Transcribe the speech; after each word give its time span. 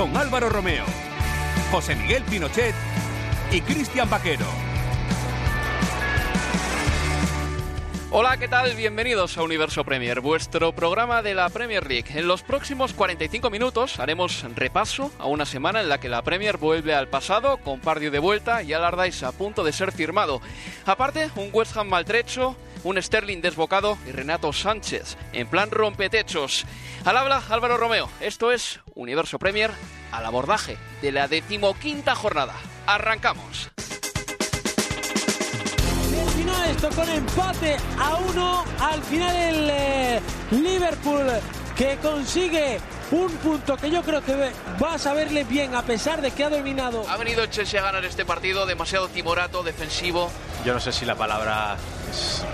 Con 0.00 0.16
Álvaro 0.16 0.48
Romeo, 0.48 0.86
José 1.70 1.94
Miguel 1.94 2.22
Pinochet 2.22 2.74
y 3.52 3.60
Cristian 3.60 4.08
Vaquero. 4.08 4.46
Hola, 8.10 8.38
¿qué 8.38 8.48
tal? 8.48 8.74
Bienvenidos 8.76 9.36
a 9.36 9.42
Universo 9.42 9.84
Premier, 9.84 10.22
vuestro 10.22 10.72
programa 10.72 11.20
de 11.20 11.34
la 11.34 11.50
Premier 11.50 11.86
League. 11.86 12.18
En 12.18 12.26
los 12.28 12.42
próximos 12.42 12.94
45 12.94 13.50
minutos 13.50 14.00
haremos 14.00 14.42
repaso 14.56 15.12
a 15.18 15.26
una 15.26 15.44
semana 15.44 15.82
en 15.82 15.90
la 15.90 16.00
que 16.00 16.08
la 16.08 16.22
Premier 16.22 16.56
vuelve 16.56 16.94
al 16.94 17.08
pasado, 17.08 17.58
con 17.58 17.78
Pardio 17.78 18.10
de 18.10 18.20
vuelta 18.20 18.62
y 18.62 18.72
Allardyce 18.72 19.26
a 19.26 19.32
punto 19.32 19.64
de 19.64 19.72
ser 19.74 19.92
firmado. 19.92 20.40
Aparte, 20.86 21.28
un 21.36 21.50
West 21.52 21.76
Ham 21.76 21.88
maltrecho, 21.88 22.56
un 22.84 23.00
Sterling 23.00 23.40
desbocado 23.40 23.98
y 24.06 24.12
Renato 24.12 24.52
Sánchez 24.52 25.16
en 25.32 25.48
plan 25.48 25.70
rompetechos. 25.70 26.66
Al 27.04 27.16
habla 27.16 27.42
Álvaro 27.48 27.76
Romeo. 27.76 28.08
Esto 28.20 28.52
es 28.52 28.80
Universo 28.94 29.38
Premier 29.38 29.70
al 30.12 30.26
abordaje 30.26 30.76
de 31.02 31.12
la 31.12 31.28
decimoquinta 31.28 32.14
jornada. 32.14 32.54
Arrancamos. 32.86 33.70
Esto 36.70 36.88
con 36.96 37.08
empate 37.10 37.76
a 37.98 38.14
uno. 38.16 38.64
Al 38.80 39.02
final 39.02 39.36
el 39.36 39.68
eh, 39.70 40.20
Liverpool 40.50 41.26
que 41.76 41.98
consigue 42.00 42.80
un 43.10 43.30
punto 43.38 43.76
que 43.76 43.90
yo 43.90 44.02
creo 44.02 44.24
que 44.24 44.50
va 44.82 44.94
a 44.94 44.98
saberle 44.98 45.44
bien 45.44 45.74
a 45.74 45.82
pesar 45.82 46.22
de 46.22 46.30
que 46.30 46.44
ha 46.44 46.48
dominado. 46.48 47.04
Ha 47.08 47.16
venido 47.16 47.42
el 47.42 47.50
Chelsea 47.50 47.80
a 47.80 47.84
ganar 47.84 48.04
este 48.04 48.24
partido 48.24 48.64
demasiado 48.66 49.08
timorato, 49.08 49.62
defensivo. 49.62 50.30
Yo 50.64 50.72
no 50.72 50.80
sé 50.80 50.92
si 50.92 51.04
la 51.04 51.16
palabra 51.16 51.76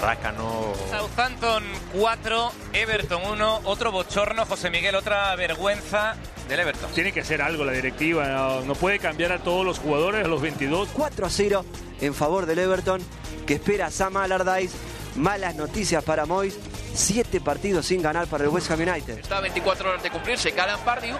rácano. 0.00 0.72
Southampton 0.91 1.64
4, 1.92 2.53
Everton 2.72 3.22
1, 3.25 3.60
otro 3.64 3.92
bochorno, 3.92 4.47
José 4.47 4.70
Miguel, 4.70 4.94
otra 4.94 5.34
vergüenza 5.36 6.16
del 6.48 6.60
Everton. 6.60 6.91
Tiene 6.92 7.12
que 7.12 7.20
hacer 7.20 7.42
algo 7.42 7.64
la 7.64 7.72
directiva, 7.72 8.28
no, 8.28 8.60
no 8.62 8.75
puede 8.75 8.98
cambiar 8.98 9.32
a 9.32 9.38
todos 9.38 9.64
los 9.64 9.78
jugadores, 9.78 10.25
a 10.25 10.28
los 10.28 10.41
22. 10.41 10.88
4 10.92 11.26
a 11.26 11.30
0 11.30 11.64
en 12.00 12.14
favor 12.14 12.47
del 12.47 12.58
Everton, 12.58 13.00
que 13.47 13.54
espera 13.54 13.86
a 13.86 13.91
Sam 13.91 14.16
Allardyce. 14.16 14.76
Malas 15.16 15.54
noticias 15.54 16.04
para 16.04 16.26
Moyes. 16.26 16.59
Siete 16.96 17.40
partidos 17.40 17.86
sin 17.86 18.00
ganar 18.00 18.26
para 18.26 18.44
el 18.44 18.50
West 18.50 18.70
Ham 18.70 18.80
United. 18.80 19.18
Está 19.18 19.38
a 19.38 19.40
24 19.42 19.88
horas 19.90 20.02
de 20.02 20.10
cumplirse. 20.10 20.52
Calan 20.52 20.80
Pardew 20.80 21.16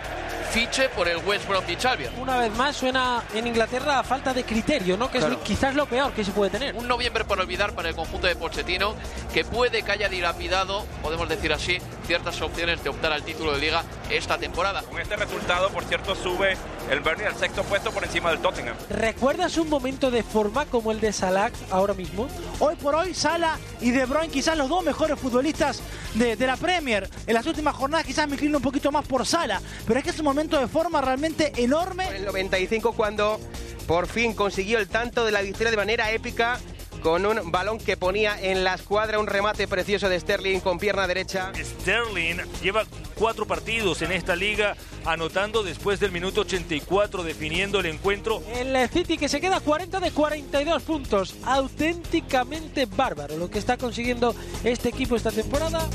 fiche 0.50 0.88
por 0.91 1.06
el 1.06 1.19
West 1.19 1.47
Bromwich 1.47 1.84
Albion. 1.84 2.14
Una 2.19 2.38
vez 2.38 2.50
más 2.56 2.76
suena 2.76 3.22
en 3.34 3.47
Inglaterra 3.47 3.98
a 3.98 4.03
falta 4.04 4.32
de 4.32 4.44
criterio, 4.44 4.97
¿no? 4.97 5.10
Que 5.10 5.19
Claro. 5.19 5.34
es 5.34 5.41
quizás 5.41 5.75
lo 5.75 5.86
peor 5.86 6.12
que 6.12 6.25
se 6.25 6.31
puede 6.31 6.50
tener. 6.50 6.75
Un 6.76 6.88
noviembre 6.88 7.25
por 7.25 7.38
olvidar 7.41 7.75
para 7.75 7.91
el 7.91 7.94
conjunto 7.97 8.26
de 8.26 8.36
Pochettino, 8.36 8.94
que 9.34 9.44
puede 9.44 9.82
que 9.82 9.92
haya 9.92 10.09
dilapidado, 10.09 10.86
podemos 11.03 11.28
decir 11.28 11.53
así, 11.53 11.78
ciertas 12.06 12.41
opciones 12.41 12.82
de 12.82 12.88
optar 12.91 13.12
al 13.12 13.22
título 13.22 13.53
de 13.53 13.59
liga 13.59 13.82
esta 14.09 14.38
temporada. 14.38 14.82
Con 14.82 14.98
este 15.00 15.16
resultado, 15.16 15.69
por 15.70 15.84
cierto, 15.84 16.15
sube 16.15 16.56
el 16.91 17.00
Burnley 17.00 17.26
al 17.26 17.36
sexto 17.36 17.62
puesto 17.65 17.91
por 17.91 18.04
encima 18.04 18.31
del 18.31 18.38
Tottenham. 18.38 18.76
¿Recuerdas 18.88 19.59
un 19.59 19.69
momento 19.69 20.10
de 20.10 20.22
forma 20.22 20.65
como 20.66 20.92
el 20.92 21.00
de 21.00 21.12
Salah 21.12 21.50
ahora 21.70 21.92
mismo? 21.94 22.28
Hoy 22.60 22.76
por 22.76 22.94
hoy, 22.94 23.12
Sala 23.12 23.59
y 23.81 23.91
De 23.91 24.06
Bruyne, 24.06 24.28
quizás 24.28 24.56
los 24.56 24.69
dos 24.69 24.84
mejores 24.84 25.19
futbolistas 25.19 25.66
de, 26.15 26.37
de 26.37 26.47
la 26.47 26.56
Premier. 26.56 27.09
En 27.27 27.34
las 27.34 27.47
últimas 27.47 27.75
jornadas 27.75 28.06
quizás 28.06 28.28
me 28.28 28.34
inclino 28.34 28.59
un 28.59 28.62
poquito 28.62 28.93
más 28.93 29.06
por 29.06 29.27
Sala, 29.27 29.60
pero 29.87 29.99
es 29.99 30.04
que 30.04 30.10
es 30.10 30.19
un 30.19 30.25
momento 30.25 30.59
de 30.59 30.69
forma 30.69 31.00
realmente 31.00 31.53
enorme. 31.56 32.06
En 32.09 32.16
el 32.16 32.25
95 32.27 32.93
cuando 32.93 33.41
por 33.87 34.06
fin 34.06 34.34
consiguió 34.34 34.78
el 34.78 34.88
tanto 34.88 35.25
de 35.25 35.32
la 35.32 35.43
victoria 35.43 35.71
de 35.71 35.77
manera 35.77 36.10
épica 36.10 36.59
con 37.03 37.25
un 37.25 37.53
balón 37.53 37.78
que 37.78 37.97
ponía 37.97 38.41
en 38.41 38.65
la 38.65 38.75
escuadra 38.75 39.19
un 39.19 39.27
remate 39.27 39.69
precioso 39.69 40.09
de 40.09 40.19
Sterling 40.19 40.60
con 40.60 40.78
pierna 40.78 41.06
derecha. 41.06 41.53
Sterling 41.54 42.38
lleva 42.62 42.84
cuatro 43.16 43.47
partidos 43.47 44.03
en 44.03 44.12
esta 44.12 44.37
liga, 44.37 44.77
anotando 45.04 45.62
después 45.62 45.99
del 45.99 46.12
minuto 46.12 46.43
84, 46.43 47.22
definiendo 47.25 47.81
el 47.81 47.87
encuentro. 47.87 48.43
El 48.54 48.88
City 48.88 49.19
que 49.19 49.28
se 49.28 49.41
queda 49.41 49.60
40 49.60 49.99
de 50.00 50.10
42 50.10 50.82
puntos. 50.82 51.34
Auténticamente 51.44 52.87
bárbaro 52.87 53.37
lo 53.37 53.50
que 53.50 53.59
está 53.59 53.77
consiguiendo 53.77 54.34
este 54.62 54.91
equipo 54.91 55.16
esta 55.16 55.32
temporada. 55.32 55.88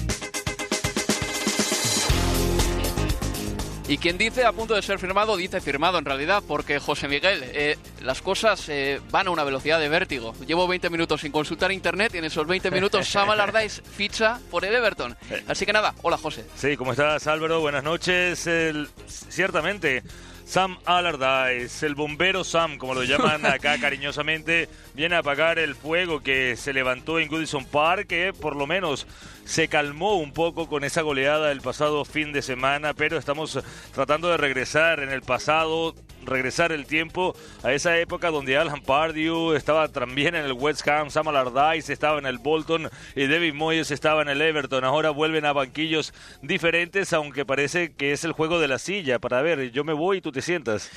Y 3.87 3.97
quien 3.97 4.17
dice 4.17 4.45
a 4.45 4.53
punto 4.53 4.73
de 4.73 4.81
ser 4.81 4.99
firmado, 4.99 5.35
dice 5.35 5.59
firmado 5.59 5.97
en 5.97 6.05
realidad, 6.05 6.41
porque 6.47 6.79
José 6.79 7.09
Miguel, 7.09 7.41
eh, 7.43 7.77
las 8.03 8.21
cosas 8.21 8.67
eh, 8.69 8.99
van 9.11 9.27
a 9.27 9.31
una 9.31 9.43
velocidad 9.43 9.79
de 9.79 9.89
vértigo. 9.89 10.33
Llevo 10.45 10.67
20 10.67 10.89
minutos 10.89 11.21
sin 11.21 11.31
consultar 11.31 11.71
internet 11.71 12.13
y 12.15 12.17
en 12.19 12.25
esos 12.25 12.45
20 12.47 12.71
minutos 12.71 13.07
Sam 13.09 13.29
Allardyce 13.29 13.81
ficha 13.81 14.39
por 14.49 14.65
el 14.65 14.73
Everton. 14.75 15.15
Así 15.47 15.65
que 15.65 15.73
nada, 15.73 15.93
hola 16.01 16.17
José. 16.17 16.45
Sí, 16.55 16.77
¿cómo 16.77 16.91
estás 16.91 17.27
Álvaro? 17.27 17.59
Buenas 17.61 17.83
noches. 17.83 18.45
El- 18.47 18.89
ciertamente, 19.07 20.03
Sam 20.45 20.77
Allardyce, 20.85 21.85
el 21.85 21.95
bombero 21.95 22.43
Sam, 22.43 22.77
como 22.77 22.93
lo 22.93 23.03
llaman 23.03 23.45
acá 23.51 23.79
cariñosamente, 23.79 24.67
viene 24.93 25.15
a 25.15 25.19
apagar 25.19 25.59
el 25.59 25.75
fuego 25.75 26.21
que 26.21 26.55
se 26.57 26.73
levantó 26.73 27.19
en 27.19 27.27
Goodison 27.29 27.65
Park, 27.65 28.07
que 28.07 28.33
por 28.33 28.55
lo 28.55 28.67
menos 28.67 29.07
se 29.51 29.67
calmó 29.67 30.15
un 30.15 30.31
poco 30.31 30.69
con 30.69 30.85
esa 30.85 31.01
goleada 31.01 31.51
el 31.51 31.59
pasado 31.59 32.05
fin 32.05 32.31
de 32.31 32.41
semana, 32.41 32.93
pero 32.93 33.17
estamos 33.17 33.59
tratando 33.93 34.29
de 34.29 34.37
regresar 34.37 35.01
en 35.01 35.09
el 35.09 35.23
pasado, 35.23 35.93
regresar 36.23 36.71
el 36.71 36.85
tiempo 36.85 37.35
a 37.61 37.73
esa 37.73 37.97
época 37.97 38.31
donde 38.31 38.55
Alan 38.55 38.81
Pardew 38.81 39.51
estaba 39.51 39.89
también 39.89 40.35
en 40.35 40.45
el 40.45 40.53
West 40.53 40.87
Ham, 40.87 41.09
Sam 41.09 41.27
Allardyce 41.27 41.91
estaba 41.91 42.17
en 42.17 42.27
el 42.27 42.37
Bolton 42.37 42.89
y 43.13 43.27
David 43.27 43.53
Moyes 43.53 43.91
estaba 43.91 44.21
en 44.21 44.29
el 44.29 44.41
Everton. 44.41 44.85
Ahora 44.85 45.09
vuelven 45.09 45.43
a 45.43 45.51
banquillos 45.51 46.13
diferentes, 46.41 47.11
aunque 47.11 47.45
parece 47.45 47.93
que 47.93 48.13
es 48.13 48.23
el 48.23 48.31
juego 48.31 48.57
de 48.57 48.69
la 48.69 48.79
silla. 48.79 49.19
Para 49.19 49.41
ver, 49.41 49.71
yo 49.71 49.83
me 49.83 49.91
voy 49.91 50.19
y 50.19 50.21
tú 50.21 50.31
te 50.31 50.41
sientas. 50.41 50.89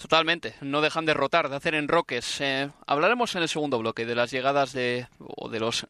Totalmente, 0.00 0.54
no 0.62 0.80
dejan 0.80 1.04
de 1.04 1.12
rotar, 1.12 1.50
de 1.50 1.56
hacer 1.56 1.74
enroques. 1.74 2.40
Eh, 2.40 2.70
hablaremos 2.86 3.36
en 3.36 3.42
el 3.42 3.50
segundo 3.50 3.78
bloque 3.78 4.06
de 4.06 4.14
las 4.14 4.30
llegadas 4.30 4.72
de, 4.72 5.08
o 5.18 5.50
de 5.50 5.60
los 5.60 5.86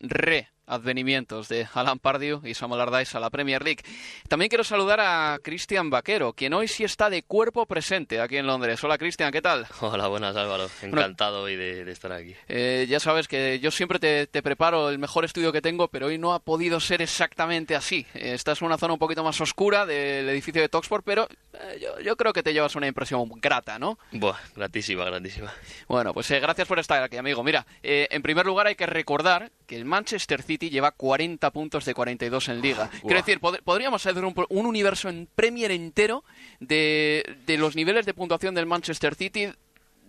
readvenimientos 0.68 1.48
de 1.48 1.66
Alan 1.74 1.98
Pardew 1.98 2.40
y 2.44 2.54
Sam 2.54 2.72
Allardyce 2.72 3.16
a 3.16 3.20
la 3.20 3.30
Premier 3.30 3.62
League. 3.62 3.82
También 4.28 4.48
quiero 4.48 4.64
saludar 4.64 5.00
a 5.00 5.38
Cristian 5.42 5.90
Vaquero, 5.90 6.32
quien 6.32 6.52
hoy 6.54 6.68
sí 6.68 6.84
está 6.84 7.10
de 7.10 7.22
cuerpo 7.22 7.66
presente 7.66 8.20
aquí 8.20 8.36
en 8.36 8.46
Londres. 8.46 8.82
Hola 8.84 8.98
Cristian, 8.98 9.32
¿qué 9.32 9.42
tal? 9.42 9.66
Hola, 9.80 10.08
buenas 10.08 10.36
Álvaro. 10.36 10.68
Encantado 10.82 11.42
hoy 11.42 11.56
de, 11.56 11.84
de 11.84 11.92
estar 11.92 12.12
aquí. 12.12 12.34
Eh, 12.48 12.86
ya 12.88 13.00
sabes 13.00 13.28
que 13.28 13.58
yo 13.60 13.70
siempre 13.70 13.98
te, 13.98 14.26
te 14.26 14.42
preparo 14.42 14.90
el 14.90 14.98
mejor 14.98 15.24
estudio 15.24 15.52
que 15.52 15.62
tengo, 15.62 15.88
pero 15.88 16.06
hoy 16.06 16.18
no 16.18 16.34
ha 16.34 16.38
podido 16.40 16.80
ser 16.80 17.02
exactamente 17.02 17.74
así. 17.74 18.06
Eh, 18.14 18.32
estás 18.34 18.60
en 18.60 18.66
una 18.66 18.78
zona 18.78 18.92
un 18.92 18.98
poquito 18.98 19.24
más 19.24 19.40
oscura 19.40 19.86
del 19.86 20.28
edificio 20.28 20.60
de 20.60 20.68
Toxport, 20.68 21.04
pero 21.04 21.28
eh, 21.54 21.78
yo, 21.80 22.00
yo 22.00 22.16
creo 22.16 22.32
que 22.32 22.42
te 22.42 22.52
llevas 22.52 22.74
una 22.76 22.86
impresión 22.86 23.28
grata, 23.40 23.78
¿no? 23.78 23.98
Buah, 24.12 24.36
gratísima, 24.54 25.04
gratísima. 25.04 25.52
Bueno, 25.88 26.12
pues 26.12 26.30
eh, 26.30 26.40
gracias 26.40 26.68
por 26.68 26.78
estar 26.78 27.02
aquí, 27.02 27.16
amigo. 27.16 27.42
Mira, 27.42 27.66
eh, 27.82 28.08
en 28.10 28.22
primer 28.22 28.46
lugar 28.46 28.66
hay 28.66 28.74
que 28.74 28.86
recordar 28.86 29.50
que 29.66 29.76
el 29.76 29.84
Manchester 29.84 30.42
City 30.42 30.57
City 30.58 30.70
lleva 30.70 30.90
40 30.90 31.50
puntos 31.52 31.84
de 31.84 31.94
42 31.94 32.48
en 32.48 32.60
Liga. 32.60 32.90
Quiero 33.02 33.16
decir, 33.16 33.40
pod- 33.40 33.62
podríamos 33.62 34.04
hacer 34.04 34.24
un, 34.24 34.34
un 34.48 34.66
universo 34.66 35.08
en 35.08 35.28
Premier 35.34 35.70
entero 35.70 36.24
de, 36.60 37.36
de 37.46 37.56
los 37.58 37.76
niveles 37.76 38.04
de 38.06 38.14
puntuación 38.14 38.54
del 38.54 38.66
Manchester 38.66 39.14
City 39.14 39.48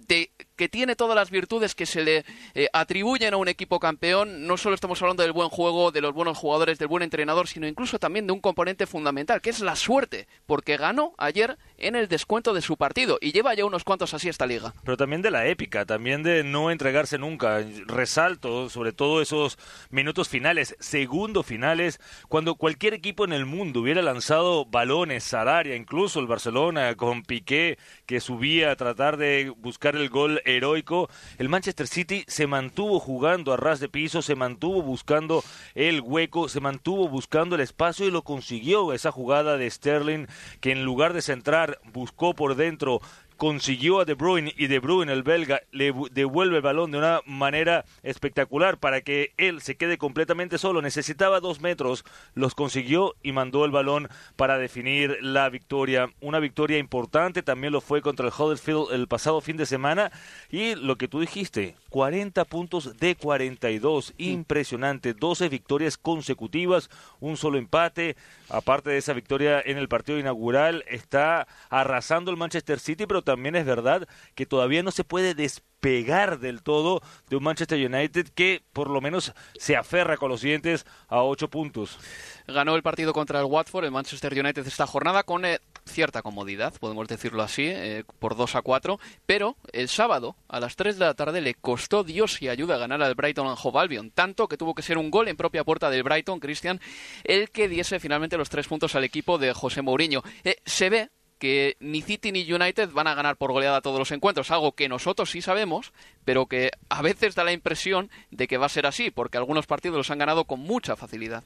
de- 0.07 0.31
que 0.59 0.67
tiene 0.67 0.97
todas 0.97 1.15
las 1.15 1.31
virtudes 1.31 1.73
que 1.73 1.85
se 1.85 2.03
le 2.03 2.25
eh, 2.53 2.67
atribuyen 2.73 3.33
a 3.33 3.37
un 3.37 3.47
equipo 3.47 3.79
campeón. 3.79 4.45
No 4.45 4.57
solo 4.57 4.75
estamos 4.75 5.01
hablando 5.01 5.23
del 5.23 5.31
buen 5.31 5.47
juego, 5.47 5.93
de 5.93 6.01
los 6.01 6.13
buenos 6.13 6.37
jugadores, 6.37 6.77
del 6.77 6.89
buen 6.89 7.01
entrenador, 7.01 7.47
sino 7.47 7.65
incluso 7.65 7.97
también 7.97 8.27
de 8.27 8.33
un 8.33 8.41
componente 8.41 8.85
fundamental, 8.85 9.39
que 9.39 9.51
es 9.51 9.61
la 9.61 9.77
suerte, 9.77 10.27
porque 10.45 10.75
ganó 10.75 11.13
ayer 11.17 11.57
en 11.77 11.95
el 11.95 12.09
descuento 12.09 12.53
de 12.53 12.61
su 12.61 12.75
partido 12.75 13.19
y 13.21 13.31
lleva 13.31 13.53
ya 13.53 13.63
unos 13.63 13.85
cuantos 13.85 14.13
así 14.13 14.27
esta 14.27 14.45
liga. 14.45 14.73
Pero 14.83 14.97
también 14.97 15.21
de 15.21 15.31
la 15.31 15.47
épica, 15.47 15.85
también 15.85 16.23
de 16.23 16.43
no 16.43 16.71
entregarse 16.71 17.17
nunca. 17.17 17.63
Resalto 17.85 18.69
sobre 18.69 18.91
todo 18.91 19.21
esos 19.21 19.57
minutos 19.91 20.27
finales, 20.27 20.75
segundos 20.81 21.45
finales, 21.45 22.01
cuando 22.27 22.55
cualquier 22.55 22.93
equipo 22.93 23.23
en 23.23 23.31
el 23.31 23.45
mundo 23.45 23.79
hubiera 23.79 24.01
lanzado 24.01 24.65
balones 24.65 25.33
al 25.33 25.47
área, 25.47 25.77
incluso 25.77 26.19
el 26.19 26.27
Barcelona 26.27 26.95
con 26.95 27.23
Piqué 27.23 27.77
que 28.05 28.19
subía 28.19 28.71
a 28.71 28.75
tratar 28.75 29.15
de 29.15 29.53
buscar 29.55 29.95
el 29.95 30.09
gol 30.09 30.41
heroico, 30.55 31.09
el 31.37 31.49
Manchester 31.49 31.87
City 31.87 32.23
se 32.27 32.47
mantuvo 32.47 32.99
jugando 32.99 33.53
a 33.53 33.57
ras 33.57 33.79
de 33.79 33.89
piso, 33.89 34.21
se 34.21 34.35
mantuvo 34.35 34.81
buscando 34.81 35.43
el 35.75 36.01
hueco, 36.01 36.49
se 36.49 36.59
mantuvo 36.59 37.07
buscando 37.07 37.55
el 37.55 37.61
espacio 37.61 38.05
y 38.05 38.11
lo 38.11 38.23
consiguió. 38.23 38.93
Esa 38.93 39.11
jugada 39.11 39.57
de 39.57 39.69
Sterling 39.69 40.27
que 40.61 40.71
en 40.71 40.83
lugar 40.83 41.13
de 41.13 41.21
centrar 41.21 41.79
buscó 41.93 42.33
por 42.33 42.55
dentro 42.55 43.01
consiguió 43.39 44.01
a 44.01 44.05
De 44.05 44.15
Bruyne 44.15 44.53
y 44.57 44.67
De 44.67 44.79
Bruyne, 44.79 45.13
el 45.13 45.23
belga, 45.23 45.61
le 45.71 45.93
devuelve 46.11 46.57
el 46.57 46.61
balón 46.61 46.91
de 46.91 46.97
una 46.97 47.21
manera 47.25 47.85
espectacular 48.03 48.77
para 48.79 48.99
que 48.99 49.31
él 49.37 49.61
se 49.61 49.77
quede 49.77 49.97
completamente 49.97 50.57
solo. 50.57 50.81
Necesitaba 50.81 51.39
dos 51.39 51.61
metros, 51.61 52.03
los 52.35 52.53
consiguió 52.53 53.15
y 53.23 53.31
mandó 53.31 53.63
el 53.63 53.71
balón 53.71 54.09
para 54.35 54.57
definir 54.57 55.17
la 55.21 55.47
victoria. 55.47 56.11
Una 56.19 56.39
victoria 56.39 56.79
importante, 56.79 57.41
también 57.41 57.71
lo 57.71 57.79
fue 57.79 58.01
contra 58.01 58.27
el 58.27 58.33
Huddersfield 58.37 58.91
el 58.91 59.07
pasado 59.07 59.39
fin 59.39 59.55
de 59.55 59.65
semana. 59.65 60.11
Y 60.51 60.75
lo 60.75 60.97
que 60.97 61.07
tú 61.07 61.21
dijiste, 61.21 61.75
40 61.91 62.43
puntos 62.43 62.97
de 62.97 63.15
42, 63.15 64.15
impresionante, 64.17 65.13
12 65.13 65.47
victorias 65.47 65.97
consecutivas, 65.97 66.89
un 67.21 67.37
solo 67.37 67.57
empate. 67.57 68.17
Aparte 68.49 68.89
de 68.89 68.97
esa 68.97 69.13
victoria 69.13 69.61
en 69.63 69.77
el 69.77 69.87
partido 69.87 70.19
inaugural, 70.19 70.83
está 70.89 71.47
arrasando 71.69 72.31
el 72.31 72.37
Manchester 72.37 72.79
City, 72.79 73.05
pero 73.05 73.28
también 73.29 73.55
es 73.55 73.63
verdad 73.63 74.07
que 74.33 74.47
todavía 74.47 74.81
no 74.81 74.89
se 74.89 75.03
puede 75.03 75.35
despegar 75.35 76.39
del 76.39 76.63
todo 76.63 77.03
de 77.29 77.35
un 77.35 77.43
Manchester 77.43 77.77
United 77.77 78.29
que 78.33 78.63
por 78.73 78.89
lo 78.89 79.01
menos 79.01 79.33
se 79.55 79.77
aferra 79.77 80.17
con 80.17 80.29
los 80.29 80.41
dientes 80.41 80.87
a 81.07 81.21
ocho 81.21 81.47
puntos. 81.47 81.99
Ganó 82.47 82.75
el 82.75 82.81
partido 82.81 83.13
contra 83.13 83.39
el 83.39 83.45
Watford, 83.45 83.85
el 83.85 83.91
Manchester 83.91 84.33
United 84.33 84.65
esta 84.65 84.87
jornada 84.87 85.21
con 85.21 85.45
eh, 85.45 85.59
cierta 85.85 86.23
comodidad, 86.23 86.73
podemos 86.79 87.07
decirlo 87.07 87.43
así, 87.43 87.67
eh, 87.67 88.03
por 88.17 88.35
2 88.35 88.55
a 88.55 88.63
4, 88.63 88.99
pero 89.27 89.55
el 89.73 89.89
sábado 89.89 90.35
a 90.47 90.59
las 90.59 90.75
3 90.75 90.97
de 90.97 91.05
la 91.05 91.13
tarde 91.13 91.39
le 91.39 91.53
costó 91.53 92.03
Dios 92.03 92.41
y 92.41 92.49
ayuda 92.49 92.75
a 92.75 92.79
ganar 92.79 93.03
al 93.03 93.13
Brighton 93.13 93.45
and 93.45 93.59
Hove 93.61 94.09
tanto 94.15 94.47
que 94.47 94.57
tuvo 94.57 94.73
que 94.73 94.81
ser 94.81 94.97
un 94.97 95.11
gol 95.11 95.27
en 95.27 95.37
propia 95.37 95.63
puerta 95.63 95.91
del 95.91 96.01
Brighton, 96.01 96.39
Christian, 96.39 96.81
el 97.23 97.51
que 97.51 97.67
diese 97.67 97.99
finalmente 97.99 98.37
los 98.37 98.49
tres 98.49 98.67
puntos 98.67 98.95
al 98.95 99.03
equipo 99.03 99.37
de 99.37 99.53
José 99.53 99.83
Mourinho. 99.83 100.23
Eh, 100.43 100.57
se 100.65 100.89
ve 100.89 101.09
que 101.39 101.77
ni 101.79 102.01
City 102.01 102.31
ni 102.31 102.51
United 102.51 102.89
van 102.91 103.07
a 103.07 103.15
ganar 103.15 103.37
por 103.37 103.51
goleada 103.51 103.81
todos 103.81 103.97
los 103.97 104.11
encuentros, 104.11 104.51
algo 104.51 104.73
que 104.73 104.89
nosotros 104.89 105.31
sí 105.31 105.41
sabemos, 105.41 105.91
pero 106.25 106.45
que 106.45 106.71
a 106.89 107.01
veces 107.01 107.33
da 107.33 107.43
la 107.43 107.53
impresión 107.53 108.11
de 108.29 108.47
que 108.47 108.57
va 108.57 108.67
a 108.67 108.69
ser 108.69 108.85
así, 108.85 109.09
porque 109.09 109.37
algunos 109.37 109.65
partidos 109.65 109.97
los 109.97 110.11
han 110.11 110.19
ganado 110.19 110.43
con 110.45 110.59
mucha 110.59 110.95
facilidad. 110.95 111.43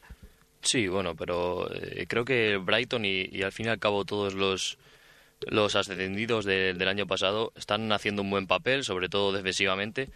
Sí, 0.62 0.88
bueno, 0.88 1.16
pero 1.16 1.70
eh, 1.74 2.06
creo 2.08 2.26
que 2.26 2.58
Brighton 2.58 3.06
y, 3.06 3.42
al 3.44 3.52
fin 3.52 3.68
y 3.68 3.70
al 3.70 3.80
cabo 3.80 4.04
todos 4.06 4.34
los, 4.34 4.78
los 5.42 5.76
ascendidos 5.76 6.46
de- 6.46 6.74
del 6.74 6.88
año 6.88 7.06
pasado 7.06 7.52
están 7.56 7.92
haciendo 7.92 8.22
un 8.22 8.30
buen 8.30 8.48
papel, 8.48 8.84
sobre 8.84 9.10
todo 9.10 9.32
defensivamente. 9.32 10.10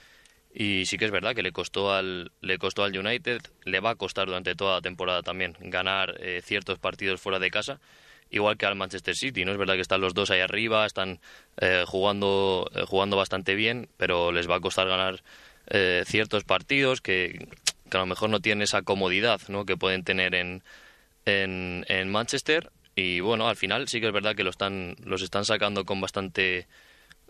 Y 0.54 0.86
sí 0.86 0.98
que 0.98 1.06
es 1.06 1.12
verdad 1.12 1.36
que 1.36 1.44
le 1.44 1.52
costó 1.52 1.94
al, 1.94 2.32
le 2.42 2.58
costó 2.58 2.84
al 2.84 2.98
United, 2.98 3.42
le 3.66 3.80
va 3.80 3.92
a 3.92 3.96
costar 3.96 4.26
durante 4.28 4.56
toda 4.56 4.76
la 4.76 4.82
temporada 4.82 5.22
también 5.22 5.56
ganar 5.60 6.16
eh, 6.20 6.42
ciertos 6.44 6.80
partidos 6.80 7.22
fuera 7.22 7.38
de 7.40 7.52
casa, 7.52 7.80
igual 8.32 8.58
que 8.58 8.66
al 8.66 8.76
Manchester 8.76 9.16
City. 9.16 9.46
No 9.46 9.52
es 9.52 9.58
verdad 9.58 9.76
que 9.76 9.82
están 9.82 10.02
los 10.02 10.14
dos 10.14 10.32
ahí 10.32 10.40
arriba, 10.40 10.86
están 10.86 11.20
eh, 11.60 11.84
jugando, 11.88 12.70
eh, 12.76 12.84
jugando 12.88 13.18
bastante 13.18 13.56
bien, 13.56 13.90
pero 13.98 14.32
les 14.32 14.50
va 14.50 14.56
a 14.56 14.60
costar 14.60 14.88
ganar 14.88 15.24
eh, 15.68 16.04
ciertos 16.06 16.44
partidos 16.44 17.02
que, 17.02 17.48
que 17.90 17.98
a 17.98 18.02
lo 18.02 18.06
mejor 18.06 18.30
no 18.30 18.40
tienen 18.40 18.62
esa 18.62 18.82
comodidad 18.82 19.42
¿no? 19.50 19.66
que 19.66 19.78
pueden 19.78 20.04
tener 20.04 20.36
en, 20.36 20.64
en, 21.26 22.10
Manchester. 22.10 22.72
Y 22.96 23.20
bueno, 23.20 23.48
al 23.48 23.56
final 23.56 23.88
sí 23.88 24.00
que 24.00 24.08
es 24.08 24.14
verdad 24.14 24.36
que 24.36 24.44
lo 24.44 24.50
están, 24.50 24.96
los 25.04 25.22
están 25.22 25.46
sacando 25.46 25.86
con 25.86 26.02
bastante 26.02 26.68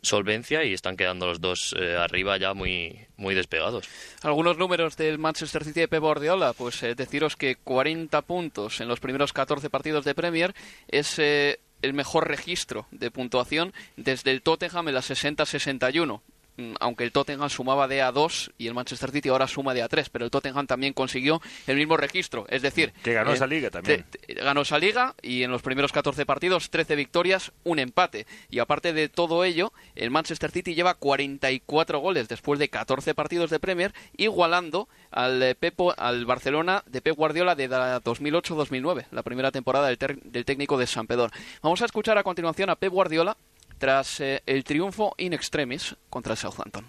solvencia 0.02 0.64
y 0.64 0.74
están 0.74 0.98
quedando 0.98 1.28
los 1.28 1.42
dos 1.42 1.76
eh, 1.80 1.96
arriba 1.96 2.38
ya 2.38 2.54
muy, 2.54 3.08
muy 3.18 3.36
despegados. 3.36 3.88
Algunos 4.22 4.58
números 4.58 4.98
del 4.98 5.18
Manchester 5.18 5.64
City 5.64 5.82
de 5.82 5.88
Pep 5.88 6.02
Guardiola, 6.02 6.54
pues 6.54 6.82
eh, 6.84 6.96
deciros 6.96 7.36
que 7.36 7.56
40 7.56 8.22
puntos 8.24 8.82
en 8.82 8.88
los 8.88 9.00
primeros 9.00 9.34
14 9.34 9.70
partidos 9.70 10.06
de 10.06 10.16
Premier 10.16 10.54
es 10.88 11.20
eh, 11.20 11.60
el 11.82 11.94
mejor 11.94 12.28
registro 12.28 12.88
de 12.92 13.12
puntuación 13.12 13.74
desde 13.96 14.32
el 14.32 14.42
Tottenham 14.42 14.88
en 14.88 14.94
la 14.94 15.02
60-61. 15.02 16.22
Mm, 16.58 16.74
Aunque 16.80 17.04
el 17.04 17.12
Tottenham 17.12 17.50
sumaba 17.50 17.88
de 17.88 18.02
A2 18.04 18.52
y 18.58 18.68
el 18.68 18.74
Manchester 18.74 19.12
City 19.12 19.30
ahora 19.30 19.48
suma 19.48 19.74
de 19.74 19.84
A3, 19.84 20.08
pero 20.12 20.26
el 20.26 20.32
Tottenham 20.32 20.66
también 20.68 20.94
consiguió 20.94 21.40
el 21.68 21.78
mismo 21.78 21.98
registro. 21.98 22.46
Es 22.50 22.62
decir, 22.64 22.94
Que 23.04 23.14
ganó 23.14 23.32
eh, 23.32 23.36
esa 23.36 23.46
liga 23.48 23.70
también. 23.70 24.06
te- 24.10 24.18
te- 24.20 24.34
ganó 24.34 24.62
esa 24.62 24.80
liga 24.80 25.14
y 25.22 25.44
en 25.44 25.52
los 25.52 25.62
primeros 25.62 25.92
14 25.92 26.26
partidos 26.26 26.70
13 26.70 26.96
victorias, 26.96 27.52
un 27.64 27.80
empate. 27.80 28.26
Y 28.50 28.60
aparte 28.60 28.92
de 28.94 29.08
todo 29.08 29.44
ello, 29.44 29.72
el 29.96 30.10
Manchester 30.12 30.52
City 30.52 30.74
lleva 30.74 30.96
44 30.96 32.00
goles 32.00 32.28
después 32.28 32.60
de 32.60 32.70
14 32.70 33.14
partidos 33.14 33.50
de 33.50 33.60
Premier, 33.60 33.94
igualando 34.18 34.90
al, 35.12 35.42
eh, 35.44 35.56
Pepo, 35.56 35.94
al 35.98 36.26
Barcelona 36.26 36.84
de 36.88 37.02
Pep 37.02 37.16
Guardiola 37.16 37.56
de 37.56 37.68
la 37.68 38.02
2008-2009, 38.02 39.06
la 39.12 39.24
primera 39.24 39.52
temporada 39.52 39.88
del, 39.88 39.98
ter- 39.98 40.20
del 40.24 40.46
técnico 40.46 40.78
de 40.78 40.88
San 40.88 41.08
Pedro. 41.08 41.30
Vamos 41.62 41.82
a 41.82 41.86
escuchar 41.86 42.18
a 42.18 42.24
continuación 42.24 42.70
a 42.70 42.76
Pep 42.76 42.92
Guardiola 42.92 43.38
tras 43.78 44.20
eh, 44.20 44.42
el 44.46 44.64
triunfo 44.64 45.14
in 45.18 45.34
extremis 45.34 45.96
contra 46.10 46.34
el 46.34 46.38
Southampton. 46.38 46.86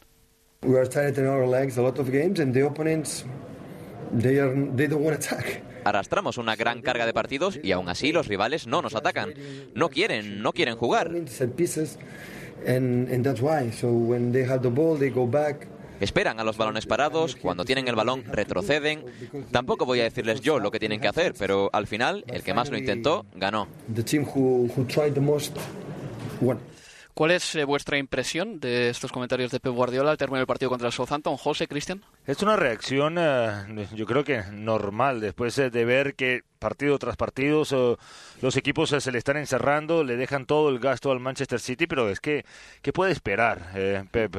We 0.62 0.76
are 0.76 0.88
tired 0.88 1.16
in 1.18 1.26
our 1.26 1.46
legs 1.46 1.78
a 1.78 1.82
lot 1.82 1.98
of 1.98 2.10
games, 2.10 2.40
and 2.40 2.52
the 2.52 2.64
opponents, 2.64 3.24
they 4.12 4.38
are 4.40 4.52
they 4.74 4.88
don't 4.88 5.04
want 5.04 5.20
to 5.20 5.34
attack. 5.36 5.62
Arrastramos 5.84 6.36
una 6.36 6.56
gran 6.56 6.82
carga 6.82 7.06
de 7.06 7.12
partidos 7.12 7.58
y 7.62 7.72
aún 7.72 7.88
así 7.88 8.12
los 8.12 8.26
rivales 8.26 8.66
no 8.66 8.82
nos 8.82 8.94
atacan. 8.94 9.34
No 9.74 9.88
quieren, 9.88 10.42
no 10.42 10.52
quieren 10.52 10.76
jugar. 10.76 11.12
And 12.66 13.08
and 13.08 13.24
that's 13.24 13.40
why. 13.40 13.70
So 13.70 13.88
when 13.88 14.32
they 14.32 14.44
have 14.44 14.62
the 14.62 14.68
ball, 14.68 14.98
they 14.98 15.10
go 15.10 15.26
back. 15.26 15.68
Esperan 16.00 16.38
a 16.38 16.44
los 16.44 16.56
balones 16.56 16.86
parados, 16.86 17.36
cuando 17.36 17.64
tienen 17.64 17.88
el 17.88 17.94
balón 17.94 18.24
retroceden. 18.24 19.04
Tampoco 19.50 19.84
voy 19.84 20.00
a 20.00 20.04
decirles 20.04 20.40
yo 20.40 20.58
lo 20.58 20.70
que 20.70 20.78
tienen 20.78 21.00
que 21.00 21.08
hacer, 21.08 21.34
pero 21.38 21.70
al 21.72 21.86
final 21.86 22.24
el 22.28 22.42
que 22.42 22.54
más 22.54 22.70
lo 22.70 22.78
intentó 22.78 23.26
ganó. 23.34 23.68
The 23.94 24.02
team 24.02 24.24
who 24.24 24.68
who 24.76 24.84
tried 24.84 25.14
the 25.14 25.20
most 25.20 25.56
won. 26.40 26.58
¿Cuál 27.18 27.32
es 27.32 27.56
eh, 27.56 27.64
vuestra 27.64 27.98
impresión 27.98 28.60
de 28.60 28.90
estos 28.90 29.10
comentarios 29.10 29.50
de 29.50 29.58
Pep 29.58 29.72
Guardiola 29.72 30.12
al 30.12 30.16
término 30.16 30.36
del 30.36 30.46
partido 30.46 30.68
contra 30.68 30.86
el 30.86 30.92
Southampton? 30.92 31.36
José, 31.36 31.66
Cristian. 31.66 32.00
Es 32.24 32.40
una 32.44 32.54
reacción, 32.54 33.16
eh, 33.18 33.88
yo 33.92 34.06
creo 34.06 34.22
que 34.22 34.44
normal, 34.52 35.20
después 35.20 35.58
eh, 35.58 35.68
de 35.68 35.84
ver 35.84 36.14
que 36.14 36.44
partido 36.60 36.96
tras 36.96 37.16
partido 37.16 37.64
los 38.40 38.56
equipos 38.56 38.92
eh, 38.92 39.00
se 39.00 39.10
le 39.10 39.18
están 39.18 39.36
encerrando, 39.36 40.04
le 40.04 40.16
dejan 40.16 40.46
todo 40.46 40.68
el 40.68 40.78
gasto 40.78 41.10
al 41.10 41.18
Manchester 41.18 41.58
City, 41.58 41.88
pero 41.88 42.08
es 42.08 42.20
que, 42.20 42.44
¿qué 42.82 42.92
puede 42.92 43.10
esperar, 43.10 43.72
eh, 43.74 44.04
Pep? 44.12 44.36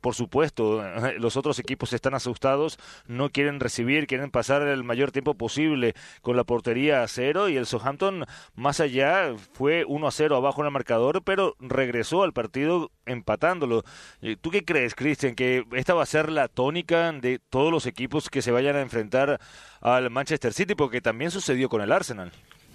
Por 0.00 0.14
supuesto, 0.14 0.82
los 1.18 1.36
otros 1.36 1.58
equipos 1.58 1.92
están 1.92 2.14
asustados, 2.14 2.78
no 3.06 3.30
quieren 3.30 3.60
recibir, 3.60 4.06
quieren 4.06 4.30
pasar 4.30 4.62
el 4.62 4.84
mayor 4.84 5.12
tiempo 5.12 5.34
posible 5.34 5.94
con 6.22 6.36
la 6.36 6.44
portería 6.44 7.02
a 7.02 7.08
cero 7.08 7.48
y 7.48 7.56
el 7.56 7.66
Southampton 7.66 8.24
más 8.54 8.80
allá 8.80 9.34
fue 9.52 9.84
1 9.86 10.06
a 10.06 10.10
0 10.10 10.36
abajo 10.36 10.60
en 10.62 10.66
el 10.66 10.72
marcador, 10.72 11.22
pero 11.22 11.56
regresó 11.60 12.22
al 12.22 12.32
partido 12.32 12.90
empatándolo. 13.04 13.84
Eh, 14.22 14.36
¿Tú 14.40 14.50
qué 14.50 14.64
crees, 14.64 14.94
Cristian, 14.94 15.34
que 15.34 15.64
esta 15.72 15.94
va 15.94 16.02
a 16.02 16.06
ser 16.06 16.30
la 16.30 16.48
tónica 16.48 17.12
de 17.12 17.38
todos 17.50 17.70
los 17.70 17.86
equipos 17.86 18.30
que 18.30 18.42
se 18.42 18.50
vayan 18.50 18.76
a 18.76 18.82
enfrentar 18.82 19.40
al 19.80 20.10
Manchester 20.10 20.52
City? 20.52 20.74
Porque 20.74 21.00
también 21.00 21.30
sucedió 21.30 21.68
con 21.68 21.80
el 21.80 21.92
Arsenal. 21.92 22.32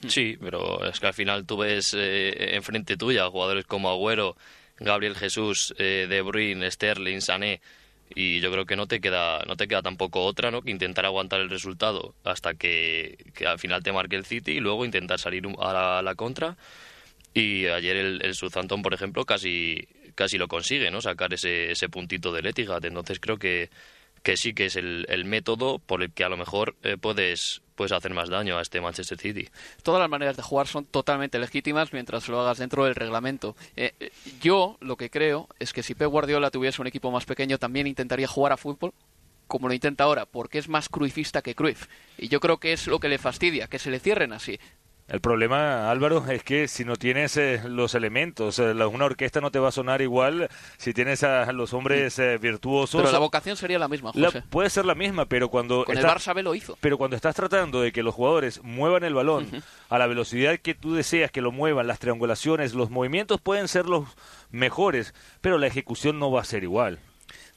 Sí, 0.07 0.37
pero 0.39 0.83
es 0.83 0.99
que 0.99 1.07
al 1.07 1.13
final 1.13 1.45
tú 1.45 1.57
ves 1.57 1.93
eh, 1.95 2.55
enfrente 2.55 2.97
tuya 2.97 3.29
jugadores 3.29 3.65
como 3.65 3.89
Agüero, 3.89 4.35
Gabriel 4.81 5.15
Jesús, 5.15 5.73
eh, 5.77 6.07
De 6.09 6.21
Bruyne, 6.21 6.69
Sterling, 6.69 7.21
Sané 7.21 7.61
y 8.13 8.41
yo 8.41 8.51
creo 8.51 8.65
que 8.65 8.75
no 8.75 8.87
te 8.87 8.99
queda 8.99 9.43
no 9.47 9.55
te 9.55 9.67
queda 9.67 9.81
tampoco 9.81 10.23
otra, 10.25 10.51
¿no? 10.51 10.61
Que 10.61 10.71
intentar 10.71 11.05
aguantar 11.05 11.39
el 11.39 11.49
resultado 11.49 12.13
hasta 12.23 12.55
que, 12.55 13.17
que 13.33 13.47
al 13.47 13.59
final 13.59 13.83
te 13.83 13.91
marque 13.93 14.17
el 14.17 14.25
City 14.25 14.53
y 14.53 14.59
luego 14.59 14.83
intentar 14.85 15.19
salir 15.19 15.43
a 15.59 15.73
la, 15.73 15.99
a 15.99 16.01
la 16.01 16.15
contra. 16.15 16.57
Y 17.33 17.67
ayer 17.67 17.95
el, 17.95 18.21
el 18.25 18.35
Southampton, 18.35 18.81
por 18.81 18.93
ejemplo, 18.93 19.23
casi 19.25 19.87
casi 20.15 20.37
lo 20.37 20.47
consigue, 20.47 20.91
¿no? 20.91 21.01
Sacar 21.01 21.33
ese, 21.33 21.71
ese 21.71 21.87
puntito 21.89 22.33
del 22.33 22.47
Etihad. 22.47 22.83
Entonces 22.85 23.19
creo 23.19 23.37
que 23.37 23.69
que 24.23 24.37
sí 24.37 24.53
que 24.53 24.65
es 24.67 24.75
el, 24.75 25.05
el 25.09 25.25
método 25.25 25.79
por 25.79 26.03
el 26.03 26.11
que 26.11 26.23
a 26.23 26.29
lo 26.29 26.37
mejor 26.37 26.75
eh, 26.83 26.97
puedes, 26.99 27.61
puedes 27.75 27.91
hacer 27.91 28.13
más 28.13 28.29
daño 28.29 28.57
a 28.57 28.61
este 28.61 28.81
Manchester 28.81 29.17
City. 29.17 29.49
Todas 29.83 29.99
las 29.99 30.09
maneras 30.09 30.37
de 30.37 30.43
jugar 30.43 30.67
son 30.67 30.85
totalmente 30.85 31.39
legítimas 31.39 31.93
mientras 31.93 32.27
lo 32.29 32.39
hagas 32.39 32.59
dentro 32.59 32.85
del 32.85 32.95
reglamento. 32.95 33.55
Eh, 33.75 33.93
eh, 33.99 34.11
yo 34.41 34.77
lo 34.79 34.95
que 34.95 35.09
creo 35.09 35.47
es 35.59 35.73
que 35.73 35.83
si 35.83 35.95
Pep 35.95 36.09
Guardiola 36.09 36.51
tuviese 36.51 36.81
un 36.81 36.87
equipo 36.87 37.11
más 37.11 37.25
pequeño 37.25 37.57
también 37.57 37.87
intentaría 37.87 38.27
jugar 38.27 38.53
a 38.53 38.57
fútbol 38.57 38.93
como 39.47 39.67
lo 39.67 39.73
intenta 39.73 40.05
ahora, 40.05 40.25
porque 40.25 40.59
es 40.59 40.69
más 40.69 40.87
cruifista 40.87 41.41
que 41.41 41.55
Cruyff. 41.55 41.87
Y 42.17 42.29
yo 42.29 42.39
creo 42.39 42.57
que 42.57 42.71
es 42.71 42.87
lo 42.87 42.99
que 42.99 43.09
le 43.09 43.17
fastidia, 43.17 43.67
que 43.67 43.79
se 43.79 43.91
le 43.91 43.99
cierren 43.99 44.31
así. 44.31 44.57
El 45.11 45.19
problema, 45.19 45.91
Álvaro, 45.91 46.25
es 46.31 46.41
que 46.41 46.69
si 46.69 46.85
no 46.85 46.95
tienes 46.95 47.35
eh, 47.35 47.61
los 47.65 47.95
elementos, 47.95 48.57
eh, 48.59 48.73
la- 48.73 48.87
una 48.87 49.03
orquesta 49.03 49.41
no 49.41 49.51
te 49.51 49.59
va 49.59 49.67
a 49.67 49.71
sonar 49.73 50.01
igual 50.01 50.47
si 50.77 50.93
tienes 50.93 51.21
a 51.23 51.51
los 51.51 51.73
hombres 51.73 52.17
eh, 52.17 52.37
virtuosos. 52.37 53.01
Pero 53.01 53.11
la 53.11 53.19
vocación 53.19 53.57
sería 53.57 53.77
la 53.77 53.89
misma, 53.89 54.11
La- 54.15 54.27
José. 54.27 54.43
puede 54.49 54.69
ser 54.69 54.85
la 54.85 54.95
misma, 54.95 55.25
pero 55.25 55.49
cuando 55.49 55.83
Con 55.83 55.97
el 55.97 56.05
estás- 56.05 56.15
Barça 56.29 56.33
B 56.33 56.43
lo 56.43 56.55
hizo. 56.55 56.77
Pero 56.79 56.97
cuando 56.97 57.17
estás 57.17 57.35
tratando 57.35 57.81
de 57.81 57.91
que 57.91 58.03
los 58.03 58.15
jugadores 58.15 58.63
muevan 58.63 59.03
el 59.03 59.13
balón 59.13 59.49
a 59.89 59.97
la 59.97 60.07
velocidad 60.07 60.57
que 60.59 60.75
tú 60.75 60.93
deseas 60.95 61.29
que 61.29 61.41
lo 61.41 61.51
muevan, 61.51 61.87
las 61.87 61.99
triangulaciones, 61.99 62.73
los 62.73 62.89
movimientos 62.89 63.41
pueden 63.41 63.67
ser 63.67 63.87
los 63.87 64.05
mejores, 64.49 65.13
pero 65.41 65.57
la 65.57 65.67
ejecución 65.67 66.19
no 66.19 66.31
va 66.31 66.39
a 66.39 66.45
ser 66.45 66.63
igual. 66.63 66.99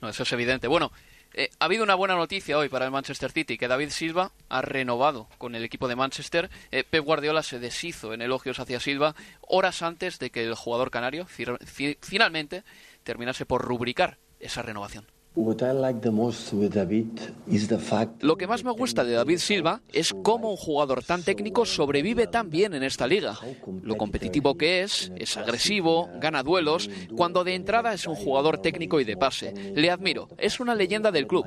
No, 0.01 0.09
eso 0.09 0.25
es 0.25 0.33
evidente. 0.33 0.67
Bueno, 0.67 0.91
eh, 1.35 1.51
ha 1.59 1.65
habido 1.65 1.83
una 1.83 1.97
buena 1.97 2.15
noticia 2.15 2.57
hoy 2.57 2.69
para 2.69 2.85
el 2.85 2.93
Manchester 2.93 3.33
City, 3.33 3.59
que 3.59 3.69
David 3.69 3.91
Silva 3.91 4.33
ha 4.49 4.63
renovado 4.63 5.29
con 5.39 5.55
el 5.55 5.65
equipo 5.65 5.89
de 5.89 5.97
Manchester. 5.97 6.49
Eh, 6.71 6.85
Pep 6.85 7.05
Guardiola 7.05 7.43
se 7.43 7.59
deshizo 7.59 8.13
en 8.15 8.23
elogios 8.23 8.61
hacia 8.61 8.79
Silva 8.79 9.15
horas 9.41 9.83
antes 9.83 10.19
de 10.19 10.31
que 10.31 10.45
el 10.45 10.55
jugador 10.55 10.91
canario 10.91 11.27
finalmente 11.27 12.63
terminase 13.03 13.47
por 13.47 13.63
rubricar 13.63 14.19
esa 14.39 14.63
renovación. 14.63 15.14
What 15.37 15.63
I 15.63 15.73
like 15.73 16.01
the 16.01 16.13
most 16.13 16.53
with 16.53 16.75
David 16.75 17.09
is 17.49 17.67
the 17.67 17.79
fact 17.79 18.23
Lo 18.23 18.37
que 18.37 18.47
más 18.47 18.63
me 18.63 18.71
gusta 18.71 19.03
de 19.03 19.15
David 19.15 19.39
Silva 19.39 19.81
es 19.93 20.15
cómo 20.23 20.49
un 20.51 20.57
jugador 20.57 21.03
tan 21.03 21.25
técnico 21.25 21.67
sobrevive 21.67 22.29
tan 22.29 22.51
bien 22.51 22.73
en 22.73 22.85
esta 22.85 23.09
liga. 23.09 23.37
Lo 23.83 23.97
competitivo 23.97 24.57
que 24.57 24.83
es, 24.83 25.11
es 25.17 25.37
agresivo, 25.37 26.09
gana 26.21 26.45
duelos, 26.45 26.89
cuando 27.17 27.43
de 27.43 27.57
entrada 27.57 27.93
es 27.93 28.07
un 28.07 28.15
jugador 28.15 28.59
técnico 28.59 29.01
y 29.01 29.05
de 29.05 29.17
pase. 29.17 29.53
Le 29.75 29.91
admiro, 29.91 30.29
es 30.39 30.61
una 30.61 30.77
leyenda 30.77 31.11
del 31.11 31.27
club. 31.27 31.47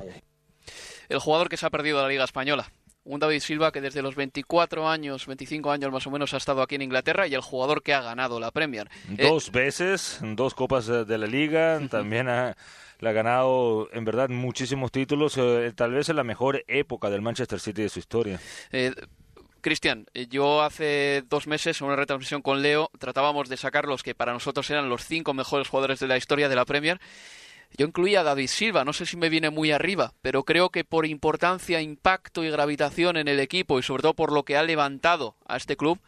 El 1.08 1.18
jugador 1.18 1.48
que 1.48 1.56
se 1.56 1.64
ha 1.64 1.70
perdido 1.70 2.02
la 2.02 2.08
liga 2.08 2.24
española. 2.24 2.70
Un 3.04 3.20
David 3.20 3.40
Silva 3.40 3.72
que 3.72 3.80
desde 3.80 4.02
los 4.02 4.16
24 4.16 4.86
años, 4.86 5.26
25 5.26 5.70
años 5.70 5.90
más 5.90 6.06
o 6.06 6.10
menos 6.10 6.34
ha 6.34 6.36
estado 6.36 6.60
aquí 6.60 6.74
en 6.74 6.82
Inglaterra 6.82 7.26
y 7.26 7.32
el 7.32 7.40
jugador 7.40 7.82
que 7.82 7.94
ha 7.94 8.02
ganado 8.02 8.38
la 8.38 8.50
Premier. 8.50 8.90
Eh, 9.16 9.26
Dos 9.26 9.50
veces, 9.50 10.20
dos 10.36 10.52
copas 10.52 10.86
de 10.86 11.16
la 11.16 11.26
liga, 11.26 11.80
también 11.90 12.28
ha, 12.28 12.54
le 13.00 13.08
ha 13.08 13.12
ganado 13.12 13.88
en 13.92 14.04
verdad 14.04 14.28
muchísimos 14.28 14.90
títulos, 14.92 15.36
eh, 15.38 15.72
tal 15.74 15.92
vez 15.92 16.08
en 16.08 16.16
la 16.16 16.24
mejor 16.24 16.64
época 16.68 17.10
del 17.10 17.22
Manchester 17.22 17.60
City 17.60 17.82
de 17.82 17.88
su 17.88 17.98
historia. 17.98 18.40
Eh, 18.72 18.92
Cristian, 19.60 20.06
eh, 20.14 20.26
yo 20.28 20.62
hace 20.62 21.24
dos 21.28 21.46
meses 21.46 21.80
en 21.80 21.86
una 21.88 21.96
retransmisión 21.96 22.42
con 22.42 22.62
Leo 22.62 22.90
tratábamos 22.98 23.48
de 23.48 23.56
sacar 23.56 23.86
los 23.86 24.02
que 24.02 24.14
para 24.14 24.32
nosotros 24.32 24.70
eran 24.70 24.88
los 24.88 25.04
cinco 25.04 25.34
mejores 25.34 25.68
jugadores 25.68 25.98
de 26.00 26.06
la 26.06 26.16
historia 26.16 26.48
de 26.48 26.56
la 26.56 26.64
Premier. 26.64 27.00
Yo 27.76 27.84
incluía 27.86 28.20
a 28.20 28.22
David 28.24 28.46
Silva, 28.46 28.84
no 28.84 28.92
sé 28.94 29.04
si 29.04 29.16
me 29.18 29.28
viene 29.28 29.50
muy 29.50 29.72
arriba, 29.72 30.14
pero 30.22 30.44
creo 30.44 30.70
que 30.70 30.84
por 30.84 31.04
importancia, 31.06 31.82
impacto 31.82 32.42
y 32.42 32.50
gravitación 32.50 33.16
en 33.18 33.28
el 33.28 33.40
equipo 33.40 33.78
y 33.78 33.82
sobre 33.82 34.02
todo 34.02 34.14
por 34.14 34.32
lo 34.32 34.44
que 34.44 34.56
ha 34.56 34.62
levantado 34.62 35.36
a 35.46 35.56
este 35.58 35.76
club, 35.76 35.98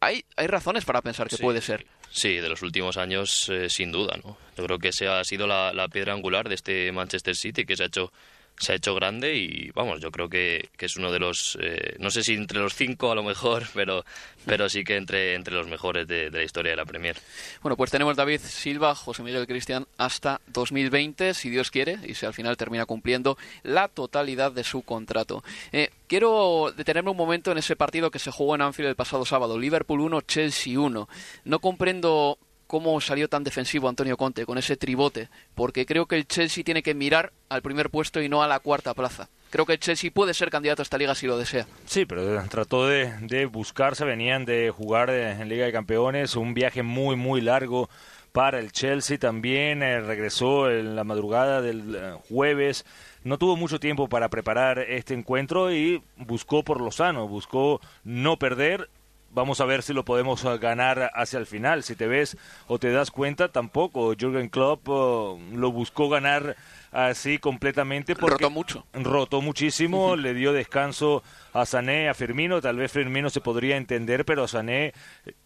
hay, 0.00 0.24
hay 0.36 0.46
razones 0.46 0.84
para 0.86 1.02
pensar 1.02 1.28
que 1.28 1.36
Sí. 1.36 1.42
puede 1.42 1.60
ser. 1.60 1.86
Sí, 2.14 2.36
de 2.36 2.48
los 2.48 2.62
últimos 2.62 2.96
años, 2.96 3.48
eh, 3.48 3.68
sin 3.68 3.90
duda, 3.90 4.16
¿no? 4.22 4.38
Yo 4.56 4.64
creo 4.64 4.78
que 4.78 4.90
esa 4.90 5.18
ha 5.18 5.24
sido 5.24 5.48
la, 5.48 5.72
la 5.72 5.88
piedra 5.88 6.12
angular 6.12 6.48
de 6.48 6.54
este 6.54 6.92
Manchester 6.92 7.34
City, 7.34 7.66
que 7.66 7.76
se 7.76 7.82
ha 7.82 7.86
hecho 7.86 8.12
se 8.58 8.72
ha 8.72 8.76
hecho 8.76 8.94
grande 8.94 9.36
y 9.36 9.70
vamos, 9.72 10.00
yo 10.00 10.10
creo 10.10 10.28
que, 10.28 10.68
que 10.76 10.86
es 10.86 10.96
uno 10.96 11.10
de 11.10 11.18
los, 11.18 11.58
eh, 11.60 11.96
no 11.98 12.10
sé 12.10 12.22
si 12.22 12.34
entre 12.34 12.60
los 12.60 12.74
cinco 12.74 13.10
a 13.10 13.14
lo 13.14 13.22
mejor, 13.22 13.64
pero, 13.74 14.04
pero 14.46 14.68
sí 14.68 14.84
que 14.84 14.96
entre, 14.96 15.34
entre 15.34 15.54
los 15.54 15.66
mejores 15.66 16.06
de, 16.06 16.30
la 16.30 16.42
historia 16.42 16.70
de 16.70 16.76
la 16.76 16.84
Premier. 16.84 17.16
Bueno, 17.62 17.76
pues 17.76 17.90
tenemos 17.90 18.16
David 18.16 18.40
Silva, 18.40 18.94
José 18.94 19.22
Miguel 19.22 19.46
Cristian 19.46 19.86
hasta 19.98 20.40
2020, 20.48 21.34
si 21.34 21.50
Dios 21.50 21.70
quiere, 21.70 21.98
y 22.04 22.14
si 22.14 22.26
al 22.26 22.34
final 22.34 22.56
termina 22.56 22.86
cumpliendo 22.86 23.36
la 23.62 23.88
totalidad 23.88 24.52
de 24.52 24.64
su 24.64 24.82
contrato. 24.82 25.42
Eh, 25.72 25.90
quiero 26.06 26.72
detenerme 26.76 27.10
un 27.10 27.16
momento 27.16 27.50
en 27.52 27.58
ese 27.58 27.76
partido 27.76 28.10
que 28.10 28.18
se 28.18 28.30
jugó 28.30 28.54
en 28.54 28.62
Anfield 28.62 28.90
el 28.90 28.96
pasado 28.96 29.24
sábado, 29.24 29.58
Liverpool 29.58 30.00
1, 30.00 30.20
Chelsea 30.22 30.78
1. 30.78 31.08
No 31.44 31.58
comprendo 31.58 32.38
cómo 32.66 33.00
salió 33.00 33.28
tan 33.28 33.44
defensivo 33.44 33.88
Antonio 33.88 34.16
Conte 34.16 34.46
con 34.46 34.58
ese 34.58 34.76
tribote, 34.76 35.28
porque 35.54 35.86
creo 35.86 36.06
que 36.06 36.16
el 36.16 36.26
Chelsea 36.26 36.64
tiene 36.64 36.82
que 36.82 36.94
mirar 36.94 37.32
al 37.48 37.62
primer 37.62 37.90
puesto 37.90 38.20
y 38.20 38.28
no 38.28 38.42
a 38.42 38.48
la 38.48 38.60
cuarta 38.60 38.94
plaza. 38.94 39.28
Creo 39.50 39.66
que 39.66 39.74
el 39.74 39.78
Chelsea 39.78 40.10
puede 40.12 40.34
ser 40.34 40.50
candidato 40.50 40.82
a 40.82 40.84
esta 40.84 40.98
liga 40.98 41.14
si 41.14 41.26
lo 41.26 41.38
desea. 41.38 41.66
Sí, 41.86 42.06
pero 42.06 42.42
trató 42.48 42.86
de, 42.86 43.12
de 43.20 43.46
buscarse, 43.46 44.04
venían 44.04 44.44
de 44.44 44.70
jugar 44.70 45.10
eh, 45.10 45.30
en 45.30 45.48
Liga 45.48 45.66
de 45.66 45.72
Campeones, 45.72 46.34
un 46.34 46.54
viaje 46.54 46.82
muy, 46.82 47.14
muy 47.14 47.40
largo 47.40 47.88
para 48.32 48.58
el 48.58 48.72
Chelsea 48.72 49.16
también, 49.16 49.80
eh, 49.84 50.00
regresó 50.00 50.68
en 50.68 50.96
la 50.96 51.04
madrugada 51.04 51.62
del 51.62 51.94
eh, 51.94 52.14
jueves, 52.28 52.84
no 53.22 53.38
tuvo 53.38 53.56
mucho 53.56 53.78
tiempo 53.78 54.08
para 54.08 54.28
preparar 54.28 54.80
este 54.80 55.14
encuentro 55.14 55.72
y 55.72 56.02
buscó 56.16 56.64
por 56.64 56.80
lo 56.80 56.90
sano, 56.90 57.28
buscó 57.28 57.80
no 58.02 58.36
perder. 58.36 58.90
Vamos 59.34 59.60
a 59.60 59.64
ver 59.64 59.82
si 59.82 59.92
lo 59.92 60.04
podemos 60.04 60.44
eh, 60.44 60.58
ganar 60.58 61.10
hacia 61.14 61.38
el 61.40 61.46
final. 61.46 61.82
Si 61.82 61.96
te 61.96 62.06
ves 62.06 62.36
o 62.68 62.78
te 62.78 62.90
das 62.92 63.10
cuenta, 63.10 63.48
tampoco. 63.48 64.14
Jürgen 64.16 64.48
Klopp 64.48 64.88
eh, 64.88 65.56
lo 65.56 65.72
buscó 65.72 66.08
ganar 66.08 66.56
así 66.92 67.38
completamente 67.38 68.14
porque 68.14 68.34
Rotó 68.44 68.50
mucho. 68.50 68.86
rotó 68.92 69.40
muchísimo, 69.42 70.14
le 70.14 70.32
dio 70.32 70.52
descanso 70.52 71.24
a 71.52 71.66
Sané, 71.66 72.08
a 72.08 72.14
Firmino, 72.14 72.60
tal 72.60 72.76
vez 72.76 72.92
Firmino 72.92 73.30
se 73.30 73.40
podría 73.40 73.76
entender, 73.76 74.24
pero 74.24 74.46
Sané 74.46 74.92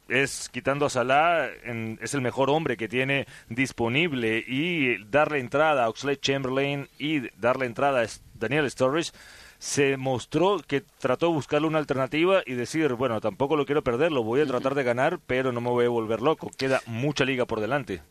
es 0.08 0.50
quitando 0.50 0.84
a 0.84 0.90
Salah 0.90 1.48
en- 1.64 1.98
es 2.02 2.12
el 2.12 2.20
mejor 2.20 2.50
hombre 2.50 2.76
que 2.76 2.86
tiene 2.88 3.26
disponible 3.48 4.44
y 4.46 5.02
darle 5.04 5.38
entrada 5.38 5.84
a 5.84 5.88
Oxlade 5.88 6.20
Chamberlain 6.20 6.86
y 6.98 7.20
darle 7.40 7.64
entrada 7.64 8.02
a 8.02 8.06
Daniel 8.34 8.70
Sturridge 8.70 9.12
se 9.58 9.96
mostró 9.96 10.58
que 10.66 10.82
trató 10.98 11.26
de 11.26 11.32
buscarle 11.32 11.66
una 11.66 11.78
alternativa 11.78 12.42
y 12.46 12.54
decir, 12.54 12.92
bueno, 12.94 13.20
tampoco 13.20 13.56
lo 13.56 13.66
quiero 13.66 13.82
perder, 13.82 14.12
lo 14.12 14.22
voy 14.22 14.40
a 14.40 14.46
tratar 14.46 14.74
de 14.74 14.84
ganar, 14.84 15.18
pero 15.26 15.50
no 15.52 15.60
me 15.60 15.70
voy 15.70 15.86
a 15.86 15.88
volver 15.88 16.20
loco. 16.22 16.50
Queda 16.56 16.80
mucha 16.86 17.24
liga 17.24 17.44
por 17.46 17.60
delante. 17.60 18.02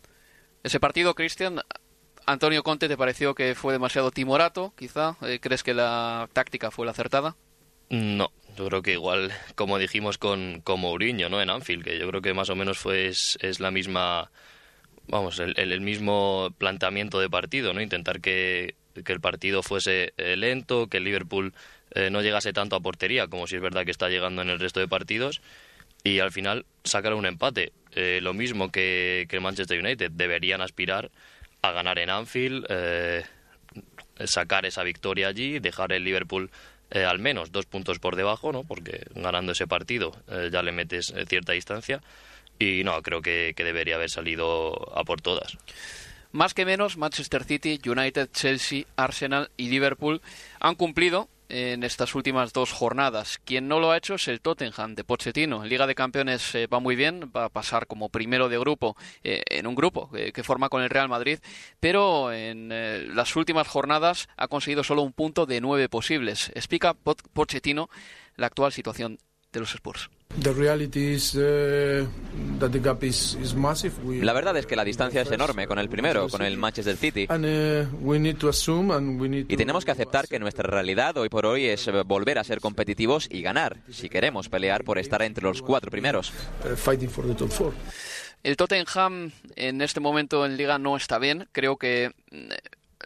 Ese 0.63 0.80
partido, 0.80 1.16
Cristian, 1.16 1.62
Antonio 2.25 2.63
Conte, 2.63 2.89
¿te 2.89 2.98
pareció 2.98 3.34
que 3.36 3.56
fue 3.56 3.72
demasiado 3.74 4.12
timorato, 4.12 4.74
quizá? 4.77 5.16
Eh, 5.22 5.39
¿Crees 5.42 5.63
que 5.63 5.74
la 5.74 6.27
táctica 6.34 6.72
fue 6.72 6.86
la 6.86 6.92
acertada? 6.92 7.38
No, 7.89 8.30
yo 8.58 8.68
creo 8.68 8.82
que 8.82 8.92
igual, 8.94 9.32
como 9.56 9.77
dijimos 9.77 10.18
con, 10.18 10.60
con 10.62 10.82
Mourinho, 10.82 11.30
¿no? 11.30 11.42
En 11.42 11.50
Anfield, 11.50 11.86
que 11.86 11.98
yo 11.98 12.10
creo 12.10 12.22
que 12.22 12.34
más 12.34 12.50
o 12.50 12.56
menos 12.56 12.77
fue 12.77 13.08
es, 13.08 13.38
es 13.42 13.62
la 13.62 13.72
misma, 13.72 14.30
vamos, 15.08 15.39
el, 15.39 15.54
el- 15.58 15.72
el 15.72 15.80
mismo 15.80 16.50
planteamiento 16.58 17.18
de 17.20 17.30
partido, 17.30 17.74
¿no? 17.74 17.80
Intentar 17.82 18.20
que, 18.20 18.75
que 19.04 19.13
el 19.13 19.22
partido 19.22 19.63
fuese 19.63 20.13
eh, 20.18 20.36
lento, 20.38 20.88
que 20.88 20.98
el 20.98 21.04
Liverpool 21.04 21.54
eh, 21.92 22.10
no 22.10 22.22
llegase 22.22 22.54
tanto 22.54 22.75
a 22.75 22.80
portería, 22.80 23.27
como 23.27 23.48
si 23.48 23.56
es 23.56 23.62
verdad 23.62 23.86
que 23.86 23.92
está 23.92 24.10
llegando 24.10 24.42
en 24.42 24.50
el 24.50 24.60
resto 24.60 24.80
de 24.80 24.88
partidos, 24.88 25.42
y 26.04 26.20
al 26.20 26.32
final 26.32 26.66
sacar 26.84 27.13
un 27.13 27.25
empate. 27.25 27.72
Eh, 27.94 28.20
lo 28.22 28.34
mismo 28.34 28.72
que, 28.72 29.25
que 29.30 29.38
el 29.38 29.42
Manchester 29.42 29.80
United, 29.80 30.12
deberían 30.12 30.62
aspirar 30.62 31.10
a 31.62 31.72
ganar 31.72 32.00
en 32.00 32.10
Anfield, 32.10 32.66
eh, 32.70 33.24
sacar 34.25 34.66
esa 34.66 34.84
victoria 34.84 35.27
allí, 35.27 35.60
dejar 35.60 35.92
el 35.94 36.04
Liverpool 36.04 36.50
eh, 36.89 37.04
al 37.04 37.20
menos 37.20 37.51
dos 37.51 37.66
puntos 37.66 38.00
por 38.00 38.16
debajo, 38.16 38.51
¿no? 38.51 38.63
Porque 38.63 39.06
ganando 39.13 39.51
ese 39.51 39.68
partido 39.68 40.13
eh, 40.30 40.50
ya 40.51 40.63
le 40.63 40.72
metes 40.72 41.13
cierta 41.27 41.51
distancia. 41.51 42.01
Y 42.60 42.84
no, 42.84 43.01
creo 43.04 43.22
que, 43.22 43.54
que 43.56 43.63
debería 43.63 43.96
haber 43.96 44.10
salido 44.10 44.98
a 44.98 45.04
por 45.04 45.22
todas. 45.22 45.58
Más 46.38 46.53
que 46.53 46.65
menos, 46.65 46.98
Manchester 46.98 47.44
City, 47.46 47.82
United, 47.84 48.29
Chelsea, 48.32 48.84
Arsenal 48.96 49.50
y 49.58 49.70
Liverpool 49.70 50.22
han 50.60 50.75
cumplido 50.75 51.29
en 51.50 51.82
estas 51.82 52.13
últimas 52.13 52.53
dos 52.53 52.72
jornadas. 52.72 53.39
Quien 53.44 53.67
no 53.67 53.79
lo 53.79 53.89
ha 53.89 53.98
hecho 53.98 54.13
es 54.13 54.27
el 54.27 54.39
Tottenham 54.39 54.94
de 54.94 55.03
Pochettino. 55.03 55.65
Liga 55.65 55.88
de 55.88 55.96
Campeones 55.96 56.53
eh, 56.53 56.67
va 56.67 56.79
muy 56.79 56.96
bien, 56.96 57.32
va 57.36 57.46
a 57.46 57.50
pasar 57.50 57.88
como 57.88 58.10
primero 58.10 58.50
de 58.50 58.60
grupo 58.60 58.96
eh, 59.24 59.41
en 59.50 59.65
un 59.65 59.74
grupo 59.74 60.12
eh, 60.13 60.32
que 60.32 60.44
forma 60.44 60.70
con 60.70 60.84
el 60.84 60.91
Real 60.91 61.10
Madrid, 61.10 61.39
pero 61.79 62.32
en 62.32 62.70
las 63.15 63.36
últimas 63.36 63.67
jornadas 63.67 64.29
ha 64.38 64.48
conseguido 64.48 64.84
solo 64.84 65.01
un 65.01 65.13
punto 65.13 65.48
de 65.48 65.60
nueve 65.60 65.89
posibles. 65.89 66.51
Explica 66.53 66.94
Pochettino 67.34 67.89
la 68.36 68.46
actual 68.46 68.72
situación 68.72 69.17
de 69.58 69.62
los 69.62 69.72
Spurs. 69.74 70.10
The 70.42 70.52
reality 70.54 71.14
is 71.14 71.34
uh, 71.36 72.06
that 72.60 72.72
the 72.72 72.80
gap 72.80 73.02
is, 73.04 73.36
is 73.42 73.56
massive. 73.56 73.94
We, 74.04 74.22
La 74.22 74.34
verdad 74.34 74.56
es 74.58 74.66
que 74.66 74.76
la 74.76 74.84
distancia 74.84 75.22
es 75.22 75.32
enorme 75.32 75.68
con 75.68 75.80
el 75.80 75.90
primero, 75.90 76.28
con 76.30 76.42
el 76.42 76.58
Manchester 76.58 76.96
City. 76.98 77.28
uh, 77.30 77.86
we 78.02 78.20
need 78.20 78.36
to 78.38 78.50
assume 78.50 78.94
and 78.94 79.20
we 79.20 79.30
need 79.30 79.46
Y 79.50 79.56
tenemos 79.58 79.86
que 79.86 79.92
aceptar 79.92 80.28
que 80.28 80.38
nuestra 80.38 80.70
realidad 80.70 81.18
hoy 81.18 81.30
por 81.30 81.46
hoy 81.46 81.66
es 81.66 81.88
eh, 81.88 82.04
volver 82.06 82.38
a 82.40 82.44
ser 82.44 82.60
competitivos 82.60 83.28
y 83.32 83.42
ganar, 83.42 83.78
si 83.90 84.10
queremos 84.10 84.50
pelear 84.50 84.84
por 84.84 84.98
estar 85.00 85.22
entre 85.22 85.44
los 85.44 85.62
cuatro 85.62 85.90
primeros. 85.90 86.32
uh, 86.66 86.76
fighting 86.76 87.10
for 87.10 87.26
the 87.26 87.34
top 87.34 87.50
four. 87.50 87.74
El 88.44 88.56
Tottenham 88.56 89.32
en 89.56 89.82
este 89.82 90.00
momento 90.00 90.46
en 90.46 90.58
liga 90.58 90.78
no 90.78 90.96
está 90.96 91.18
bien. 91.20 91.48
Creo 91.52 91.78
que 91.78 92.12
mm, 92.32 92.50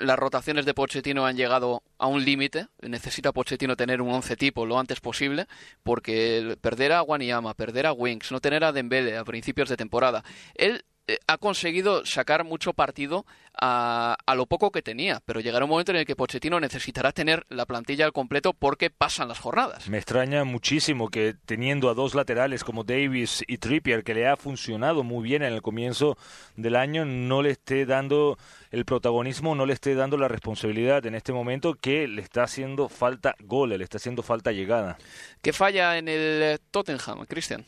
las 0.01 0.17
rotaciones 0.17 0.65
de 0.65 0.73
Pochettino 0.73 1.25
han 1.25 1.37
llegado 1.37 1.83
a 1.97 2.07
un 2.07 2.23
límite. 2.25 2.67
Necesita 2.81 3.31
Pochettino 3.31 3.75
tener 3.75 4.01
un 4.01 4.13
once 4.13 4.35
tipo 4.35 4.65
lo 4.65 4.79
antes 4.79 4.99
posible, 4.99 5.47
porque 5.83 6.57
perder 6.61 6.91
a 6.93 7.03
Wanyama, 7.03 7.53
perder 7.53 7.85
a 7.85 7.93
Winks, 7.93 8.31
no 8.31 8.39
tener 8.39 8.63
a 8.63 8.71
Dembele 8.71 9.17
a 9.17 9.23
principios 9.23 9.69
de 9.69 9.77
temporada. 9.77 10.23
Él 10.55 10.83
ha 11.27 11.37
conseguido 11.37 12.05
sacar 12.05 12.43
mucho 12.43 12.73
partido 12.73 13.25
a, 13.59 14.15
a, 14.25 14.35
lo 14.35 14.45
poco 14.45 14.71
que 14.71 14.81
tenía, 14.81 15.21
pero 15.25 15.39
llegará 15.39 15.65
un 15.65 15.71
momento 15.71 15.91
en 15.91 15.97
el 15.97 16.05
que 16.05 16.15
Pochettino 16.15 16.59
necesitará 16.59 17.11
tener 17.11 17.45
la 17.49 17.65
plantilla 17.65 18.05
al 18.05 18.13
completo 18.13 18.53
porque 18.53 18.89
pasan 18.89 19.27
las 19.27 19.39
jornadas. 19.39 19.89
Me 19.89 19.97
extraña 19.97 20.43
muchísimo 20.43 21.09
que 21.09 21.35
teniendo 21.45 21.89
a 21.89 21.93
dos 21.93 22.15
laterales 22.15 22.63
como 22.63 22.83
Davis 22.83 23.43
y 23.47 23.57
Trippier, 23.57 24.03
que 24.03 24.13
le 24.13 24.27
ha 24.27 24.37
funcionado 24.37 25.03
muy 25.03 25.23
bien 25.23 25.43
en 25.43 25.53
el 25.53 25.61
comienzo 25.61 26.17
del 26.55 26.75
año, 26.75 27.05
no 27.05 27.41
le 27.41 27.51
esté 27.51 27.85
dando 27.85 28.37
el 28.71 28.85
protagonismo, 28.85 29.53
no 29.55 29.65
le 29.65 29.73
esté 29.73 29.95
dando 29.95 30.17
la 30.17 30.27
responsabilidad 30.27 31.05
en 31.05 31.15
este 31.15 31.33
momento 31.33 31.73
que 31.73 32.07
le 32.07 32.21
está 32.21 32.43
haciendo 32.43 32.87
falta 32.89 33.35
goles, 33.39 33.77
le 33.77 33.83
está 33.83 33.97
haciendo 33.97 34.23
falta 34.23 34.51
llegada. 34.51 34.97
¿Qué 35.41 35.51
falla 35.51 35.97
en 35.97 36.07
el 36.07 36.59
Tottenham, 36.71 37.25
Cristian? 37.25 37.65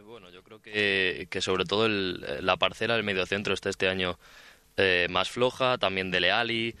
bueno, 0.00 0.30
yo 0.30 0.31
creo 0.52 0.60
que, 0.60 1.28
que 1.30 1.40
sobre 1.40 1.64
todo 1.64 1.86
el, 1.86 2.24
la 2.44 2.56
parcela 2.56 2.94
del 2.94 3.04
mediocentro 3.04 3.54
está 3.54 3.70
este 3.70 3.88
año 3.88 4.18
eh, 4.76 5.06
más 5.10 5.30
floja, 5.30 5.78
también 5.78 6.10
de 6.10 6.20
Leali. 6.20 6.74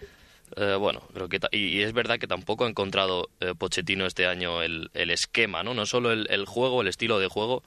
Eh, 0.56 0.74
bueno, 0.78 1.02
creo 1.14 1.28
que 1.28 1.40
y, 1.52 1.78
y, 1.78 1.82
es 1.82 1.94
verdad 1.94 2.18
que 2.18 2.26
tampoco 2.26 2.66
ha 2.66 2.68
encontrado 2.68 3.30
eh, 3.40 3.54
Pochettino 3.56 4.04
este 4.06 4.26
año 4.26 4.62
el, 4.62 4.90
el, 4.92 5.10
esquema, 5.10 5.62
¿no? 5.62 5.72
No 5.72 5.86
solo 5.86 6.12
el, 6.12 6.26
el, 6.30 6.44
juego, 6.44 6.82
el 6.82 6.88
estilo 6.88 7.18
de 7.18 7.28
juego, 7.28 7.62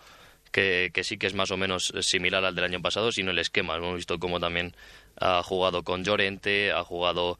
que, 0.52 0.92
que, 0.94 1.04
sí 1.04 1.18
que 1.18 1.26
es 1.26 1.34
más 1.34 1.50
o 1.50 1.58
menos 1.58 1.92
similar 2.02 2.46
al 2.46 2.54
del 2.54 2.66
año 2.66 2.82
pasado, 2.82 3.12
sino 3.12 3.32
el 3.32 3.40
esquema. 3.40 3.76
Hemos 3.76 3.96
visto 3.96 4.20
cómo 4.20 4.40
también 4.40 4.76
ha 5.20 5.42
jugado 5.42 5.84
con 5.84 6.04
Llorente, 6.04 6.72
ha 6.72 6.84
jugado... 6.84 7.40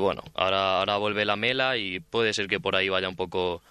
bueno, 0.00 0.22
ahora, 0.34 0.80
ahora 0.80 0.96
vuelve 0.96 1.24
la 1.24 1.36
mela 1.36 1.76
y 1.76 2.00
puede 2.00 2.32
ser 2.32 2.48
que 2.48 2.58
por 2.58 2.74
ahí 2.74 2.88
vaya 2.88 3.08
un 3.08 3.16
poco 3.16 3.62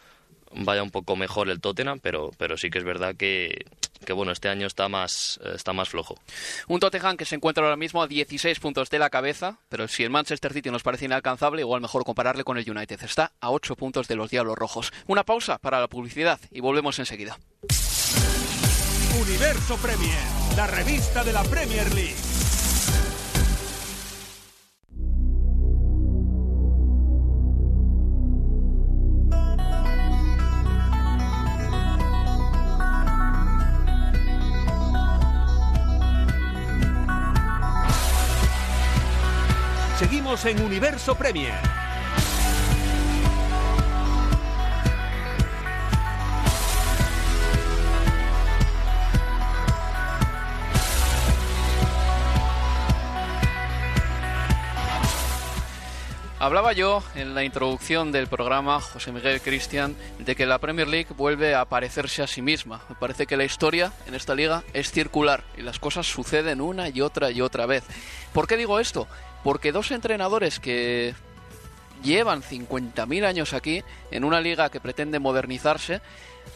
vaya 0.56 0.84
un 0.84 0.92
poco 0.92 1.16
mejor 1.16 1.50
el 1.50 1.60
Tottenham, 1.60 2.00
pero, 2.00 2.32
pero 2.38 2.58
sí 2.58 2.70
que 2.70 2.78
es 2.78 2.84
verdad 2.84 3.16
que, 3.16 3.66
que 4.04 4.14
bueno, 4.14 4.32
este 4.32 4.50
año 4.50 4.68
está 4.68 4.88
más, 4.90 5.40
está 5.56 5.74
más 5.74 5.90
flojo. 5.90 6.16
Un 6.68 6.80
Tottenham 6.80 7.18
que 7.18 7.26
se 7.26 7.36
encuentra 7.36 7.64
ahora 7.64 7.78
mismo 7.78 8.02
a 8.02 8.08
16 8.08 8.60
puntos 8.60 8.90
de 8.90 9.00
la 9.00 9.10
cabeza, 9.10 9.60
pero 9.70 9.88
si 9.88 10.04
el 10.04 10.10
Manchester 10.10 10.54
City 10.54 10.70
nos 10.72 10.84
parece 10.84 11.06
inalcanzable, 11.06 11.62
igual 11.62 11.82
mejor 11.82 12.04
compararle 12.04 12.44
con 12.44 12.58
el 12.58 12.70
United. 12.70 13.02
Está 13.04 13.32
a 13.40 13.52
8 13.52 13.76
puntos 13.76 14.08
de 14.08 14.16
los 14.16 14.30
Diablos 14.30 14.58
Rojos. 14.58 14.92
Una 15.08 15.24
pausa 15.24 15.58
para 15.58 15.80
la 15.80 15.88
publicidad 15.88 16.40
y 16.52 16.60
volvemos 16.60 17.00
enseguida. 17.00 17.38
Universo 19.22 19.78
Premier, 19.78 20.20
la 20.58 20.68
revista 20.68 21.24
de 21.24 21.34
la 21.34 21.44
Premier 21.44 21.94
League. 21.94 22.33
En 40.34 40.60
Universo 40.64 41.14
Premier. 41.14 41.54
Hablaba 56.40 56.74
yo 56.74 57.04
en 57.14 57.36
la 57.36 57.44
introducción 57.44 58.12
del 58.12 58.26
programa, 58.26 58.82
José 58.82 59.12
Miguel 59.12 59.40
Cristian, 59.40 59.96
de 60.18 60.36
que 60.36 60.48
la 60.48 60.58
Premier 60.58 60.88
League 60.88 61.08
vuelve 61.16 61.54
a 61.54 61.66
parecerse 61.66 62.24
a 62.24 62.28
sí 62.28 62.42
misma. 62.42 62.82
Me 62.90 62.96
parece 62.96 63.28
que 63.28 63.38
la 63.38 63.46
historia 63.46 63.94
en 64.08 64.16
esta 64.16 64.34
liga 64.34 64.64
es 64.74 64.92
circular 64.92 65.44
y 65.56 65.62
las 65.62 65.78
cosas 65.78 66.08
suceden 66.08 66.60
una 66.60 66.90
y 66.90 67.02
otra 67.02 67.30
y 67.30 67.40
otra 67.40 67.68
vez. 67.68 67.84
¿Por 68.34 68.48
qué 68.48 68.58
digo 68.58 68.80
esto? 68.80 69.08
Porque 69.44 69.72
dos 69.72 69.92
entrenadores 69.92 70.60
que 70.60 71.14
llevan 72.04 72.42
50.000 72.42 73.26
años 73.26 73.54
aquí, 73.54 73.84
en 74.12 74.24
una 74.24 74.42
liga 74.42 74.70
que 74.70 74.80
pretende 74.80 75.20
modernizarse, 75.20 76.02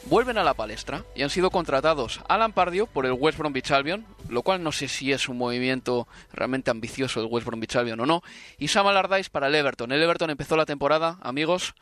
vuelven 0.05 0.37
a 0.37 0.43
la 0.43 0.53
palestra 0.53 1.03
y 1.15 1.23
han 1.23 1.29
sido 1.29 1.49
contratados 1.49 2.21
Alan 2.27 2.53
Pardio 2.53 2.85
por 2.85 3.05
el 3.05 3.13
West 3.13 3.37
Bromwich 3.37 3.71
Albion, 3.71 4.05
lo 4.29 4.41
cual 4.41 4.63
no 4.63 4.71
sé 4.71 4.87
si 4.87 5.11
es 5.11 5.29
un 5.29 5.37
movimiento 5.37 6.07
realmente 6.33 6.71
ambicioso 6.71 7.21
del 7.21 7.29
West 7.31 7.47
Bromwich 7.47 7.75
Albion 7.75 7.99
o 8.01 8.05
no, 8.05 8.23
y 8.57 8.67
Sam 8.67 8.87
Allardyce 8.87 9.29
para 9.29 9.47
el 9.47 9.55
Everton. 9.55 9.91
El 9.91 10.03
Everton 10.03 10.29
empezó 10.29 10.55
la 10.55 10.65
temporada, 10.65 11.17
amigos, 11.21 11.75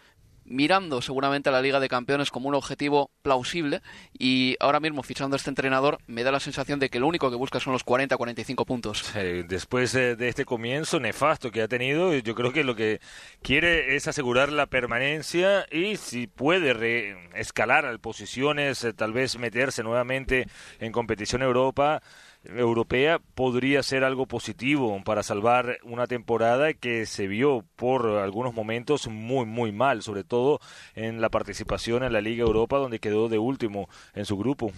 mirando 0.46 1.02
seguramente 1.02 1.50
a 1.50 1.52
la 1.52 1.62
Liga 1.62 1.80
de 1.80 1.90
Campeones 1.90 2.32
como 2.32 2.50
un 2.50 2.56
objetivo 2.56 3.12
plausible 3.22 3.82
y 4.18 4.56
ahora 4.60 4.80
mismo 4.80 5.04
fichando 5.04 5.36
a 5.36 5.38
este 5.38 5.50
entrenador 5.50 5.98
me 6.08 6.24
da 6.24 6.32
la 6.32 6.40
sensación 6.40 6.80
de 6.80 6.90
que 6.90 7.00
lo 7.00 7.08
único 7.08 7.30
que 7.30 7.36
busca 7.36 7.60
son 7.60 7.74
los 7.74 7.86
40-45 7.86 8.66
puntos. 8.66 9.00
Sí, 9.00 9.44
después 9.44 9.92
de, 9.94 10.16
este 10.28 10.46
comienzo 10.46 11.00
nefasto 11.00 11.52
que 11.52 11.62
ha 11.62 11.68
tenido, 11.68 12.14
yo 12.14 12.36
creo 12.36 12.54
que 12.54 12.64
lo 12.64 12.76
que 12.76 13.00
quiere 13.42 13.96
es 13.96 14.08
asegurar 14.08 14.52
la 14.52 14.68
permanencia 14.68 15.66
y 15.72 15.98
si 15.98 16.28
puede 16.28 16.74
re 16.74 17.30
escalar 17.36 17.86
a 17.86 17.98
posiciones, 17.98 18.84
eh, 18.84 18.94
tal 18.94 19.14
vez 19.14 19.38
meterse 19.38 19.84
nuevamente 19.84 20.48
en 20.80 20.92
competición 20.92 21.42
Europa 21.42 22.02
europea 22.50 23.20
podría 23.36 23.84
ser 23.84 24.04
algo 24.04 24.26
positivo 24.26 25.02
para 25.04 25.24
salvar 25.24 25.78
una 25.84 26.08
temporada 26.08 26.74
que 26.74 27.06
se 27.06 27.28
vio 27.28 27.64
por 27.76 28.08
algunos 28.08 28.54
momentos 28.54 29.08
muy 29.08 29.46
muy 29.46 29.72
mal, 29.72 30.02
sobre 30.02 30.24
todo 30.24 30.60
en 30.96 31.22
la 31.22 31.30
participación 31.30 32.04
en 32.04 32.14
la 32.14 32.22
Liga 32.22 32.44
Europa 32.44 32.78
donde 32.78 33.00
quedó 33.00 33.30
de 33.30 33.38
último 33.38 33.90
en 34.14 34.26
su 34.26 34.38
grupo. 34.38 34.72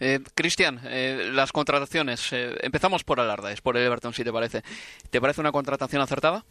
Eh, 0.00 0.20
Cristian, 0.34 0.80
eh, 0.84 1.30
las 1.32 1.52
contrataciones, 1.52 2.32
eh, 2.32 2.56
empezamos 2.62 3.04
por 3.04 3.20
Alardaes, 3.20 3.60
por 3.60 3.76
el 3.76 3.84
Everton 3.84 4.12
si 4.12 4.24
te 4.24 4.32
parece. 4.32 4.62
¿Te 5.10 5.20
parece 5.20 5.40
una 5.40 5.52
contratación 5.52 6.02
acertada? 6.02 6.44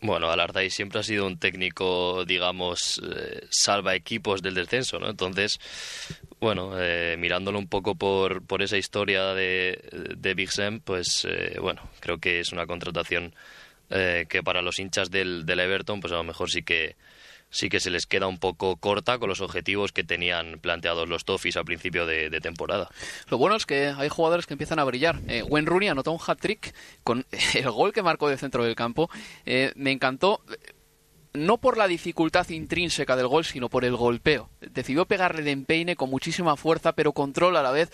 Bueno, 0.00 0.30
Alarday 0.30 0.70
siempre 0.70 1.00
ha 1.00 1.02
sido 1.02 1.26
un 1.26 1.38
técnico, 1.38 2.24
digamos, 2.24 3.02
eh, 3.04 3.46
salva 3.50 3.96
equipos 3.96 4.42
del 4.42 4.54
descenso, 4.54 5.00
¿no? 5.00 5.08
Entonces, 5.08 5.58
bueno, 6.38 6.72
eh, 6.76 7.16
mirándolo 7.18 7.58
un 7.58 7.66
poco 7.66 7.96
por, 7.96 8.42
por 8.42 8.62
esa 8.62 8.76
historia 8.76 9.34
de, 9.34 9.82
de 10.16 10.34
Big 10.34 10.52
Sam, 10.52 10.80
pues, 10.80 11.26
eh, 11.28 11.56
bueno, 11.60 11.82
creo 11.98 12.18
que 12.18 12.38
es 12.40 12.52
una 12.52 12.66
contratación 12.66 13.34
que 13.90 14.42
para 14.44 14.60
los 14.60 14.78
hinchas 14.80 15.10
del, 15.10 15.46
del 15.46 15.60
Everton, 15.60 16.00
pues 16.00 16.12
a 16.12 16.16
lo 16.16 16.22
mejor 16.22 16.50
sí 16.50 16.62
que 16.62 16.94
sí 17.50 17.68
que 17.68 17.80
se 17.80 17.90
les 17.90 18.06
queda 18.06 18.26
un 18.26 18.38
poco 18.38 18.76
corta 18.76 19.18
con 19.18 19.28
los 19.28 19.40
objetivos 19.40 19.92
que 19.92 20.04
tenían 20.04 20.58
planteados 20.60 21.08
los 21.08 21.24
Toffees 21.24 21.56
al 21.56 21.64
principio 21.64 22.06
de, 22.06 22.38
temporada. 22.40 22.88
Lo 23.28 23.38
bueno 23.38 23.56
es 23.56 23.66
que 23.66 23.88
hay 23.88 24.08
jugadores 24.08 24.46
que 24.46 24.54
empiezan 24.54 24.78
a 24.78 24.84
brillar. 24.84 25.20
Eh, 25.26 25.42
Wayne 25.42 25.68
Rooney 25.68 25.88
anotó 25.88 26.12
un 26.12 26.20
hat-trick 26.24 26.74
con 27.02 27.26
el 27.54 27.70
gol 27.70 27.92
que 27.92 28.02
marcó 28.02 28.28
de 28.28 28.36
centro 28.36 28.64
del 28.64 28.76
campo. 28.76 29.10
Eh, 29.44 29.72
me 29.76 29.90
encantó 29.90 30.42
no 31.32 31.58
por 31.58 31.76
la 31.76 31.88
dificultad 31.88 32.48
intrínseca 32.48 33.16
del 33.16 33.28
gol, 33.28 33.44
sino 33.44 33.68
por 33.68 33.84
el 33.84 33.96
golpeo. 33.96 34.50
Decidió 34.60 35.06
pegarle 35.06 35.42
de 35.42 35.50
empeine 35.50 35.96
con 35.96 36.10
muchísima 36.10 36.56
fuerza, 36.56 36.92
pero 36.92 37.12
controla 37.12 37.60
a 37.60 37.62
la 37.62 37.70
vez 37.70 37.90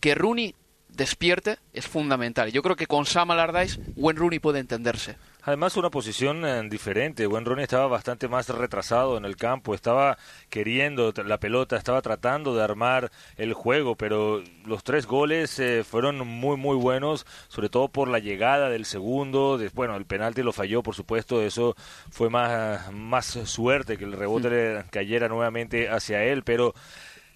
que 0.00 0.14
Rooney 0.14 0.54
despierte 0.88 1.58
es 1.72 1.86
fundamental. 1.86 2.50
Yo 2.52 2.62
creo 2.62 2.76
que 2.76 2.86
con 2.86 3.06
Sam 3.06 3.30
Allardyce, 3.30 3.80
Wayne 3.96 4.18
Rooney 4.18 4.38
puede 4.38 4.58
entenderse. 4.60 5.16
Además, 5.42 5.76
una 5.76 5.90
posición 5.90 6.44
eh, 6.44 6.62
diferente. 6.68 7.26
Buen 7.26 7.44
Rooney 7.44 7.62
estaba 7.62 7.86
bastante 7.86 8.28
más 8.28 8.48
retrasado 8.48 9.16
en 9.16 9.24
el 9.24 9.36
campo, 9.36 9.74
estaba 9.74 10.18
queriendo 10.50 11.12
la 11.24 11.38
pelota, 11.38 11.76
estaba 11.76 12.02
tratando 12.02 12.54
de 12.54 12.62
armar 12.62 13.10
el 13.36 13.54
juego, 13.54 13.96
pero 13.96 14.42
los 14.66 14.84
tres 14.84 15.06
goles 15.06 15.58
eh, 15.58 15.82
fueron 15.82 16.26
muy, 16.26 16.56
muy 16.56 16.76
buenos, 16.76 17.26
sobre 17.48 17.70
todo 17.70 17.88
por 17.88 18.08
la 18.08 18.18
llegada 18.18 18.68
del 18.68 18.84
segundo. 18.84 19.56
De, 19.56 19.70
bueno, 19.70 19.96
el 19.96 20.04
penalti 20.04 20.42
lo 20.42 20.52
falló, 20.52 20.82
por 20.82 20.94
supuesto, 20.94 21.42
eso 21.42 21.74
fue 22.10 22.28
más, 22.28 22.92
más 22.92 23.26
suerte 23.26 23.96
que 23.96 24.04
el 24.04 24.12
rebote 24.12 24.50
le 24.50 24.84
cayera 24.90 25.28
nuevamente 25.28 25.88
hacia 25.88 26.22
él, 26.22 26.42
pero 26.42 26.74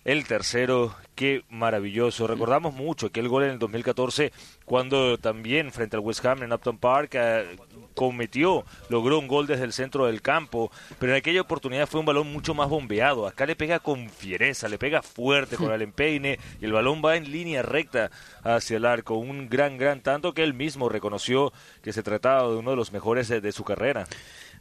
el 0.04 0.26
tercero, 0.26 0.94
qué 1.14 1.44
maravilloso. 1.48 2.26
Recordamos 2.26 2.74
mucho 2.74 3.06
aquel 3.06 3.28
gol 3.28 3.44
en 3.44 3.50
el 3.52 3.58
2014 3.58 4.32
cuando 4.66 5.16
también 5.16 5.72
frente 5.72 5.96
al 5.96 6.02
West 6.02 6.24
Ham 6.26 6.42
en 6.42 6.52
Upton 6.52 6.76
Park 6.78 7.14
eh, 7.14 7.56
cometió, 7.94 8.64
logró 8.88 9.18
un 9.18 9.28
gol 9.28 9.46
desde 9.46 9.64
el 9.64 9.72
centro 9.72 10.06
del 10.06 10.22
campo, 10.22 10.70
pero 10.98 11.12
en 11.12 11.18
aquella 11.18 11.40
oportunidad 11.40 11.88
fue 11.88 12.00
un 12.00 12.06
balón 12.06 12.32
mucho 12.32 12.54
más 12.54 12.68
bombeado. 12.68 13.26
Acá 13.26 13.46
le 13.46 13.56
pega 13.56 13.78
con 13.78 14.10
fiereza, 14.10 14.68
le 14.68 14.78
pega 14.78 15.02
fuerte 15.02 15.56
con 15.56 15.72
el 15.72 15.82
empeine 15.82 16.38
y 16.60 16.64
el 16.64 16.72
balón 16.72 17.02
va 17.04 17.16
en 17.16 17.30
línea 17.30 17.62
recta 17.62 18.10
hacia 18.42 18.76
el 18.76 18.84
arco. 18.84 19.14
Un 19.14 19.48
gran, 19.48 19.78
gran 19.78 20.00
tanto 20.00 20.34
que 20.34 20.42
él 20.42 20.54
mismo 20.54 20.88
reconoció 20.88 21.52
que 21.82 21.92
se 21.92 22.02
trataba 22.02 22.48
de 22.48 22.56
uno 22.56 22.70
de 22.70 22.76
los 22.76 22.92
mejores 22.92 23.28
de, 23.28 23.40
de 23.40 23.52
su 23.52 23.64
carrera. 23.64 24.06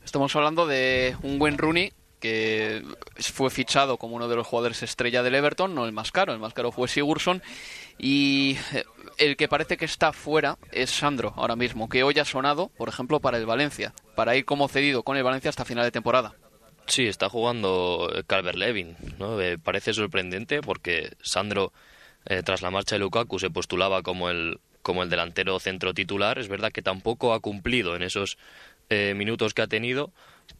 Estamos 0.03 0.35
hablando 0.35 0.67
de 0.67 1.15
un 1.23 1.39
buen 1.39 1.57
Rooney 1.57 1.91
que 2.23 2.81
fue 3.17 3.49
fichado 3.49 3.97
como 3.97 4.15
uno 4.15 4.29
de 4.29 4.37
los 4.37 4.47
jugadores 4.47 4.81
estrella 4.81 5.23
del 5.23 5.35
Everton, 5.35 5.75
no 5.75 5.85
el 5.85 5.91
más 5.91 6.09
caro, 6.13 6.31
el 6.31 6.39
más 6.39 6.53
caro 6.53 6.71
fue 6.71 6.87
Sigurdsson. 6.87 7.43
Y 7.97 8.57
eh, 8.73 8.83
el 9.17 9.37
que 9.37 9.47
parece 9.47 9.77
que 9.77 9.85
está 9.85 10.13
fuera 10.13 10.57
es 10.71 10.89
Sandro 10.89 11.33
ahora 11.37 11.55
mismo, 11.55 11.89
que 11.89 12.03
hoy 12.03 12.17
ha 12.19 12.25
sonado, 12.25 12.69
por 12.77 12.89
ejemplo, 12.89 13.19
para 13.19 13.37
el 13.37 13.45
Valencia, 13.45 13.93
para 14.15 14.35
ir 14.35 14.45
como 14.45 14.67
cedido 14.67 15.03
con 15.03 15.17
el 15.17 15.23
Valencia 15.23 15.49
hasta 15.49 15.65
final 15.65 15.85
de 15.85 15.91
temporada. 15.91 16.33
Sí, 16.85 17.07
está 17.07 17.29
jugando 17.29 18.11
Calvert 18.27 18.57
Levin, 18.57 18.95
¿no? 19.17 19.39
Eh, 19.39 19.57
parece 19.57 19.93
sorprendente 19.93 20.61
porque 20.61 21.13
Sandro, 21.21 21.71
eh, 22.25 22.43
tras 22.43 22.61
la 22.61 22.71
marcha 22.71 22.95
de 22.95 22.99
Lukaku, 22.99 23.39
se 23.39 23.49
postulaba 23.49 24.01
como 24.01 24.29
el, 24.29 24.59
como 24.81 25.01
el 25.01 25.09
delantero 25.09 25.59
centro 25.59 25.93
titular. 25.93 26.37
Es 26.39 26.49
verdad 26.49 26.71
que 26.71 26.81
tampoco 26.81 27.33
ha 27.33 27.39
cumplido 27.39 27.95
en 27.95 28.03
esos 28.03 28.37
eh, 28.89 29.13
minutos 29.15 29.53
que 29.53 29.61
ha 29.61 29.67
tenido, 29.67 30.11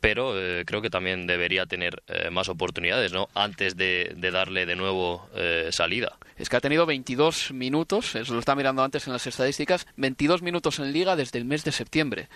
pero 0.04 0.38
eh, 0.38 0.66
creo 0.66 0.82
que 0.82 0.90
también 0.90 1.28
debería 1.28 1.66
tener 1.66 2.04
eh, 2.08 2.30
más 2.30 2.50
oportunidades, 2.50 3.14
¿no? 3.14 3.30
Antes 3.34 3.78
de, 3.78 4.14
darle 4.34 4.66
de 4.66 4.76
nuevo 4.76 5.30
eh, 5.34 5.70
salida. 5.72 6.18
Es 6.36 6.50
que 6.50 6.58
ha 6.58 6.60
tenido 6.60 6.86
22 6.86 7.54
minutos, 7.54 8.14
eso 8.16 8.34
lo 8.34 8.40
está 8.42 8.54
mirando 8.54 8.84
antes 8.84 9.08
en 9.08 9.14
las 9.14 9.26
estadísticas, 9.28 9.88
22 9.96 10.42
minutos 10.42 10.80
en 10.80 10.92
liga 10.92 11.16
desde 11.16 11.40
el 11.40 11.46
mes 11.46 11.64
de 11.64 11.72
septiembre. 11.72 12.28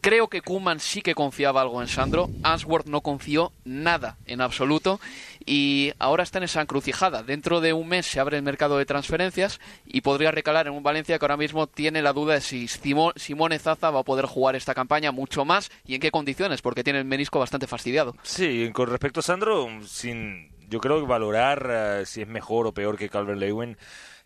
Creo 0.00 0.28
que 0.28 0.42
Kuman 0.42 0.80
sí 0.80 1.02
que 1.02 1.14
confiaba 1.14 1.60
algo 1.62 1.80
en 1.82 1.88
Sandro, 1.88 2.28
Answorth 2.42 2.86
no 2.86 3.00
confió 3.00 3.52
nada 3.64 4.16
en 4.26 4.40
absoluto 4.40 5.00
y 5.44 5.92
ahora 5.98 6.22
está 6.22 6.38
en 6.38 6.44
esa 6.44 6.60
encrucijada. 6.60 7.22
Dentro 7.22 7.60
de 7.60 7.72
un 7.72 7.88
mes 7.88 8.06
se 8.06 8.20
abre 8.20 8.36
el 8.36 8.42
mercado 8.42 8.78
de 8.78 8.86
transferencias 8.86 9.60
y 9.86 10.02
podría 10.02 10.30
recalar 10.30 10.66
en 10.66 10.74
un 10.74 10.82
Valencia 10.82 11.18
que 11.18 11.24
ahora 11.24 11.36
mismo 11.36 11.66
tiene 11.66 12.02
la 12.02 12.12
duda 12.12 12.34
de 12.34 12.40
si 12.40 12.66
Simo- 12.68 13.12
Simone 13.16 13.58
Zaza 13.58 13.90
va 13.90 14.00
a 14.00 14.04
poder 14.04 14.26
jugar 14.26 14.56
esta 14.56 14.74
campaña 14.74 15.10
mucho 15.10 15.44
más 15.44 15.70
y 15.86 15.94
en 15.94 16.00
qué 16.00 16.10
condiciones, 16.10 16.62
porque 16.62 16.84
tiene 16.84 16.98
el 17.00 17.04
menisco 17.04 17.38
bastante 17.38 17.66
fastidiado. 17.66 18.14
Sí, 18.22 18.70
con 18.72 18.88
respecto 18.90 19.20
a 19.20 19.22
Sandro, 19.22 19.68
sin, 19.86 20.50
yo 20.68 20.80
creo 20.80 21.00
que 21.00 21.06
valorar 21.06 21.66
eh, 21.70 22.02
si 22.06 22.22
es 22.22 22.28
mejor 22.28 22.66
o 22.66 22.72
peor 22.72 22.96
que 22.98 23.08
Calvert 23.08 23.38
Lewin. 23.40 23.76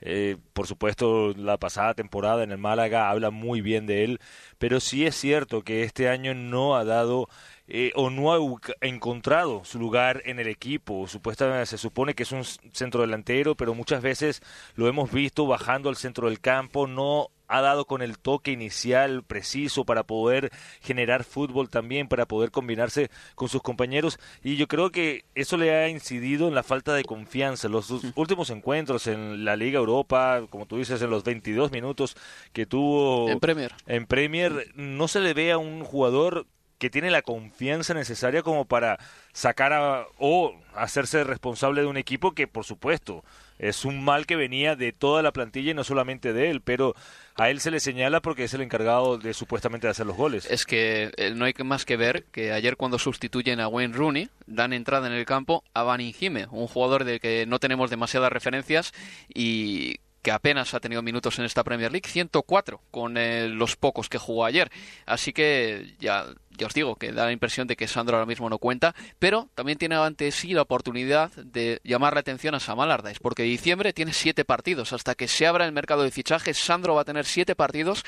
Eh, 0.04 0.36
por 0.52 0.66
supuesto, 0.66 1.32
la 1.36 1.58
pasada 1.58 1.94
temporada 1.94 2.42
en 2.42 2.50
el 2.50 2.58
Málaga 2.58 3.08
habla 3.08 3.30
muy 3.30 3.60
bien 3.60 3.86
de 3.86 4.04
él, 4.04 4.20
pero 4.58 4.80
sí 4.80 5.06
es 5.06 5.14
cierto 5.14 5.62
que 5.62 5.84
este 5.84 6.08
año 6.08 6.34
no 6.34 6.76
ha 6.76 6.84
dado 6.84 7.28
eh, 7.68 7.92
o 7.94 8.10
no 8.10 8.32
ha 8.34 8.38
encontrado 8.80 9.64
su 9.64 9.78
lugar 9.78 10.20
en 10.24 10.40
el 10.40 10.48
equipo. 10.48 11.06
Supuestamente 11.06 11.66
se 11.66 11.78
supone 11.78 12.14
que 12.14 12.24
es 12.24 12.32
un 12.32 12.44
centro 12.44 13.02
delantero, 13.02 13.54
pero 13.54 13.74
muchas 13.74 14.02
veces 14.02 14.42
lo 14.74 14.88
hemos 14.88 15.12
visto 15.12 15.46
bajando 15.46 15.88
al 15.88 15.96
centro 15.96 16.28
del 16.28 16.40
campo, 16.40 16.88
no 16.88 17.28
ha 17.52 17.60
dado 17.60 17.84
con 17.84 18.00
el 18.00 18.18
toque 18.18 18.50
inicial 18.50 19.22
preciso 19.22 19.84
para 19.84 20.04
poder 20.04 20.50
generar 20.80 21.22
fútbol 21.22 21.68
también, 21.68 22.08
para 22.08 22.26
poder 22.26 22.50
combinarse 22.50 23.10
con 23.34 23.50
sus 23.50 23.60
compañeros 23.60 24.18
y 24.42 24.56
yo 24.56 24.66
creo 24.68 24.90
que 24.90 25.26
eso 25.34 25.58
le 25.58 25.74
ha 25.74 25.88
incidido 25.88 26.48
en 26.48 26.54
la 26.54 26.62
falta 26.62 26.94
de 26.94 27.04
confianza. 27.04 27.68
Los 27.68 27.90
últimos 28.16 28.48
encuentros 28.48 29.06
en 29.06 29.44
la 29.44 29.54
Liga 29.54 29.78
Europa, 29.78 30.42
como 30.48 30.64
tú 30.64 30.78
dices, 30.78 31.02
en 31.02 31.10
los 31.10 31.24
22 31.24 31.70
minutos 31.72 32.16
que 32.54 32.64
tuvo 32.64 33.28
En 33.28 33.38
Premier. 33.38 33.72
en 33.86 34.06
Premier, 34.06 34.72
no 34.74 35.06
se 35.06 35.20
le 35.20 35.34
ve 35.34 35.52
a 35.52 35.58
un 35.58 35.84
jugador 35.84 36.46
que 36.78 36.88
tiene 36.88 37.10
la 37.10 37.20
confianza 37.20 37.92
necesaria 37.92 38.42
como 38.42 38.64
para 38.64 38.98
sacar 39.32 39.74
a, 39.74 40.06
o 40.18 40.54
hacerse 40.74 41.22
responsable 41.22 41.82
de 41.82 41.86
un 41.86 41.98
equipo 41.98 42.32
que 42.32 42.48
por 42.48 42.64
supuesto 42.64 43.22
es 43.58 43.84
un 43.84 44.04
mal 44.04 44.26
que 44.26 44.36
venía 44.36 44.76
de 44.76 44.92
toda 44.92 45.22
la 45.22 45.32
plantilla 45.32 45.70
y 45.70 45.74
no 45.74 45.84
solamente 45.84 46.32
de 46.32 46.50
él, 46.50 46.60
pero 46.60 46.94
a 47.34 47.50
él 47.50 47.60
se 47.60 47.70
le 47.70 47.80
señala 47.80 48.20
porque 48.20 48.44
es 48.44 48.54
el 48.54 48.60
encargado 48.60 49.18
de 49.18 49.34
supuestamente 49.34 49.86
de 49.86 49.92
hacer 49.92 50.06
los 50.06 50.16
goles. 50.16 50.50
Es 50.50 50.66
que 50.66 51.12
eh, 51.16 51.32
no 51.34 51.44
hay 51.44 51.54
más 51.64 51.84
que 51.84 51.96
ver 51.96 52.24
que 52.32 52.52
ayer 52.52 52.76
cuando 52.76 52.98
sustituyen 52.98 53.60
a 53.60 53.68
Wayne 53.68 53.94
Rooney 53.94 54.28
dan 54.46 54.72
entrada 54.72 55.06
en 55.06 55.12
el 55.12 55.24
campo 55.24 55.64
a 55.74 55.82
Van 55.82 56.00
Inghime, 56.00 56.46
un 56.50 56.66
jugador 56.66 57.04
del 57.04 57.20
que 57.20 57.46
no 57.46 57.58
tenemos 57.58 57.90
demasiadas 57.90 58.32
referencias 58.32 58.92
y 59.32 59.96
que 60.22 60.30
apenas 60.30 60.72
ha 60.72 60.80
tenido 60.80 61.02
minutos 61.02 61.38
en 61.38 61.44
esta 61.44 61.64
Premier 61.64 61.90
League, 61.90 62.08
104 62.08 62.80
con 62.90 63.16
eh, 63.16 63.48
los 63.48 63.76
pocos 63.76 64.08
que 64.08 64.18
jugó 64.18 64.44
ayer. 64.44 64.70
Así 65.04 65.32
que 65.32 65.94
ya, 65.98 66.26
ya 66.50 66.66
os 66.66 66.74
digo 66.74 66.96
que 66.96 67.12
da 67.12 67.26
la 67.26 67.32
impresión 67.32 67.66
de 67.66 67.76
que 67.76 67.88
Sandro 67.88 68.16
ahora 68.16 68.26
mismo 68.26 68.48
no 68.48 68.58
cuenta, 68.58 68.94
pero 69.18 69.48
también 69.54 69.78
tiene 69.78 69.96
ante 69.96 70.30
sí 70.30 70.54
la 70.54 70.62
oportunidad 70.62 71.32
de 71.32 71.80
llamar 71.82 72.14
la 72.14 72.20
atención 72.20 72.54
a 72.54 72.60
Sam 72.60 72.80
Allardyce, 72.80 73.20
porque 73.20 73.42
diciembre 73.42 73.92
tiene 73.92 74.12
siete 74.12 74.44
partidos. 74.44 74.92
Hasta 74.92 75.14
que 75.14 75.28
se 75.28 75.46
abra 75.46 75.66
el 75.66 75.72
mercado 75.72 76.04
de 76.04 76.10
fichajes, 76.10 76.58
Sandro 76.58 76.94
va 76.94 77.02
a 77.02 77.04
tener 77.04 77.24
siete 77.24 77.56
partidos 77.56 78.04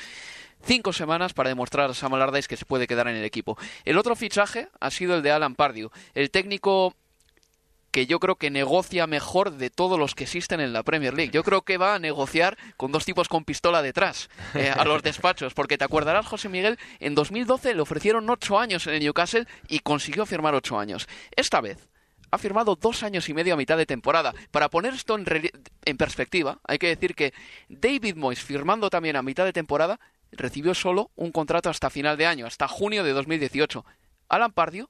cinco 0.63 0.93
semanas 0.93 1.33
para 1.33 1.49
demostrar 1.49 1.89
a 1.89 1.93
Sam 1.93 2.13
Allardyce 2.15 2.47
que 2.47 2.57
se 2.57 2.65
puede 2.65 2.87
quedar 2.87 3.07
en 3.07 3.15
el 3.15 3.23
equipo. 3.23 3.57
El 3.83 3.97
otro 3.97 4.15
fichaje 4.15 4.69
ha 4.79 4.89
sido 4.89 5.15
el 5.15 5.21
de 5.21 5.31
Alan 5.31 5.55
Pardew, 5.55 5.89
el 6.13 6.31
técnico 6.31 6.95
que 7.95 8.07
yo 8.07 8.19
creo 8.19 8.35
que 8.35 8.49
negocia 8.49 9.07
mejor 9.07 9.51
de 9.51 9.69
todos 9.69 9.97
los 9.97 10.15
que 10.15 10.25
existen 10.25 10.59
en 10.59 10.73
la 10.73 10.83
Premier 10.83 11.13
League. 11.13 11.31
Yo 11.31 11.45
creo 11.45 11.61
que 11.61 11.77
va 11.77 11.95
a 11.95 11.99
negociar 11.99 12.57
con 12.75 12.91
dos 12.91 13.05
tipos 13.05 13.29
con 13.29 13.45
pistola 13.45 13.81
detrás 13.81 14.29
eh, 14.53 14.69
a 14.69 14.83
los 14.83 15.01
despachos, 15.01 15.53
porque 15.53 15.77
te 15.77 15.85
acordarás, 15.85 16.25
José 16.25 16.49
Miguel, 16.49 16.77
en 16.99 17.15
2012 17.15 17.73
le 17.73 17.81
ofrecieron 17.81 18.29
ocho 18.29 18.59
años 18.59 18.85
en 18.87 18.95
el 18.95 18.99
Newcastle 18.99 19.47
y 19.69 19.79
consiguió 19.79 20.25
firmar 20.25 20.55
ocho 20.55 20.77
años. 20.77 21.07
Esta 21.37 21.61
vez 21.61 21.87
ha 22.31 22.37
firmado 22.37 22.75
dos 22.75 23.01
años 23.01 23.29
y 23.29 23.33
medio 23.33 23.53
a 23.53 23.57
mitad 23.57 23.77
de 23.77 23.85
temporada. 23.85 24.33
Para 24.51 24.67
poner 24.67 24.93
esto 24.93 25.15
en, 25.15 25.25
en 25.85 25.95
perspectiva, 25.95 26.59
hay 26.65 26.79
que 26.79 26.87
decir 26.87 27.15
que 27.15 27.33
David 27.69 28.17
Moyes, 28.17 28.43
firmando 28.43 28.89
también 28.89 29.15
a 29.15 29.21
mitad 29.21 29.45
de 29.45 29.53
temporada, 29.53 30.01
recibió 30.33 30.73
solo 30.73 31.11
un 31.15 31.31
contrato 31.31 31.69
hasta 31.69 31.89
final 31.89 32.17
de 32.17 32.25
año, 32.25 32.45
hasta 32.45 32.67
junio 32.67 33.05
de 33.05 33.13
2018. 33.13 33.85
Alan 34.27 34.51
Pardew, 34.51 34.89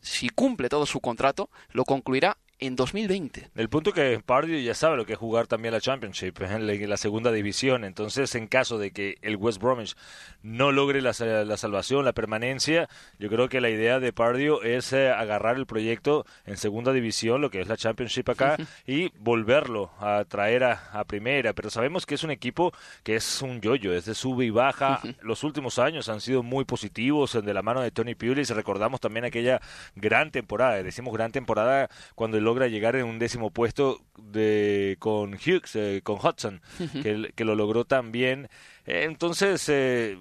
si 0.00 0.28
cumple 0.28 0.68
todo 0.68 0.86
su 0.86 1.00
contrato, 1.00 1.50
lo 1.72 1.84
concluirá 1.84 2.36
en 2.60 2.76
2020. 2.76 3.50
El 3.54 3.68
punto 3.68 3.92
que 3.92 4.20
Pardew 4.24 4.60
ya 4.60 4.74
sabe 4.74 4.96
lo 4.96 5.06
que 5.06 5.14
es 5.14 5.18
jugar 5.18 5.46
también 5.46 5.72
la 5.72 5.80
Championship 5.80 6.40
en 6.42 6.66
la, 6.66 6.72
en 6.74 6.90
la 6.90 6.96
segunda 6.96 7.32
división. 7.32 7.84
Entonces, 7.84 8.34
en 8.34 8.46
caso 8.46 8.78
de 8.78 8.92
que 8.92 9.16
el 9.22 9.36
West 9.36 9.60
Bromwich 9.60 9.96
no 10.42 10.72
logre 10.72 11.00
la, 11.02 11.12
la 11.44 11.56
salvación, 11.56 12.04
la 12.04 12.12
permanencia, 12.12 12.88
yo 13.18 13.28
creo 13.28 13.48
que 13.48 13.60
la 13.60 13.70
idea 13.70 14.00
de 14.00 14.12
Pardew 14.12 14.60
es 14.62 14.92
eh, 14.92 15.10
agarrar 15.10 15.56
el 15.56 15.66
proyecto 15.66 16.26
en 16.44 16.56
segunda 16.56 16.92
división, 16.92 17.40
lo 17.40 17.50
que 17.50 17.60
es 17.60 17.68
la 17.68 17.76
Championship 17.76 18.28
acá, 18.28 18.56
y 18.86 19.10
volverlo 19.18 19.90
a 19.98 20.24
traer 20.24 20.64
a, 20.64 20.90
a 20.92 21.04
primera. 21.04 21.52
Pero 21.54 21.70
sabemos 21.70 22.06
que 22.06 22.14
es 22.14 22.24
un 22.24 22.30
equipo 22.30 22.72
que 23.02 23.16
es 23.16 23.42
un 23.42 23.60
yoyo, 23.60 23.92
es 23.92 24.04
de 24.04 24.14
sube 24.14 24.44
y 24.44 24.50
baja. 24.50 25.00
Los 25.22 25.44
últimos 25.44 25.78
años 25.78 26.08
han 26.08 26.20
sido 26.20 26.42
muy 26.42 26.64
positivos 26.64 27.34
eh, 27.34 27.42
de 27.42 27.54
la 27.54 27.62
mano 27.62 27.80
de 27.80 27.90
Tony 27.90 28.14
Pulis. 28.14 28.50
Recordamos 28.50 29.00
también 29.00 29.24
aquella 29.24 29.60
gran 29.94 30.30
temporada, 30.30 30.82
decimos 30.82 31.14
gran 31.14 31.32
temporada 31.32 31.88
cuando 32.14 32.36
logra 32.50 32.66
llegar 32.68 32.96
en 32.96 33.06
un 33.06 33.18
décimo 33.18 33.50
puesto 33.50 34.00
de 34.18 34.96
con 34.98 35.34
Hughes, 35.34 35.74
eh, 35.76 36.00
con 36.02 36.16
Hudson, 36.16 36.60
que, 37.02 37.32
que 37.34 37.44
lo 37.44 37.54
logró 37.54 37.84
también. 37.84 38.48
Entonces, 38.84 39.68
eh, 39.68 40.18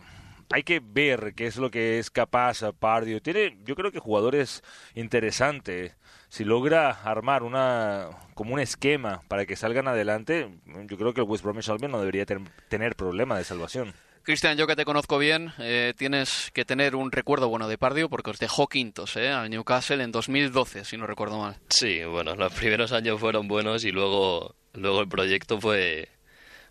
hay 0.52 0.64
que 0.64 0.80
ver 0.84 1.34
qué 1.36 1.48
es 1.48 1.58
lo 1.58 1.70
que 1.72 2.00
es 2.00 2.10
capaz 2.10 2.64
a 2.64 2.72
Pardio. 2.72 3.22
Tiene, 3.22 3.58
yo 3.66 3.76
creo 3.76 3.92
que 3.92 4.00
jugadores 4.00 4.64
interesantes. 4.96 5.96
Si 6.30 6.44
logra 6.44 6.92
armar 6.92 7.42
una 7.44 8.10
como 8.36 8.54
un 8.54 8.60
esquema 8.60 9.22
para 9.28 9.46
que 9.48 9.56
salgan 9.56 9.88
adelante, 9.88 10.50
yo 10.88 10.98
creo 10.98 11.14
que 11.14 11.22
el 11.22 11.28
West 11.28 11.44
Bromwich 11.44 11.70
Albion 11.70 11.92
no 11.92 12.00
debería 12.00 12.26
ten- 12.26 12.48
tener 12.70 12.96
problema 12.96 13.38
de 13.38 13.44
salvación. 13.44 13.94
Cristian, 14.30 14.60
yo 14.60 14.68
que 14.68 14.76
te 14.76 14.86
conozco 14.86 15.18
bien, 15.18 15.54
eh, 15.58 15.96
tienes 15.98 16.52
que 16.54 16.64
tener 16.64 16.96
un 16.96 17.12
recuerdo 17.12 17.50
bueno 17.50 17.68
de 17.68 17.80
Pardew 17.80 18.10
porque 18.10 18.30
os 18.30 18.38
dejó 18.38 18.68
quintos 18.68 19.16
eh, 19.16 19.30
al 19.30 19.50
Newcastle 19.50 20.04
en 20.04 20.12
2012, 20.12 20.86
si 20.86 20.98
no 20.98 21.08
recuerdo 21.08 21.40
mal. 21.40 21.56
Sí, 21.70 22.04
bueno, 22.04 22.36
los 22.36 22.54
primeros 22.54 22.92
años 22.92 23.20
fueron 23.20 23.48
buenos 23.48 23.84
y 23.86 23.92
luego, 23.92 24.54
luego 24.74 25.02
el 25.02 25.08
proyecto 25.08 25.60
fue, 25.60 26.10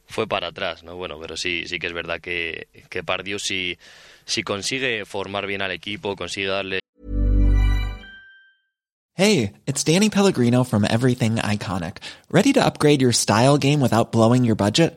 fue 0.06 0.28
para 0.28 0.50
atrás, 0.50 0.84
¿no? 0.84 0.94
Bueno, 0.94 1.18
pero 1.20 1.36
sí, 1.36 1.64
sí 1.66 1.80
que 1.80 1.88
es 1.88 1.92
verdad 1.92 2.20
que, 2.20 2.68
que 2.88 3.02
Pardew 3.02 3.40
si, 3.40 3.76
si 4.24 4.44
consigue 4.44 5.04
formar 5.04 5.48
bien 5.48 5.60
al 5.60 5.72
equipo, 5.72 6.14
consigue 6.14 6.46
darle 6.46 6.78
Hey, 9.14 9.54
it's 9.66 9.82
Danny 9.82 10.10
Pellegrino 10.10 10.62
from 10.62 10.84
Everything 10.84 11.38
Iconic. 11.38 11.96
Ready 12.30 12.52
to 12.52 12.64
upgrade 12.64 13.02
your 13.02 13.10
style 13.10 13.58
game 13.58 13.80
without 13.80 14.12
blowing 14.12 14.44
your 14.44 14.54
budget? 14.54 14.96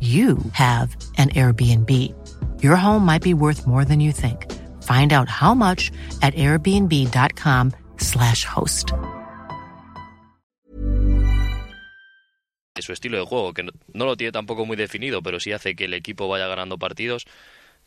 you 0.00 0.38
have 0.52 0.96
an 1.18 1.30
Airbnb. 1.30 1.90
Your 2.62 2.76
home 2.76 3.04
might 3.04 3.22
be 3.22 3.34
worth 3.34 3.66
more 3.66 3.84
than 3.84 3.98
you 3.98 4.12
think. 4.12 4.46
Find 4.84 5.12
out 5.12 5.28
how 5.28 5.54
much 5.54 5.90
at 6.22 6.34
airbnb.com/slash 6.34 8.44
host. 8.44 8.92
Su 12.80 12.92
estilo 12.92 13.18
de 13.18 13.24
juego, 13.24 13.52
que 13.54 13.64
no, 13.64 13.72
no, 13.92 14.04
lo 14.04 14.16
tiene 14.16 14.30
tampoco 14.30 14.64
muy 14.64 14.76
definido, 14.76 15.20
pero 15.20 15.40
sí 15.40 15.50
hace 15.50 15.74
que 15.74 15.86
el 15.86 15.94
equipo 15.94 16.28
vaya 16.28 16.46
ganando 16.46 16.78
partidos. 16.78 17.24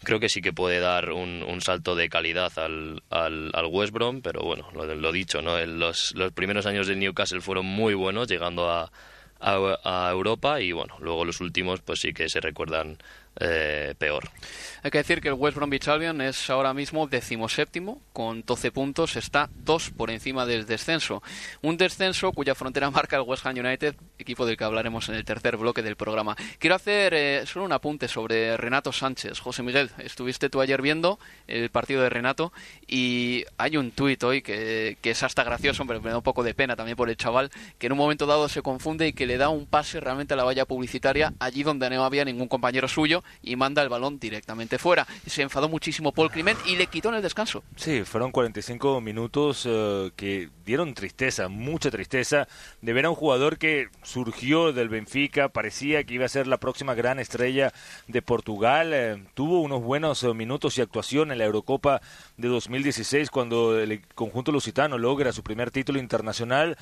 Creo 0.04 0.20
que 0.20 0.28
sí 0.28 0.42
que 0.42 0.52
puede 0.52 0.80
dar 0.80 1.12
un, 1.12 1.44
un 1.44 1.62
salto 1.62 1.96
de 1.96 2.10
calidad 2.10 2.52
al, 2.58 3.04
al, 3.10 3.52
al, 3.54 3.66
West 3.68 3.94
Brom, 3.94 4.22
pero 4.22 4.42
bueno, 4.42 4.68
lo, 4.74 4.94
lo 4.94 5.12
dicho, 5.14 5.42
¿no? 5.42 5.66
Los, 5.66 6.14
los 6.16 6.34
primeros 6.34 6.66
años 6.66 6.88
del 6.88 7.00
Newcastle 7.00 7.40
fueron 7.40 7.68
muy 7.68 7.94
buenos, 7.94 8.28
llegando 8.28 8.70
a, 8.70 8.92
a, 9.42 9.80
a, 9.84 10.12
Europa 10.12 10.62
y 10.62 10.72
bueno, 10.72 10.96
luego 11.00 11.26
los 11.26 11.42
últimos 11.42 11.82
pues 11.82 12.00
sí 12.00 12.14
que 12.14 12.30
se 12.30 12.40
recuerdan 12.40 12.98
eh, 13.40 13.96
peor. 13.98 14.30
Hay 14.84 14.90
que 14.90 14.98
decir 14.98 15.22
que 15.22 15.28
el 15.28 15.36
West 15.36 15.58
Bromwich 15.58 15.88
Albion 15.88 16.22
es 16.22 16.50
ahora 16.50 16.74
mismo 16.74 17.06
decimoséptimo 17.06 18.02
con 18.14 18.42
12 18.42 18.72
puntos, 18.72 19.16
está 19.16 19.48
dos 19.64 19.92
por 19.92 20.10
encima 20.10 20.48
del 20.48 20.66
descenso. 20.66 21.22
Un 21.62 21.78
descenso 21.78 22.32
cuya 22.32 22.56
frontera 22.56 22.90
marca 22.92 23.16
el 23.16 23.22
West 23.22 23.46
Ham 23.46 23.60
United, 23.60 23.96
equipo 24.18 24.44
del 24.44 24.58
que 24.58 24.64
hablaremos 24.64 25.08
en 25.10 25.16
el 25.16 25.24
tercer 25.24 25.58
bloque 25.58 25.84
del 25.84 25.96
programa. 25.96 26.36
Quiero 26.58 26.76
hacer 26.76 27.14
eh, 27.14 27.46
solo 27.46 27.66
un 27.66 27.74
apunte 27.74 28.08
sobre 28.08 28.58
Renato 28.58 28.92
Sánchez. 28.92 29.40
José 29.40 29.62
Miguel, 29.62 29.92
estuviste 30.00 30.50
tú 30.50 30.62
ayer 30.62 30.82
viendo 30.82 31.20
el 31.46 31.70
partido 31.70 32.02
de 32.02 32.10
Renato 32.10 32.52
y 32.88 33.46
hay 33.58 33.78
un 33.78 33.92
tuit 33.92 34.24
hoy 34.24 34.42
que, 34.42 34.98
que 35.00 35.12
es 35.12 35.22
hasta 35.22 35.44
gracioso, 35.44 35.86
pero 35.86 36.02
me 36.02 36.10
da 36.10 36.18
un 36.18 36.24
poco 36.24 36.42
de 36.42 36.56
pena 36.56 36.76
también 36.76 36.98
por 36.98 37.08
el 37.08 37.18
chaval, 37.18 37.52
que 37.78 37.86
en 37.86 37.92
un 37.92 38.00
momento 38.00 38.26
dado 38.26 38.50
se 38.50 38.64
confunde 38.64 39.08
y 39.08 39.14
que 39.14 39.28
le 39.28 39.38
da 39.38 39.50
un 39.50 39.68
pase 39.68 40.00
realmente 40.00 40.34
a 40.34 40.38
la 40.38 40.44
valla 40.44 40.66
publicitaria 40.66 41.34
allí 41.40 41.62
donde 41.62 41.88
no 41.92 42.04
había 42.04 42.26
ningún 42.26 42.48
compañero 42.48 42.88
suyo 42.88 43.24
y 43.44 43.56
manda 43.56 43.84
el 43.84 43.90
balón 43.90 44.18
directamente 44.18 44.71
fuera. 44.78 45.08
Se 45.26 45.42
enfadó 45.42 45.70
muchísimo 45.70 46.12
Paul 46.12 46.32
Clement 46.32 46.60
y 46.66 46.76
le 46.76 46.88
quitó 46.88 47.10
en 47.10 47.16
el 47.16 47.22
descanso. 47.22 47.64
Sí, 47.76 48.04
fueron 48.04 48.32
45 48.32 49.02
minutos 49.02 49.66
uh, 49.66 50.12
que 50.16 50.50
dieron 50.66 50.94
tristeza, 50.94 51.48
mucha 51.48 51.92
tristeza, 51.92 52.48
de 52.82 52.94
ver 52.94 53.06
a 53.06 53.10
un 53.10 53.16
jugador 53.16 53.58
que 53.58 53.90
surgió 54.04 54.74
del 54.74 54.90
Benfica, 54.90 55.50
parecía 55.50 56.04
que 56.04 56.14
iba 56.14 56.26
a 56.26 56.30
ser 56.30 56.48
la 56.48 56.58
próxima 56.58 56.94
gran 56.94 57.20
estrella 57.20 57.74
de 58.08 58.22
Portugal, 58.22 58.94
eh, 58.94 59.24
tuvo 59.34 59.62
unos 59.62 59.82
buenos 59.82 60.24
uh, 60.24 60.34
minutos 60.34 60.78
y 60.78 60.82
actuación 60.82 61.32
en 61.32 61.38
la 61.38 61.46
Eurocopa 61.46 62.02
de 62.38 62.48
2016 62.48 63.30
cuando 63.30 63.80
el 63.80 64.06
conjunto 64.16 64.52
lusitano 64.52 64.98
logra 64.98 65.32
su 65.32 65.44
primer 65.44 65.72
título 65.72 66.00
internacional. 66.00 66.78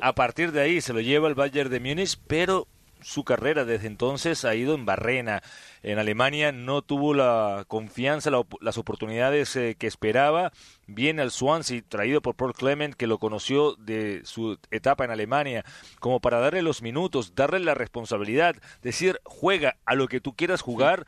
A 0.00 0.14
partir 0.14 0.52
de 0.52 0.60
ahí 0.60 0.80
se 0.80 0.92
lo 0.92 1.00
lleva 1.00 1.28
el 1.28 1.34
Bayern 1.34 1.70
de 1.70 1.80
Múnich, 1.80 2.18
pero 2.26 2.66
su 3.04 3.22
carrera 3.22 3.64
desde 3.64 3.86
entonces 3.86 4.44
ha 4.44 4.54
ido 4.54 4.74
en 4.74 4.86
barrena. 4.86 5.42
En 5.82 5.98
Alemania 5.98 6.52
no 6.52 6.80
tuvo 6.82 7.12
la 7.12 7.64
confianza, 7.68 8.30
la, 8.30 8.42
las 8.60 8.78
oportunidades 8.78 9.54
eh, 9.56 9.76
que 9.78 9.86
esperaba. 9.86 10.52
Viene 10.86 11.22
al 11.22 11.30
Swansea, 11.30 11.82
traído 11.86 12.22
por 12.22 12.34
Paul 12.34 12.54
Clement, 12.54 12.94
que 12.94 13.06
lo 13.06 13.18
conoció 13.18 13.76
de 13.76 14.22
su 14.24 14.58
etapa 14.70 15.04
en 15.04 15.10
Alemania, 15.10 15.64
como 16.00 16.20
para 16.20 16.40
darle 16.40 16.62
los 16.62 16.80
minutos, 16.80 17.34
darle 17.34 17.60
la 17.60 17.74
responsabilidad, 17.74 18.56
decir, 18.82 19.20
juega 19.24 19.76
a 19.84 19.94
lo 19.94 20.08
que 20.08 20.20
tú 20.20 20.34
quieras 20.34 20.62
jugar. 20.62 21.06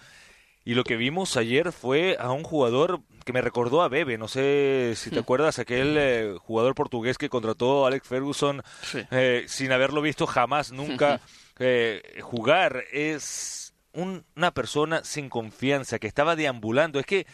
Y 0.66 0.74
lo 0.74 0.82
que 0.82 0.96
vimos 0.96 1.36
ayer 1.36 1.70
fue 1.70 2.16
a 2.18 2.32
un 2.32 2.42
jugador 2.42 3.00
que 3.24 3.32
me 3.32 3.40
recordó 3.40 3.82
a 3.82 3.88
Bebe. 3.88 4.18
No 4.18 4.26
sé 4.26 4.94
si 4.96 5.10
te 5.10 5.20
acuerdas, 5.20 5.60
aquel 5.60 5.96
eh, 5.96 6.34
jugador 6.40 6.74
portugués 6.74 7.18
que 7.18 7.28
contrató 7.28 7.84
a 7.84 7.88
Alex 7.88 8.08
Ferguson 8.08 8.62
sí. 8.82 8.98
eh, 9.12 9.44
sin 9.46 9.70
haberlo 9.70 10.02
visto 10.02 10.26
jamás, 10.26 10.72
nunca 10.72 11.20
eh, 11.58 12.02
jugar. 12.22 12.84
Es 12.92 13.74
un, 13.92 14.24
una 14.36 14.52
persona 14.52 15.04
sin 15.04 15.28
confianza 15.28 15.98
que 15.98 16.06
estaba 16.06 16.36
deambulando. 16.36 16.98
Es 16.98 17.06
que 17.06 17.26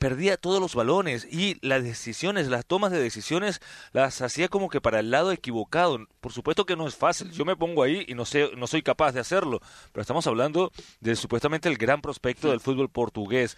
perdía 0.00 0.38
todos 0.38 0.60
los 0.60 0.74
balones 0.74 1.28
y 1.30 1.58
las 1.60 1.84
decisiones, 1.84 2.48
las 2.48 2.64
tomas 2.64 2.90
de 2.90 3.00
decisiones 3.00 3.60
las 3.92 4.22
hacía 4.22 4.48
como 4.48 4.70
que 4.70 4.80
para 4.80 4.98
el 4.98 5.10
lado 5.10 5.30
equivocado. 5.30 5.98
Por 6.20 6.32
supuesto 6.32 6.64
que 6.64 6.74
no 6.74 6.88
es 6.88 6.96
fácil. 6.96 7.30
Yo 7.30 7.44
me 7.44 7.54
pongo 7.54 7.82
ahí 7.82 8.04
y 8.08 8.14
no 8.14 8.24
sé, 8.24 8.50
no 8.56 8.66
soy 8.66 8.82
capaz 8.82 9.12
de 9.12 9.20
hacerlo, 9.20 9.60
pero 9.92 10.00
estamos 10.00 10.26
hablando 10.26 10.72
de 11.00 11.14
supuestamente 11.14 11.68
el 11.68 11.76
gran 11.76 12.00
prospecto 12.00 12.48
del 12.50 12.60
fútbol 12.60 12.88
portugués. 12.88 13.56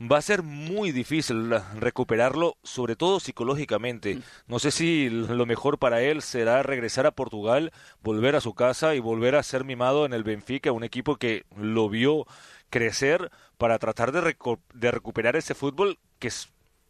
Va 0.00 0.18
a 0.18 0.22
ser 0.22 0.42
muy 0.42 0.90
difícil 0.90 1.54
recuperarlo, 1.78 2.56
sobre 2.64 2.96
todo 2.96 3.20
psicológicamente. 3.20 4.18
No 4.48 4.58
sé 4.58 4.72
si 4.72 5.08
lo 5.08 5.46
mejor 5.46 5.78
para 5.78 6.02
él 6.02 6.20
será 6.20 6.64
regresar 6.64 7.06
a 7.06 7.12
Portugal, 7.12 7.72
volver 8.02 8.34
a 8.34 8.40
su 8.40 8.54
casa 8.54 8.96
y 8.96 8.98
volver 8.98 9.36
a 9.36 9.42
ser 9.44 9.64
mimado 9.64 10.04
en 10.04 10.12
el 10.12 10.24
Benfica, 10.24 10.72
un 10.72 10.82
equipo 10.82 11.16
que 11.16 11.44
lo 11.56 11.88
vio 11.88 12.26
crecer 12.70 13.30
para 13.56 13.78
tratar 13.78 14.10
de, 14.10 14.20
recu 14.20 14.58
de 14.72 14.90
recuperar 14.90 15.36
ese 15.36 15.54
fútbol 15.54 16.00
que 16.18 16.30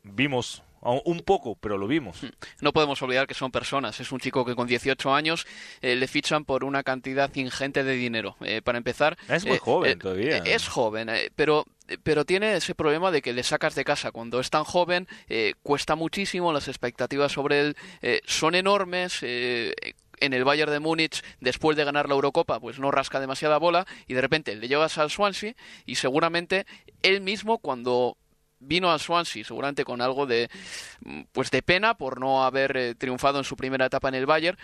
vimos 0.02 0.62
un 0.84 1.20
poco, 1.20 1.56
pero 1.56 1.78
lo 1.78 1.86
vimos. 1.86 2.20
No 2.60 2.72
podemos 2.72 3.00
olvidar 3.02 3.26
que 3.26 3.34
son 3.34 3.50
personas. 3.50 4.00
Es 4.00 4.12
un 4.12 4.20
chico 4.20 4.44
que 4.44 4.54
con 4.54 4.66
18 4.66 5.14
años 5.14 5.46
eh, 5.80 5.96
le 5.96 6.06
fichan 6.06 6.44
por 6.44 6.64
una 6.64 6.82
cantidad 6.82 7.34
ingente 7.34 7.84
de 7.84 7.94
dinero. 7.94 8.36
Eh, 8.42 8.60
para 8.62 8.78
empezar... 8.78 9.16
Es 9.28 9.46
muy 9.46 9.56
eh, 9.56 9.60
joven 9.60 9.98
todavía. 9.98 10.38
Es 10.38 10.68
joven, 10.68 11.10
pero 11.36 11.64
pero 12.02 12.24
tiene 12.24 12.56
ese 12.56 12.74
problema 12.74 13.10
de 13.10 13.22
que 13.22 13.32
le 13.32 13.42
sacas 13.42 13.74
de 13.74 13.84
casa 13.84 14.10
cuando 14.10 14.40
es 14.40 14.50
tan 14.50 14.64
joven, 14.64 15.06
eh, 15.28 15.54
cuesta 15.62 15.94
muchísimo, 15.94 16.52
las 16.52 16.68
expectativas 16.68 17.32
sobre 17.32 17.60
él 17.60 17.76
eh, 18.02 18.20
son 18.24 18.54
enormes. 18.54 19.18
Eh, 19.22 19.74
en 20.20 20.32
el 20.32 20.44
Bayern 20.44 20.70
de 20.70 20.78
Múnich, 20.78 21.22
después 21.40 21.76
de 21.76 21.84
ganar 21.84 22.08
la 22.08 22.14
Eurocopa, 22.14 22.60
pues 22.60 22.78
no 22.78 22.92
rasca 22.92 23.18
demasiada 23.20 23.58
bola 23.58 23.84
y 24.06 24.14
de 24.14 24.20
repente 24.20 24.54
le 24.54 24.68
llevas 24.68 24.96
al 24.96 25.10
Swansea 25.10 25.54
y 25.86 25.96
seguramente 25.96 26.66
él 27.02 27.20
mismo 27.20 27.58
cuando 27.58 28.16
vino 28.60 28.90
al 28.90 29.00
Swansea 29.00 29.44
seguramente 29.44 29.84
con 29.84 30.00
algo 30.00 30.26
de 30.26 30.48
pues 31.32 31.50
de 31.50 31.62
pena 31.62 31.94
por 31.94 32.20
no 32.20 32.44
haber 32.44 32.76
eh, 32.76 32.94
triunfado 32.94 33.38
en 33.38 33.44
su 33.44 33.56
primera 33.56 33.86
etapa 33.86 34.08
en 34.08 34.14
el 34.14 34.26
Bayern 34.26 34.58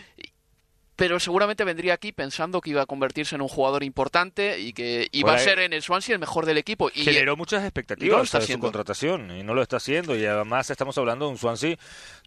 pero 1.00 1.18
seguramente 1.18 1.64
vendría 1.64 1.94
aquí 1.94 2.12
pensando 2.12 2.60
que 2.60 2.68
iba 2.68 2.82
a 2.82 2.86
convertirse 2.86 3.34
en 3.34 3.40
un 3.40 3.48
jugador 3.48 3.82
importante 3.84 4.60
y 4.60 4.74
que 4.74 5.08
iba 5.12 5.30
Bueno, 5.30 5.40
a 5.40 5.42
ser 5.42 5.58
en 5.60 5.72
el 5.72 5.80
Swansea 5.80 6.12
el 6.12 6.18
mejor 6.18 6.44
del 6.44 6.58
equipo. 6.58 6.90
Y 6.94 7.04
Generó 7.04 7.38
muchas 7.38 7.62
expectativas 7.64 8.12
no 8.12 8.18
lo 8.18 8.24
está 8.24 8.38
de 8.40 8.46
su 8.46 8.58
contratación 8.58 9.30
y 9.30 9.42
no 9.42 9.54
lo 9.54 9.62
está 9.62 9.78
haciendo. 9.78 10.14
Y 10.14 10.26
además 10.26 10.68
estamos 10.68 10.98
hablando 10.98 11.24
de 11.24 11.30
un 11.30 11.38
Swansea, 11.38 11.78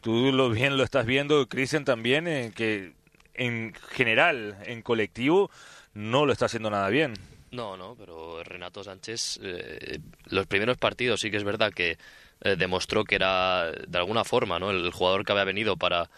tú 0.02 0.32
lo 0.32 0.50
bien 0.50 0.76
lo 0.76 0.84
estás 0.84 1.06
viendo, 1.06 1.48
Christian 1.48 1.86
también, 1.86 2.28
eh, 2.28 2.52
que 2.56 2.94
en 3.36 3.76
general, 3.92 4.58
en 4.66 4.82
colectivo, 4.82 5.52
no 5.94 6.26
lo 6.26 6.34
está 6.34 6.48
haciendo 6.48 6.72
nada 6.72 6.90
bien. 6.90 7.14
No, 7.52 7.78
no, 7.78 7.96
pero 7.96 8.44
Renato 8.44 8.84
Sánchez, 8.84 9.40
eh, 9.44 10.00
los 10.26 10.48
primeros 10.48 10.80
partidos 10.80 11.22
sí 11.22 11.30
que 11.30 11.38
es 11.38 11.44
verdad 11.44 11.72
que 11.72 12.00
eh, 12.42 12.56
demostró 12.58 13.04
que 13.04 13.14
era 13.14 13.72
de 13.72 13.98
alguna 14.00 14.24
forma 14.24 14.58
¿no? 14.58 14.72
el 14.72 14.92
jugador 14.92 15.24
que 15.24 15.32
había 15.32 15.44
venido 15.44 15.78
para, 15.78 16.10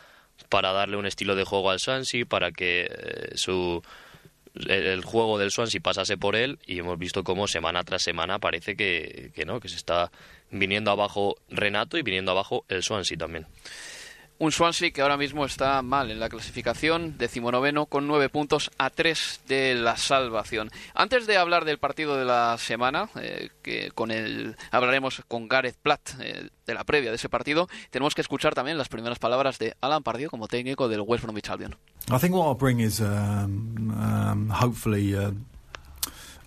para 0.49 0.71
darle 0.71 0.97
un 0.97 1.05
estilo 1.05 1.35
de 1.35 1.43
juego 1.43 1.71
al 1.71 1.79
Swansea, 1.79 2.25
para 2.25 2.51
que 2.51 2.87
eh, 2.89 3.31
su 3.35 3.81
el, 4.55 5.03
juego 5.03 5.37
del 5.37 5.51
Swansea 5.51 5.81
pasase 5.81 6.17
por 6.17 6.35
él 6.35 6.59
y 6.65 6.79
hemos 6.79 6.97
visto 6.97 7.23
cómo 7.23 7.47
semana 7.47 7.83
tras 7.83 8.03
semana 8.03 8.39
parece 8.39 8.75
que, 8.75 9.31
que 9.35 9.45
no, 9.45 9.59
que 9.59 9.69
se 9.69 9.75
está 9.75 10.11
viniendo 10.51 10.91
abajo 10.91 11.35
Renato 11.49 11.97
y 11.97 12.03
viniendo 12.03 12.31
abajo 12.31 12.65
el 12.69 12.83
Swansea 12.83 13.17
también. 13.17 13.45
Un 14.37 14.51
Swansea 14.51 14.91
que 14.91 15.01
ahora 15.01 15.15
mismo 15.15 15.45
está 15.45 15.81
mal 15.81 16.11
en 16.11 16.19
la 16.19 16.27
clasificación, 16.27 17.17
decimonoveno 17.17 17.85
con 17.85 18.05
nueve 18.05 18.27
puntos 18.27 18.69
a 18.77 18.89
tres 18.89 19.39
de 19.47 19.75
la 19.75 19.95
salvación. 19.95 20.71
Antes 20.93 21.25
de 21.25 21.37
hablar 21.37 21.63
del 21.63 21.77
partido 21.77 22.17
de 22.17 22.25
la 22.25 22.57
semana, 22.57 23.09
eh, 23.15 23.49
que 23.61 23.91
con 23.91 24.11
el 24.11 24.57
hablaremos 24.71 25.23
con 25.29 25.47
Gareth 25.47 25.77
Platt 25.81 26.19
eh, 26.19 26.49
de 26.65 26.73
la 26.73 26.83
previa 26.83 27.11
de 27.11 27.15
ese 27.15 27.29
partido, 27.29 27.69
tenemos 27.91 28.13
que 28.13 28.19
escuchar 28.19 28.53
también 28.53 28.77
las 28.77 28.89
primeras 28.89 29.19
palabras 29.19 29.57
de 29.57 29.73
Alan 29.79 30.03
Pardew 30.03 30.29
como 30.29 30.49
técnico 30.49 30.89
del 30.89 30.99
West 30.99 31.23
Bromwich 31.23 31.49
Albion. 31.49 31.77
I 32.11 32.19
think 32.19 32.35
what 32.35 32.45
I'll 32.45 32.57
bring 32.57 32.81
is 32.81 32.99
um, 32.99 33.89
um, 33.97 34.49
hopefully 34.49 35.15
uh, 35.15 35.31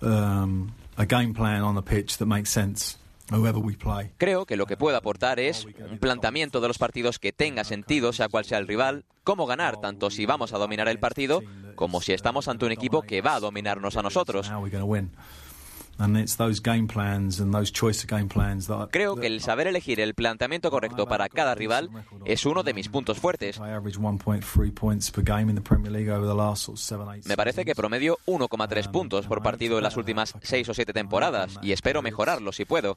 um, 0.03 0.74
a 0.98 1.07
game 1.07 1.33
plan 1.33 1.62
on 1.62 1.74
the 1.74 1.83
pitch 1.83 2.18
that 2.18 2.27
makes 2.27 2.51
sense. 2.51 2.98
Creo 4.16 4.46
que 4.46 4.56
lo 4.56 4.66
que 4.66 4.76
puedo 4.76 4.96
aportar 4.96 5.38
es 5.38 5.66
un 5.90 5.98
planteamiento 5.98 6.60
de 6.60 6.68
los 6.68 6.78
partidos 6.78 7.18
que 7.18 7.32
tenga 7.32 7.64
sentido, 7.64 8.12
sea 8.12 8.28
cual 8.28 8.44
sea 8.44 8.58
el 8.58 8.66
rival, 8.66 9.04
cómo 9.22 9.46
ganar, 9.46 9.80
tanto 9.80 10.10
si 10.10 10.24
vamos 10.26 10.52
a 10.52 10.58
dominar 10.58 10.88
el 10.88 10.98
partido 10.98 11.42
como 11.74 12.00
si 12.00 12.12
estamos 12.12 12.48
ante 12.48 12.64
un 12.64 12.72
equipo 12.72 13.02
que 13.02 13.20
va 13.20 13.34
a 13.34 13.40
dominarnos 13.40 13.96
a 13.96 14.02
nosotros. 14.02 14.50
Creo 18.90 19.16
que 19.16 19.26
el 19.26 19.40
saber 19.40 19.66
elegir 19.66 20.00
el 20.00 20.14
planteamiento 20.14 20.70
correcto 20.70 21.06
para 21.06 21.28
cada 21.28 21.54
rival 21.54 21.90
es 22.24 22.46
uno 22.46 22.62
de 22.62 22.72
mis 22.74 22.88
puntos 22.88 23.18
fuertes. 23.18 23.61
Me 27.26 27.37
parece 27.37 27.64
que 27.64 27.74
promedio 27.74 28.18
1,3 28.26 28.90
puntos 28.90 29.26
por 29.26 29.42
partido 29.42 29.78
en 29.78 29.84
las 29.84 29.96
últimas 29.96 30.34
6 30.40 30.68
o 30.68 30.74
7 30.74 30.92
temporadas 30.92 31.58
y 31.62 31.72
espero 31.72 32.02
mejorarlo 32.02 32.52
si 32.52 32.64
puedo. 32.64 32.96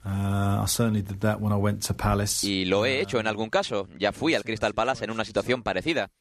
Y 2.44 2.66
lo 2.66 2.86
he 2.86 3.02
hecho 3.02 3.20
en 3.20 3.28
algún 3.28 3.50
caso. 3.50 3.88
Ya 3.98 4.12
fui 4.12 4.36
al 4.36 4.44
Crystal 4.44 4.74
Palace 4.74 5.04
en 5.04 5.12
una 5.12 5.26
situación 5.26 5.64
parecida. 5.64 6.12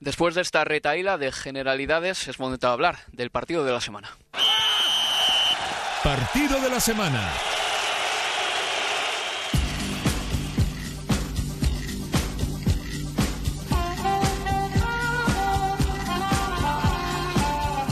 Después 0.00 0.34
de 0.34 0.42
esta 0.42 0.64
retaíla 0.64 1.18
de 1.18 1.32
generalidades, 1.32 2.28
es 2.28 2.38
momento 2.38 2.66
de 2.66 2.72
hablar 2.72 2.98
del 3.12 3.30
partido 3.30 3.64
de 3.64 3.72
la 3.72 3.80
semana. 3.80 4.10
Partido 6.04 6.60
de 6.60 6.68
la 6.68 6.80
semana. 6.80 7.32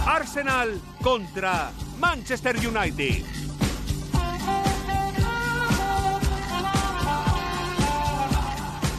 Arsenal 0.05 0.79
contra 1.03 1.72
Manchester 1.98 2.57
United. 2.59 3.25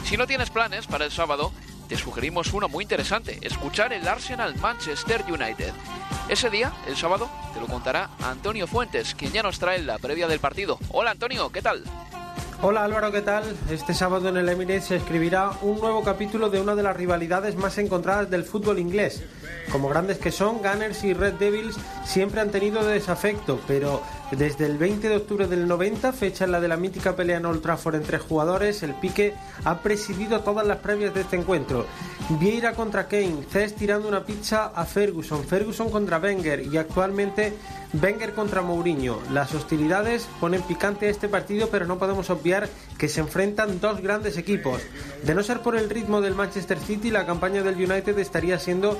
Si 0.04 0.16
no 0.16 0.26
tienes 0.26 0.50
planes 0.50 0.88
para 0.88 1.04
el 1.04 1.12
sábado, 1.12 1.52
te 1.88 1.96
sugerimos 1.96 2.52
uno 2.52 2.68
muy 2.68 2.84
interesante, 2.84 3.38
escuchar 3.42 3.92
el 3.92 4.06
Arsenal 4.06 4.54
Manchester 4.56 5.24
United. 5.28 5.72
Ese 6.28 6.50
día, 6.50 6.72
el 6.86 6.96
sábado, 6.96 7.28
te 7.52 7.60
lo 7.60 7.66
contará 7.66 8.10
Antonio 8.22 8.66
Fuentes, 8.66 9.14
quien 9.14 9.32
ya 9.32 9.42
nos 9.42 9.58
trae 9.58 9.82
la 9.82 9.98
previa 9.98 10.26
del 10.26 10.40
partido. 10.40 10.78
Hola 10.90 11.10
Antonio, 11.10 11.50
¿qué 11.50 11.62
tal? 11.62 11.84
Hola 12.62 12.84
Álvaro, 12.84 13.12
¿qué 13.12 13.20
tal? 13.20 13.44
Este 13.68 13.92
sábado 13.92 14.28
en 14.30 14.38
el 14.38 14.48
Emirates 14.48 14.86
se 14.86 14.96
escribirá 14.96 15.50
un 15.60 15.78
nuevo 15.80 16.02
capítulo 16.02 16.48
de 16.48 16.60
una 16.60 16.74
de 16.74 16.82
las 16.82 16.96
rivalidades 16.96 17.56
más 17.56 17.76
encontradas 17.76 18.30
del 18.30 18.44
fútbol 18.44 18.78
inglés. 18.78 19.22
Como 19.70 19.88
grandes 19.88 20.18
que 20.18 20.30
son, 20.30 20.58
Gunners 20.58 21.04
y 21.04 21.12
Red 21.12 21.34
Devils 21.34 21.76
siempre 22.06 22.40
han 22.40 22.50
tenido 22.50 22.82
desafecto, 22.84 23.60
pero 23.66 24.02
desde 24.36 24.66
el 24.66 24.78
20 24.78 25.08
de 25.08 25.16
octubre 25.16 25.46
del 25.46 25.68
90, 25.68 26.12
fecha 26.12 26.44
en 26.44 26.52
la 26.52 26.60
de 26.60 26.68
la 26.68 26.76
mítica 26.76 27.14
pelea 27.14 27.38
en 27.38 27.46
Old 27.46 27.62
Trafford 27.62 27.96
entre 27.96 28.18
jugadores, 28.18 28.82
el 28.82 28.94
pique 28.94 29.34
ha 29.64 29.80
presidido 29.80 30.40
todas 30.40 30.66
las 30.66 30.78
previas 30.78 31.14
de 31.14 31.22
este 31.22 31.36
encuentro. 31.36 31.86
Vieira 32.40 32.72
contra 32.72 33.06
Kane, 33.06 33.44
Cés 33.50 33.74
tirando 33.74 34.08
una 34.08 34.24
pizza 34.24 34.72
a 34.74 34.84
Ferguson, 34.84 35.44
Ferguson 35.44 35.90
contra 35.90 36.18
Wenger 36.18 36.66
y 36.66 36.76
actualmente 36.76 37.52
Wenger 38.02 38.34
contra 38.34 38.62
Mourinho. 38.62 39.18
Las 39.30 39.54
hostilidades 39.54 40.26
ponen 40.40 40.62
picante 40.62 41.06
a 41.06 41.10
este 41.10 41.28
partido, 41.28 41.68
pero 41.70 41.86
no 41.86 41.98
podemos 41.98 42.30
obviar 42.30 42.68
que 42.98 43.08
se 43.08 43.20
enfrentan 43.20 43.80
dos 43.80 44.00
grandes 44.00 44.36
equipos. 44.36 44.80
De 45.22 45.34
no 45.34 45.42
ser 45.42 45.60
por 45.60 45.76
el 45.76 45.90
ritmo 45.90 46.20
del 46.20 46.34
Manchester 46.34 46.78
City, 46.78 47.10
la 47.10 47.26
campaña 47.26 47.62
del 47.62 47.76
United 47.76 48.18
estaría 48.18 48.58
siendo 48.58 48.98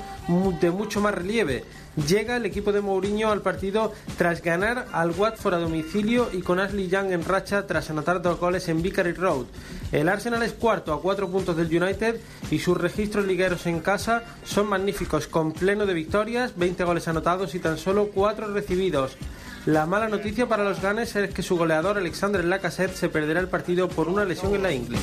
de 0.61 0.71
mucho 0.71 1.01
más 1.01 1.13
relieve. 1.13 1.63
Llega 1.95 2.35
el 2.35 2.45
equipo 2.45 2.73
de 2.73 2.81
Mourinho 2.81 3.31
al 3.31 3.41
partido 3.41 3.93
tras 4.17 4.41
ganar 4.41 4.87
al 4.91 5.11
Watford 5.11 5.53
a 5.53 5.59
domicilio 5.59 6.29
y 6.33 6.41
con 6.41 6.59
Ashley 6.59 6.89
Young 6.89 7.11
en 7.11 7.23
racha 7.23 7.65
tras 7.65 7.89
anotar 7.89 8.21
dos 8.21 8.37
goles 8.37 8.67
en 8.67 8.81
Vickery 8.81 9.13
Road. 9.13 9.45
El 9.93 10.09
Arsenal 10.09 10.43
es 10.43 10.51
cuarto 10.51 10.93
a 10.93 11.01
cuatro 11.01 11.29
puntos 11.29 11.55
del 11.55 11.67
United 11.67 12.19
y 12.51 12.59
sus 12.59 12.77
registros 12.77 13.25
ligueros 13.25 13.65
en 13.65 13.79
casa 13.79 14.23
son 14.43 14.67
magníficos, 14.67 15.27
con 15.27 15.53
pleno 15.53 15.85
de 15.85 15.93
victorias, 15.93 16.57
20 16.57 16.83
goles 16.83 17.07
anotados 17.07 17.55
y 17.55 17.59
tan 17.59 17.77
solo 17.77 18.09
4 18.13 18.53
recibidos. 18.53 19.17
La 19.65 19.85
mala 19.85 20.09
noticia 20.09 20.47
para 20.47 20.63
los 20.65 20.81
ganes 20.81 21.15
es 21.15 21.33
que 21.33 21.41
su 21.43 21.57
goleador 21.57 21.97
Alexander 21.97 22.43
Lacazette 22.43 22.93
se 22.93 23.09
perderá 23.09 23.39
el 23.39 23.47
partido 23.47 23.87
por 23.87 24.09
una 24.09 24.25
lesión 24.25 24.53
en 24.53 24.63
la 24.63 24.71
ingle. 24.73 24.97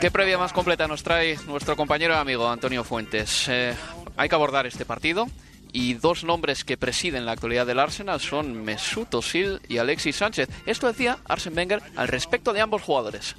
¿Qué 0.00 0.10
previa 0.10 0.38
más 0.38 0.54
completa 0.54 0.88
nos 0.88 1.02
trae 1.02 1.36
nuestro 1.46 1.76
compañero 1.76 2.14
y 2.14 2.16
amigo 2.16 2.48
Antonio 2.48 2.84
Fuentes? 2.84 3.46
Eh, 3.48 3.74
hay 4.16 4.28
que 4.30 4.34
abordar 4.34 4.66
este 4.66 4.86
partido 4.86 5.26
y 5.72 5.94
dos 5.94 6.24
nombres 6.24 6.64
que 6.64 6.76
presiden 6.76 7.26
la 7.26 7.32
actualidad 7.32 7.66
del 7.66 7.78
Arsenal 7.78 8.20
son 8.20 8.64
Mesut 8.64 9.14
Özil 9.14 9.60
y 9.68 9.78
Alexis 9.78 10.16
Sánchez. 10.16 10.48
Esto 10.66 10.86
decía 10.86 11.18
Arsene 11.24 11.56
Wenger 11.56 11.82
al 11.96 12.08
respecto 12.08 12.52
de 12.52 12.60
ambos 12.60 12.82
jugadores. 12.82 13.36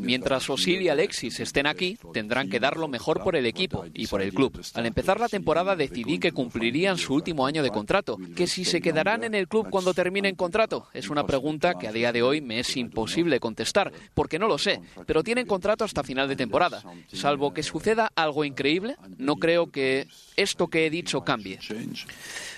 Mientras 0.00 0.48
Özil 0.48 0.82
y 0.82 0.88
Alexis 0.88 1.40
estén 1.40 1.66
aquí, 1.66 1.98
tendrán 2.12 2.48
que 2.48 2.60
dar 2.60 2.76
lo 2.76 2.88
mejor 2.88 3.22
por 3.22 3.36
el 3.36 3.46
equipo 3.46 3.84
y 3.92 4.06
por 4.06 4.22
el 4.22 4.32
club. 4.32 4.60
Al 4.74 4.86
empezar 4.86 5.20
la 5.20 5.28
temporada 5.28 5.76
decidí 5.76 6.18
que 6.18 6.32
cumplirían 6.32 6.98
su 6.98 7.14
último 7.14 7.46
año 7.46 7.62
de 7.62 7.70
contrato, 7.70 8.18
que 8.36 8.46
si 8.46 8.64
se 8.64 8.80
quedarán 8.80 9.24
en 9.24 9.34
el 9.34 9.48
club 9.48 9.68
cuando 9.70 9.94
terminen 9.94 10.34
contrato. 10.34 10.88
Es 10.92 11.10
una 11.10 11.26
pregunta 11.26 11.74
que 11.74 11.88
a 11.88 11.92
día 11.92 12.12
de 12.12 12.22
hoy 12.22 12.40
me 12.40 12.60
es 12.60 12.76
imposible 12.76 13.40
contestar, 13.40 13.92
porque 14.14 14.38
no 14.38 14.48
lo 14.48 14.58
sé, 14.58 14.80
pero 15.06 15.22
tienen 15.22 15.46
contrato 15.46 15.84
hasta 15.84 16.02
final 16.02 16.28
de 16.28 16.36
temporada. 16.36 16.82
Salvo 17.12 17.52
que 17.52 17.62
suceda 17.62 18.10
algo 18.14 18.44
increíble, 18.44 18.96
no 19.16 19.36
creo 19.36 19.70
que 19.70 20.06
esto 20.36 20.68
que 20.68 20.86
he 20.86 20.90
dicho 20.90 21.22
cambie. 21.22 21.58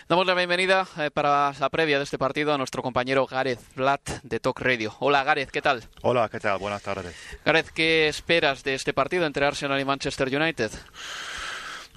Damos 0.08 0.26
la 0.26 0.34
bienvenida 0.34 0.86
eh, 0.98 1.10
para 1.12 1.52
la 1.58 1.68
previa 1.68 1.98
de 1.98 2.04
este 2.04 2.18
partido 2.18 2.54
a 2.54 2.58
nuestro 2.58 2.82
compañero 2.82 3.26
Gareth 3.26 3.60
Blatt 3.74 4.22
de 4.22 4.38
Talk 4.38 4.60
Radio. 4.60 4.94
Hola 5.00 5.24
Gareth, 5.24 5.50
¿qué 5.50 5.60
tal? 5.60 5.82
Hola, 6.02 6.28
¿qué 6.28 6.38
tal? 6.38 6.58
Buenas 6.58 6.82
tardes. 6.82 7.14
Gareth, 7.44 7.70
¿qué 7.70 8.08
esperas 8.08 8.62
de 8.62 8.74
este 8.74 8.92
partido 8.92 9.26
entre 9.26 9.44
Arsenal 9.46 9.80
y 9.80 9.84
Manchester 9.84 10.28
United? 10.28 10.70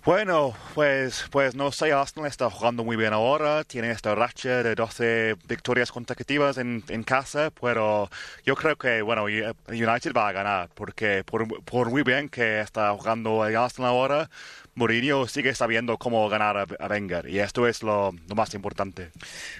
Bueno, 0.05 0.53
pues, 0.73 1.25
pues 1.31 1.55
no 1.55 1.71
sé, 1.71 1.93
Arsenal 1.93 2.29
está 2.29 2.49
jugando 2.49 2.83
muy 2.83 2.97
bien 2.97 3.13
ahora, 3.13 3.63
tiene 3.63 3.89
esta 3.91 4.13
racha 4.15 4.61
de 4.61 4.75
12 4.75 5.37
victorias 5.47 5.93
consecutivas 5.93 6.57
en, 6.57 6.83
en 6.89 7.03
casa, 7.03 7.51
pero 7.61 8.09
yo 8.45 8.57
creo 8.57 8.75
que, 8.75 9.01
bueno, 9.01 9.23
United 9.23 10.11
va 10.13 10.27
a 10.27 10.31
ganar, 10.33 10.69
porque 10.73 11.23
por, 11.23 11.47
por 11.63 11.89
muy 11.89 12.03
bien 12.03 12.27
que 12.27 12.59
está 12.59 12.91
jugando 12.91 13.47
el 13.47 13.55
Arsenal 13.55 13.91
ahora, 13.91 14.29
Mourinho 14.75 15.27
sigue 15.27 15.53
sabiendo 15.53 15.97
cómo 15.97 16.27
ganar 16.29 16.57
a, 16.57 16.87
Wenger 16.87 17.29
y 17.29 17.39
esto 17.39 17.67
es 17.67 17.83
lo, 17.83 18.13
más 18.35 18.53
importante. 18.53 19.11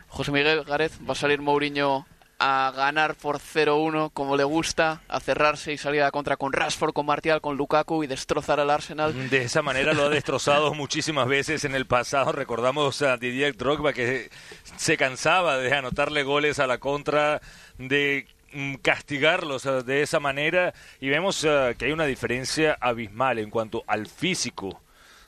José 0.08 0.32
Miguel 0.32 0.64
Gareth, 0.64 0.94
¿va 1.08 1.14
a 1.14 1.16
salir 1.16 1.42
Mourinho 1.42 2.06
a 2.40 2.74
ganar 2.76 3.16
por 3.16 3.40
0-1 3.40 4.12
como 4.12 4.36
le 4.36 4.44
gusta, 4.44 5.02
a 5.08 5.22
cerrarse 5.22 5.72
y 5.72 5.78
salir 5.78 6.02
a 6.02 6.06
la 6.06 6.12
contra 6.12 6.36
con 6.36 6.52
Rashford, 6.52 6.92
con 6.92 7.06
Martial, 7.06 7.40
con 7.40 7.56
Lukaku 7.56 8.04
y 8.04 8.08
destrozar 8.08 8.60
al 8.60 8.70
Arsenal. 8.70 9.30
De 9.30 9.44
esa 9.44 9.62
manera 9.62 9.94
lo 9.94 10.04
ha 10.04 10.10
destrozado 10.10 10.74
muchísimas 10.74 11.28
veces 11.28 11.64
en 11.64 11.74
el 11.74 11.86
pasado. 11.86 12.34
Recordamos 12.34 13.02
a 13.02 13.16
Didier 13.16 13.56
Drogba 13.56 13.94
que 13.94 14.30
se 14.76 14.98
cansaba 14.98 15.58
de 15.58 15.74
anotarle 15.74 16.24
goles 16.24 16.60
a 16.60 16.68
la 16.68 16.80
contra, 16.80 17.40
de 17.78 18.28
mm, 18.52 18.76
castigarlos 18.76 19.66
eh, 19.66 19.84
de 19.84 20.02
esa 20.02 20.20
manera 20.20 20.74
y 21.00 21.08
vemos 21.08 21.46
eh, 21.46 21.76
que 21.78 21.86
hay 21.86 21.92
una 21.94 22.06
diferencia 22.06 22.78
abismal 22.82 23.40
en 23.40 23.52
cuanto 23.52 23.86
al 23.88 24.08
físico 24.08 24.82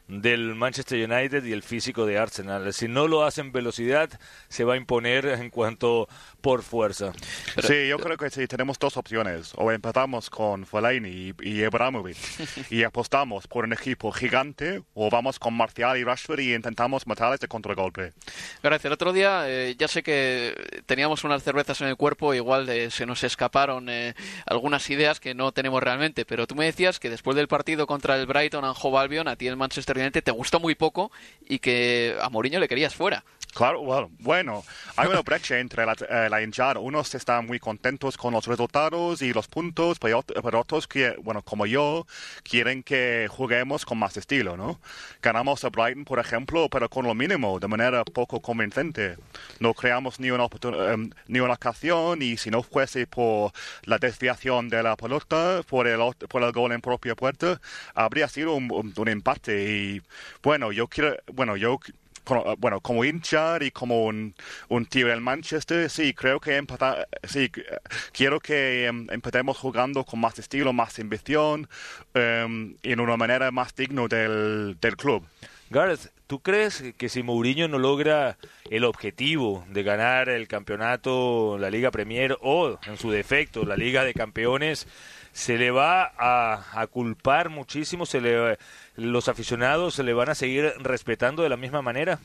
del 0.07 0.55
Manchester 0.55 1.09
United 1.09 1.43
y 1.43 1.51
el 1.51 1.63
físico 1.63 2.05
de 2.05 2.17
Arsenal. 2.17 2.73
Si 2.73 2.87
no 2.87 3.07
lo 3.07 3.23
hacen 3.23 3.51
velocidad, 3.51 4.09
se 4.49 4.63
va 4.63 4.75
a 4.75 4.77
imponer 4.77 5.25
en 5.25 5.49
cuanto 5.49 6.07
por 6.41 6.61
fuerza. 6.61 7.11
sí, 7.61 7.87
yo 7.87 7.97
creo 7.97 8.17
que 8.17 8.29
sí, 8.29 8.47
tenemos 8.47 8.77
dos 8.77 8.97
opciones. 8.97 9.53
O 9.55 9.71
empezamos 9.71 10.29
con 10.29 10.65
Fellaini 10.65 11.09
y, 11.09 11.33
y 11.41 11.63
Abramovich 11.63 12.17
y 12.69 12.83
apostamos 12.83 13.47
por 13.47 13.65
un 13.65 13.73
equipo 13.73 14.11
gigante, 14.11 14.83
o 14.93 15.09
vamos 15.09 15.39
con 15.39 15.53
Martial 15.53 15.97
y 15.97 16.03
Rashford 16.03 16.39
y 16.39 16.53
intentamos 16.53 17.07
matarles 17.07 17.39
de 17.39 17.47
contragolpe. 17.47 18.13
Gracias. 18.61 18.85
El 18.85 18.91
otro 18.93 19.13
día, 19.13 19.45
eh, 19.47 19.75
ya 19.77 19.87
sé 19.87 20.03
que 20.03 20.83
teníamos 20.85 21.23
unas 21.23 21.43
cervezas 21.43 21.81
en 21.81 21.87
el 21.87 21.95
cuerpo, 21.95 22.33
igual 22.33 22.69
eh, 22.69 22.91
se 22.91 23.05
nos 23.05 23.23
escaparon 23.23 23.89
eh, 23.89 24.13
algunas 24.45 24.89
ideas 24.89 25.19
que 25.19 25.33
no 25.33 25.51
tenemos 25.51 25.81
realmente, 25.81 26.25
pero 26.25 26.45
tú 26.45 26.55
me 26.55 26.65
decías 26.65 26.99
que 26.99 27.09
después 27.09 27.35
del 27.35 27.47
partido 27.47 27.87
contra 27.87 28.15
el 28.15 28.25
Brighton 28.25 28.65
and 28.65 28.75
Hove 28.79 28.99
Albion, 28.99 29.27
a 29.27 29.35
ti 29.35 29.47
el 29.47 29.57
Manchester 29.57 29.94
United 30.01 30.23
te 30.23 30.31
gustó 30.31 30.59
muy 30.59 30.75
poco 30.75 31.11
y 31.47 31.59
que 31.59 32.15
a 32.21 32.29
Mourinho 32.29 32.59
le 32.59 32.67
querías 32.67 32.95
fuera. 32.95 33.23
Claro, 33.55 33.79
bueno, 33.83 34.11
bueno, 34.19 34.63
hay 34.97 35.07
una 35.07 35.21
brecha 35.21 35.57
entre 35.59 35.85
la, 35.85 35.93
eh, 36.09 36.43
hinchada. 36.43 36.77
Unos 36.81 37.15
están 37.15 37.45
muy 37.45 37.57
contentos 37.57 38.17
con 38.17 38.33
los 38.33 38.45
resultados 38.47 39.21
y 39.21 39.31
los 39.31 39.47
puntos, 39.47 39.97
pero, 39.97 40.19
ot- 40.21 40.41
pero 40.43 40.59
otros, 40.59 40.87
que, 40.89 41.15
bueno, 41.23 41.41
como 41.41 41.65
yo, 41.65 42.05
quieren 42.43 42.83
que 42.83 43.27
juguemos 43.31 43.85
con 43.85 43.97
más 43.97 44.17
estilo, 44.17 44.57
¿no? 44.57 44.81
Ganamos 45.21 45.63
a 45.63 45.69
Brighton, 45.69 46.03
por 46.03 46.19
ejemplo, 46.19 46.67
pero 46.69 46.89
con 46.89 47.05
lo 47.05 47.15
mínimo, 47.15 47.57
de 47.61 47.69
manera 47.69 48.03
poco 48.03 48.41
convincente. 48.41 49.15
No 49.61 49.73
creamos 49.73 50.19
ni 50.19 50.31
una, 50.31 50.47
em, 50.91 51.09
ni 51.29 51.39
una 51.39 51.53
ocasión 51.53 52.21
y 52.21 52.35
si 52.35 52.51
no 52.51 52.61
fuese 52.61 53.07
por 53.07 53.53
la 53.85 53.97
desviación 53.99 54.67
de 54.67 54.83
la 54.83 54.97
pelota, 54.97 55.61
por 55.65 55.87
el, 55.87 55.99
por 56.27 56.43
el 56.43 56.51
gol 56.51 56.73
en 56.73 56.81
propia 56.81 57.15
puerta, 57.15 57.61
habría 57.93 58.27
sido 58.27 58.53
un, 58.53 58.69
un- 58.69 58.93
un 58.97 59.07
empate. 59.07 59.71
Y 59.71 60.01
bueno, 60.43 60.73
yo 60.73 60.87
quiero, 60.89 61.15
bueno, 61.31 61.55
yo 61.55 61.79
como- 62.25 62.55
bueno, 62.57 62.81
como 62.81 63.05
hincha 63.05 63.57
y 63.63 63.71
como 63.71 64.03
un, 64.05 64.35
un 64.67 64.85
tío 64.85 65.07
del 65.07 65.21
Manchester, 65.21 65.89
sí, 65.89 66.13
creo 66.13 66.39
que 66.41 66.57
empata, 66.57 67.07
sí, 67.23 67.49
eh, 67.55 67.77
quiero 68.11 68.39
que 68.39 68.87
em, 68.87 69.07
empecemos 69.11 69.57
jugando 69.57 70.03
con 70.03 70.19
más 70.19 70.37
estilo, 70.39 70.73
más 70.73 70.99
ambición, 70.99 71.69
em, 72.13 72.75
y 72.83 72.91
en 72.91 72.99
una 72.99 73.15
manera 73.17 73.51
más 73.51 73.75
digno 73.75 74.07
del, 74.07 74.77
del 74.81 74.97
club. 74.97 75.25
Gareth, 75.69 76.11
¿tú 76.27 76.41
crees 76.41 76.83
que 76.97 77.09
si 77.09 77.23
Mourinho 77.23 77.67
no 77.67 77.79
logra 77.79 78.37
el 78.69 78.83
objetivo 78.83 79.65
de 79.69 79.83
ganar 79.83 80.29
el 80.29 80.47
campeonato, 80.47 81.57
la 81.59 81.69
Liga 81.69 81.89
Premier 81.91 82.37
o, 82.41 82.77
en 82.85 82.97
su 82.97 83.09
defecto, 83.11 83.65
la 83.65 83.75
Liga 83.75 84.03
de 84.03 84.13
Campeones, 84.13 84.87
se 85.33 85.57
le 85.57 85.71
va 85.71 86.13
a, 86.17 86.81
a 86.81 86.87
culpar 86.87 87.49
muchísimo? 87.49 88.05
Se 88.05 88.21
le, 88.21 88.57
¿Los 88.97 89.27
aficionados 89.27 89.93
se 89.95 90.03
le 90.03 90.13
van 90.13 90.29
a 90.29 90.35
seguir 90.35 90.73
respetando 90.79 91.43
de 91.43 91.49
la 91.49 91.57
misma 91.57 91.81
manera? 91.81 92.19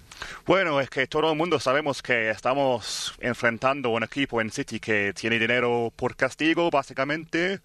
Bueno, 0.47 0.81
es 0.81 0.89
que 0.89 1.07
todo 1.09 1.31
el 1.33 1.37
mundo 1.37 1.59
sabemos 1.59 2.01
que 2.01 2.31
estamos 2.31 3.15
enfrentando 3.19 3.91
un 3.91 4.05
equipo 4.05 4.41
en 4.41 4.51
City 4.53 4.79
que 4.79 5.13
tiene 5.13 5.39
dinero 5.41 5.93
por 5.97 6.15
castigo, 6.15 6.71
básicamente. 6.71 7.59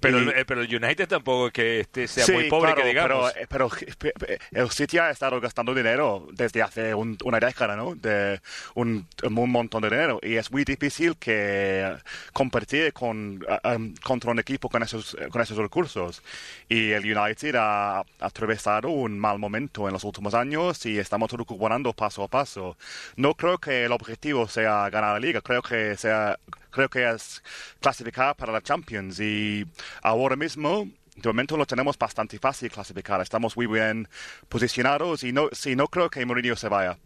Pero, 0.00 0.18
Y- 0.20 0.22
el- 0.24 0.28
eh, 0.40 0.44
pero 0.44 0.60
el 0.60 0.74
United 0.74 1.08
tampoco 1.08 1.50
que 1.50 1.80
este 1.80 2.06
sea 2.06 2.26
Sí, 2.26 2.32
muy 2.32 2.50
pobre, 2.50 2.72
claro, 2.72 2.82
que 2.82 2.88
digamos. 2.88 3.32
Pero, 3.48 3.68
eh, 3.68 3.94
pero, 3.98 4.16
eh, 4.28 4.38
el 4.52 4.70
City 4.70 4.98
ha 4.98 5.08
estado 5.10 5.40
gastando 5.40 5.74
dinero 5.74 6.28
desde 6.32 6.60
hace 6.62 6.94
un- 6.94 7.16
una 7.24 7.40
década, 7.40 7.76
¿no? 7.76 7.94
De 7.94 8.40
un, 8.74 9.06
un 9.22 9.50
montón 9.50 9.80
de 9.82 9.88
dinero. 9.90 10.20
Y 10.22 10.36
es 10.36 10.50
muy 10.52 10.64
difícil 10.64 11.16
que 11.16 11.96
competir 12.34 12.92
con, 12.92 13.42
ah, 13.48 13.76
um, 13.76 13.94
contra 14.02 14.30
un 14.30 14.38
equipo 14.38 14.68
con 14.68 14.82
esos, 14.82 15.16
con 15.30 15.40
esos 15.40 15.56
recursos. 15.56 16.22
Y 16.68 16.90
el 16.90 17.04
United 17.16 17.54
ha 17.56 18.04
atravesado 18.50 18.90
un 18.90 19.18
mal 19.18 19.38
momento 19.38 19.86
en 19.86 19.92
los 19.92 20.02
últimos 20.02 20.34
años 20.34 20.84
y 20.84 20.98
estamos 20.98 21.30
recuperando 21.30 21.92
paso 21.92 22.24
a 22.24 22.28
paso. 22.28 22.76
No 23.16 23.34
creo 23.34 23.58
que 23.58 23.84
el 23.84 23.92
objetivo 23.92 24.48
sea 24.48 24.90
ganar 24.90 25.12
la 25.14 25.20
liga, 25.20 25.40
creo 25.40 25.62
que 25.62 25.96
sea 25.96 26.36
creo 26.70 26.88
que 26.88 27.08
es 27.08 27.42
clasificar 27.80 28.34
para 28.36 28.52
la 28.52 28.60
Champions 28.60 29.20
y 29.20 29.66
ahora 30.02 30.36
mismo 30.36 30.88
de 31.20 31.28
momento 31.28 31.56
lo 31.56 31.66
tenemos 31.66 31.98
bastante 31.98 32.38
fácil 32.38 32.70
clasificar. 32.70 33.20
Estamos 33.20 33.56
muy 33.56 33.66
bien 33.66 34.08
posicionados 34.48 35.22
y 35.24 35.32
no, 35.32 35.48
sí, 35.52 35.76
no 35.76 35.88
creo 35.88 36.10
que 36.10 36.24
Mourinho 36.24 36.56
se 36.56 36.68
vaya. 36.68 36.98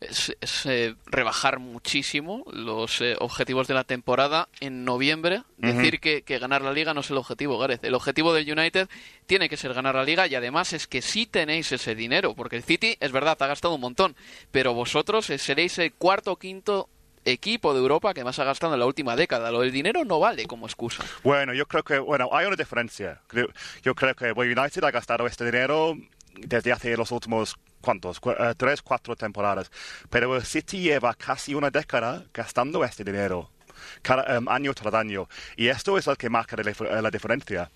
es, 0.00 0.36
es, 0.40 0.66
eh, 0.66 0.94
rebajar 1.06 1.58
muchísimo 1.58 2.44
los 2.52 3.00
eh, 3.00 3.16
objetivos 3.18 3.68
de 3.68 3.74
la 3.74 3.84
temporada 3.84 4.48
en 4.60 4.84
noviembre. 4.84 5.42
Ujú. 5.58 5.72
Decir 5.72 6.00
que, 6.00 6.22
que 6.22 6.38
ganar 6.38 6.62
la 6.62 6.72
liga 6.72 6.94
no 6.94 7.00
es 7.00 7.10
el 7.10 7.16
objetivo, 7.16 7.58
Gareth. 7.58 7.84
El 7.84 7.94
objetivo 7.94 8.34
del 8.34 8.50
United 8.50 8.88
tiene 9.26 9.48
que 9.48 9.56
ser 9.56 9.74
ganar 9.74 9.94
la 9.94 10.04
liga 10.04 10.26
y 10.26 10.34
además 10.34 10.72
es 10.72 10.86
que 10.86 11.02
sí 11.02 11.26
tenéis 11.26 11.72
ese 11.72 11.94
dinero, 11.94 12.34
porque 12.34 12.56
el 12.56 12.64
City 12.64 12.96
es 13.00 13.12
verdad, 13.12 13.36
ha 13.40 13.46
gastado 13.46 13.74
un 13.74 13.80
montón, 13.80 14.16
pero 14.50 14.74
vosotros 14.74 15.30
eh, 15.30 15.38
seréis 15.38 15.78
el 15.78 15.92
cuarto 15.92 16.32
o 16.32 16.36
quinto 16.36 16.88
equipo 17.24 17.72
de 17.74 17.80
Europa 17.80 18.14
que 18.14 18.24
más 18.24 18.38
ha 18.38 18.44
gastado 18.44 18.74
en 18.74 18.80
la 18.80 18.86
última 18.86 19.16
década. 19.16 19.50
Lo 19.50 19.60
del 19.60 19.72
dinero 19.72 20.04
no 20.04 20.18
vale 20.20 20.46
como 20.46 20.66
excusa. 20.66 21.04
Bueno, 21.22 21.54
yo 21.54 21.66
creo 21.66 21.82
que, 21.82 21.98
bueno, 21.98 22.28
hay 22.32 22.46
una 22.46 22.56
diferencia. 22.56 23.20
Yo 23.82 23.94
creo 23.94 24.14
que 24.14 24.32
United 24.32 24.84
ha 24.84 24.90
gastado 24.90 25.26
este 25.26 25.44
dinero 25.44 25.96
desde 26.34 26.72
hace 26.72 26.96
los 26.96 27.10
últimos, 27.12 27.56
¿cuántos? 27.80 28.18
Cu- 28.20 28.30
eh, 28.32 28.54
tres, 28.56 28.82
cuatro 28.82 29.14
temporadas. 29.16 29.70
Pero 30.10 30.34
el 30.36 30.42
City 30.44 30.80
lleva 30.80 31.14
casi 31.14 31.54
una 31.54 31.70
década 31.70 32.24
gastando 32.32 32.82
este 32.84 33.04
dinero, 33.04 33.50
cada, 34.02 34.36
em, 34.36 34.48
año 34.48 34.72
tras 34.74 34.94
año. 34.94 35.28
Y 35.56 35.68
esto 35.68 35.98
es 35.98 36.06
lo 36.06 36.16
que 36.16 36.30
marca 36.30 36.56
la, 36.56 36.62
dif- 36.62 37.00
la 37.02 37.10
diferencia. 37.10 37.70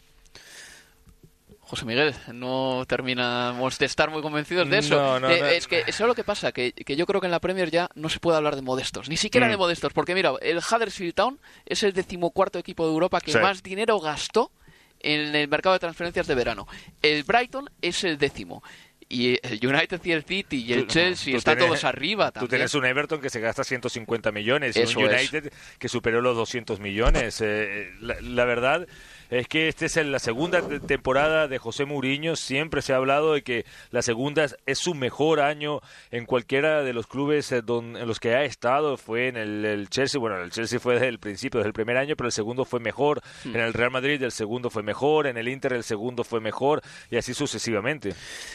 José 1.69 1.85
Miguel, 1.85 2.15
no 2.33 2.85
terminamos 2.87 3.77
de 3.79 3.87
estar 3.87 4.09
muy 4.11 4.23
convencidos 4.23 4.69
de 4.71 4.79
eso. 4.79 4.95
No, 4.97 5.19
no, 5.21 5.31
Eh, 5.31 5.41
no. 5.41 5.47
Es 5.47 5.67
que 5.67 5.81
eso 5.81 6.05
es 6.05 6.09
lo 6.09 6.15
que 6.15 6.23
pasa, 6.23 6.53
que, 6.53 6.73
que 6.73 6.95
yo 6.95 7.07
creo 7.07 7.21
que 7.21 7.27
en 7.27 7.33
la 7.33 7.41
Premier 7.41 7.71
ya 7.73 7.89
no 7.97 8.09
se 8.09 8.21
puede 8.21 8.37
hablar 8.37 8.55
de 8.55 8.63
modestos, 8.63 9.09
ni 9.09 9.17
siquiera 9.17 9.49
Mm. 9.49 9.51
de 9.51 9.57
modestos, 9.57 9.93
porque 9.93 10.15
mira, 10.15 10.33
el 10.43 10.59
Huddersfield 10.59 11.15
Town 11.15 11.41
es 11.65 11.83
el 11.83 11.93
decimocuarto 11.93 12.59
equipo 12.61 12.85
de 12.87 12.93
Europa 12.93 13.21
que 13.21 13.33
Sí. 13.33 13.39
más 13.39 13.63
dinero 13.65 13.99
gastó 13.99 14.53
en 15.01 15.35
el 15.35 15.49
mercado 15.49 15.73
de 15.75 15.81
transferencias 15.81 16.27
de 16.29 16.35
verano. 16.37 16.69
El 17.03 17.25
Brighton 17.25 17.69
es 17.83 18.05
el 18.05 18.17
décimo. 18.17 18.63
Y 19.09 19.39
el 19.47 19.61
United 19.65 20.01
y 20.05 20.11
el 20.13 20.25
City 20.25 20.65
y 20.67 20.73
el 20.73 20.81
Tú- 20.87 20.95
Chelsea 20.95 21.33
tú 21.33 21.39
están 21.39 21.57
tenés- 21.59 21.67
todos 21.67 21.85
arriba 21.85 22.27
Tú 22.31 22.33
también. 22.41 22.51
tienes 22.51 22.75
un 22.75 22.85
Everton 22.87 23.21
que 23.21 23.31
se 23.31 23.39
gasta 23.41 23.63
150 23.63 24.33
millones 24.33 24.77
y 24.77 24.81
un 24.81 24.87
es. 24.87 24.97
United 25.33 25.53
que 25.79 25.89
superó 25.89 26.21
los 26.21 26.35
200 26.37 26.81
millones. 26.81 27.41
Eh, 27.41 27.89
la, 28.01 28.17
la 28.21 28.45
verdad 28.45 28.87
es 29.31 29.49
que 29.49 29.69
esta 29.69 29.87
es 29.87 29.97
la 29.97 30.19
segunda 30.19 30.63
te- 30.63 30.81
temporada 30.81 31.49
de 31.49 31.59
José 31.59 31.85
Mourinho. 31.85 32.37
Siempre 32.37 32.83
se 32.83 32.93
ha 32.93 32.97
hablado 32.97 33.35
de 33.35 33.43
que 33.43 33.65
la 33.91 34.03
segunda 34.03 34.45
es- 34.67 34.79
su 34.79 34.95
mejor 34.95 35.41
año 35.41 35.81
en 36.11 36.27
cualquiera 36.27 36.83
de 36.83 36.93
los 36.93 37.07
clubes 37.07 37.51
eh, 37.53 37.63
don- 37.63 37.97
en 37.97 38.07
los 38.07 38.21
que 38.21 38.35
ha 38.35 38.45
estado. 38.45 38.97
Fue 38.97 39.29
en 39.29 39.37
el, 39.37 39.65
el 39.65 39.89
Chelsea, 39.91 40.21
bueno, 40.21 40.39
el 40.41 40.51
Chelsea 40.51 40.79
fue 40.79 40.95
desde 40.95 41.09
el 41.09 41.19
principio, 41.19 41.59
desde 41.59 41.69
el 41.69 41.73
primer 41.75 41.97
año, 41.97 42.15
pero 42.17 42.27
el 42.29 42.33
segundo 42.33 42.65
fue 42.65 42.81
mejor. 42.81 43.21
Hmm. 43.45 43.55
En 43.57 43.61
el 43.63 43.73
Real 43.73 43.91
Madrid 43.91 44.23
el 44.23 44.33
segundo 44.33 44.71
fue 44.71 44.83
mejor, 44.83 45.27
en 45.27 45.37
el 45.37 45.49
Inter 45.49 45.73
el 45.73 45.85
segundo 45.85 46.23
fue 46.25 46.41
mejor 46.41 46.83
y 47.11 47.17
así 47.17 47.35
sucesivamente. 47.35 48.13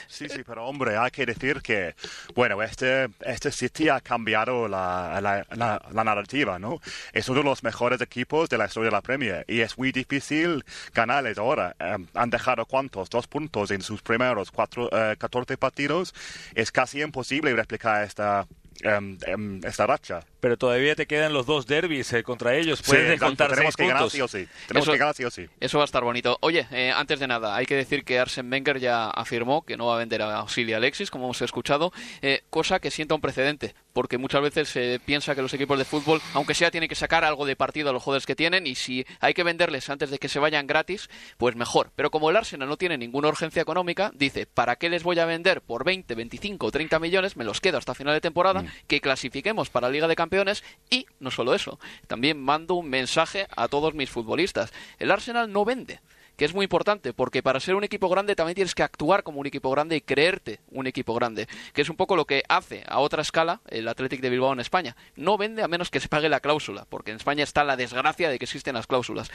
Sí, 0.07 0.27
sí, 0.29 0.41
pero 0.45 0.65
hombre, 0.65 0.97
hay 0.97 1.11
que 1.11 1.25
decir 1.25 1.61
que, 1.61 1.95
bueno, 2.35 2.61
este, 2.61 3.07
este 3.25 3.51
City 3.51 3.89
ha 3.89 3.99
cambiado 3.99 4.67
la, 4.67 5.19
la, 5.21 5.45
la- 5.55 5.81
la 5.91 6.03
narrativa, 6.03 6.59
¿no? 6.59 6.79
Es 7.13 7.27
uno 7.29 7.39
de 7.39 7.45
los 7.45 7.63
mejores 7.63 7.99
equipos 8.01 8.49
de 8.49 8.57
la 8.57 8.65
historia 8.65 8.89
de 8.89 8.95
la 8.95 9.01
Premier 9.01 9.45
y 9.47 9.61
es 9.61 9.77
muy 9.77 9.91
difícil 9.91 10.60
ganarles 10.93 11.37
ahora. 11.37 11.75
Eh, 11.79 11.97
han 12.13 12.29
dejado 12.29 12.65
cuántos, 12.65 13.09
dos 13.09 13.27
puntos 13.27 13.71
en 13.71 13.81
sus 13.81 14.01
primeros 14.01 14.51
cuatro, 14.51 14.89
eh, 14.91 15.15
14 15.17 15.57
partidos. 15.57 16.13
Es 16.55 16.71
casi 16.71 17.01
imposible 17.01 17.53
replicar 17.55 18.03
esta, 18.03 18.47
em, 18.81 19.17
em, 19.25 19.61
esta 19.63 19.85
racha. 19.85 20.21
Pero 20.39 20.57
todavía 20.57 20.95
te 20.95 21.05
quedan 21.05 21.33
los 21.33 21.45
dos 21.45 21.67
derbis 21.67 22.11
eh, 22.13 22.23
contra 22.23 22.55
ellos. 22.55 22.81
Puedes 22.81 23.19
contar 23.19 23.49
tenemos 23.51 23.75
seis 23.75 23.75
que 23.75 23.93
ganar 23.93 24.09
sí 24.09 24.21
o 24.21 24.27
sí. 24.27 24.47
Tenemos 24.67 24.85
Eso- 24.87 24.91
que 24.93 24.97
ganar 24.97 25.15
sí 25.15 25.23
o 25.23 25.29
sí. 25.29 25.47
Eso 25.59 25.77
va 25.77 25.83
a 25.83 25.85
estar 25.85 26.03
bonito. 26.03 26.37
Oye, 26.41 26.67
eh, 26.71 26.91
antes 26.95 27.19
de 27.19 27.27
nada, 27.27 27.55
hay 27.55 27.67
que 27.67 27.75
decir 27.75 28.03
que 28.03 28.17
Arsen 28.17 28.51
Wenger 28.51 28.79
ya 28.79 29.09
afirmó 29.11 29.61
que 29.63 29.77
no 29.77 29.85
va 29.87 29.95
a 29.95 29.99
vender 29.99 30.23
a 30.23 30.37
Auxilia 30.37 30.77
Alexis, 30.77 31.11
como 31.11 31.25
hemos 31.25 31.41
escuchado, 31.43 31.93
eh, 32.23 32.41
cosa 32.49 32.79
que 32.79 32.89
sienta 32.89 33.13
un 33.13 33.21
precedente, 33.21 33.75
porque 33.93 34.17
muchas 34.17 34.41
veces 34.41 34.69
se 34.69 34.99
piensa 35.03 35.35
que 35.35 35.41
los 35.41 35.53
equipos 35.53 35.77
de 35.77 35.85
fútbol, 35.85 36.21
aunque 36.33 36.53
sea, 36.53 36.71
tienen 36.71 36.89
que 36.89 36.95
sacar 36.95 37.23
algo 37.23 37.45
de 37.45 37.55
partido 37.55 37.89
a 37.89 37.93
los 37.93 38.03
jugadores 38.03 38.25
que 38.25 38.35
tienen, 38.35 38.67
y 38.67 38.75
si 38.75 39.05
hay 39.19 39.33
que 39.33 39.43
venderles 39.43 39.89
antes 39.89 40.09
de 40.09 40.19
que 40.19 40.29
se 40.29 40.39
vayan 40.39 40.67
gratis, 40.67 41.09
pues 41.37 41.55
mejor. 41.55 41.91
Pero 41.95 42.11
como 42.11 42.29
el 42.29 42.37
Arsenal 42.37 42.69
no 42.69 42.77
tiene 42.77 42.97
ninguna 42.97 43.27
urgencia 43.27 43.61
económica, 43.61 44.11
dice, 44.13 44.45
¿para 44.45 44.75
qué 44.75 44.89
les 44.89 45.03
voy 45.03 45.19
a 45.19 45.25
vender 45.25 45.61
por 45.61 45.83
20, 45.83 46.15
25 46.15 46.65
o 46.65 46.71
30 46.71 46.99
millones? 46.99 47.37
Me 47.37 47.43
los 47.43 47.61
quedo 47.61 47.77
hasta 47.77 47.93
final 47.93 48.13
de 48.13 48.21
temporada, 48.21 48.65
que 48.87 49.01
clasifiquemos 49.01 49.69
para 49.69 49.87
la 49.87 49.93
Liga 49.93 50.07
de 50.07 50.15
Campeones 50.15 50.63
y 50.89 51.05
no 51.19 51.31
solo 51.31 51.53
eso, 51.53 51.79
también 52.07 52.41
mando 52.41 52.75
un 52.75 52.89
mensaje 52.89 53.47
a 53.55 53.67
todos 53.67 53.93
mis 53.93 54.09
futbolistas. 54.09 54.71
El 54.99 55.11
Arsenal 55.11 55.51
no 55.51 55.65
vende, 55.65 55.99
que 56.41 56.45
es 56.45 56.55
muy 56.55 56.63
importante, 56.63 57.13
porque 57.13 57.43
para 57.43 57.59
ser 57.59 57.75
un 57.75 57.83
equipo 57.83 58.09
grande 58.09 58.35
también 58.35 58.55
tienes 58.55 58.73
que 58.73 58.81
actuar 58.81 59.21
como 59.21 59.39
un 59.39 59.45
equipo 59.45 59.69
grande 59.69 59.95
y 59.95 60.01
creerte 60.01 60.59
un 60.71 60.87
equipo 60.87 61.13
grande, 61.13 61.47
que 61.71 61.83
es 61.83 61.89
un 61.91 61.95
poco 61.95 62.15
lo 62.15 62.25
que 62.25 62.41
hace 62.49 62.83
a 62.87 62.97
otra 62.97 63.21
escala 63.21 63.61
el 63.67 63.87
Athletic 63.87 64.21
de 64.21 64.31
Bilbao 64.31 64.51
en 64.51 64.59
España. 64.59 64.95
No 65.15 65.37
vende 65.37 65.61
a 65.61 65.67
menos 65.67 65.91
que 65.91 65.99
se 65.99 66.07
pague 66.07 66.29
la 66.29 66.39
cláusula, 66.39 66.87
porque 66.89 67.11
en 67.11 67.17
España 67.17 67.43
está 67.43 67.63
la 67.63 67.77
desgracia 67.77 68.27
de 68.27 68.39
que 68.39 68.45
existen 68.45 68.73
las 68.73 68.87
cláusulas. 68.87 69.29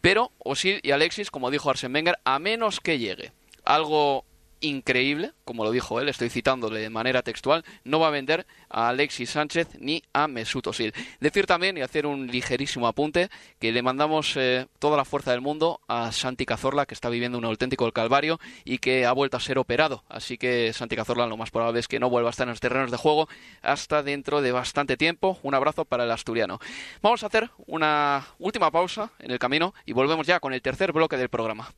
Pero 0.00 0.30
Osil 0.38 0.78
y 0.84 0.92
Alexis, 0.92 1.32
como 1.32 1.50
dijo 1.50 1.68
Arsen 1.68 1.92
Wenger, 1.92 2.20
a 2.22 2.38
menos 2.38 2.78
que 2.78 3.00
llegue 3.00 3.32
algo 3.64 4.24
increíble, 4.60 5.32
como 5.44 5.64
lo 5.64 5.70
dijo 5.70 6.00
él, 6.00 6.08
estoy 6.08 6.30
citándole 6.30 6.80
de 6.80 6.90
manera 6.90 7.22
textual, 7.22 7.64
no 7.84 8.00
va 8.00 8.08
a 8.08 8.10
vender 8.10 8.46
a 8.68 8.88
Alexis 8.88 9.30
Sánchez 9.30 9.68
ni 9.78 10.02
a 10.12 10.28
Mesut 10.28 10.66
Özil. 10.66 10.92
Decir 11.20 11.46
también 11.46 11.76
y 11.76 11.82
hacer 11.82 12.06
un 12.06 12.26
ligerísimo 12.26 12.86
apunte 12.86 13.28
que 13.58 13.72
le 13.72 13.82
mandamos 13.82 14.36
eh, 14.36 14.66
toda 14.78 14.96
la 14.96 15.04
fuerza 15.04 15.30
del 15.32 15.40
mundo 15.40 15.80
a 15.88 16.12
Santi 16.12 16.46
Cazorla, 16.46 16.86
que 16.86 16.94
está 16.94 17.08
viviendo 17.08 17.38
un 17.38 17.44
auténtico 17.44 17.90
calvario 17.92 18.40
y 18.64 18.78
que 18.78 19.06
ha 19.06 19.12
vuelto 19.12 19.36
a 19.36 19.40
ser 19.40 19.58
operado. 19.58 20.04
Así 20.08 20.38
que 20.38 20.72
Santi 20.72 20.96
Cazorla 20.96 21.26
lo 21.26 21.36
más 21.36 21.50
probable 21.50 21.80
es 21.80 21.88
que 21.88 22.00
no 22.00 22.10
vuelva 22.10 22.30
a 22.30 22.30
estar 22.30 22.46
en 22.46 22.50
los 22.50 22.60
terrenos 22.60 22.90
de 22.90 22.96
juego 22.96 23.28
hasta 23.62 24.02
dentro 24.02 24.42
de 24.42 24.52
bastante 24.52 24.96
tiempo. 24.96 25.38
Un 25.42 25.54
abrazo 25.54 25.84
para 25.84 26.04
el 26.04 26.10
asturiano. 26.10 26.58
Vamos 27.02 27.22
a 27.22 27.26
hacer 27.26 27.50
una 27.66 28.26
última 28.38 28.70
pausa 28.70 29.10
en 29.18 29.30
el 29.30 29.38
camino 29.38 29.74
y 29.84 29.92
volvemos 29.92 30.26
ya 30.26 30.40
con 30.40 30.52
el 30.52 30.62
tercer 30.62 30.92
bloque 30.92 31.16
del 31.16 31.28
programa. 31.28 31.72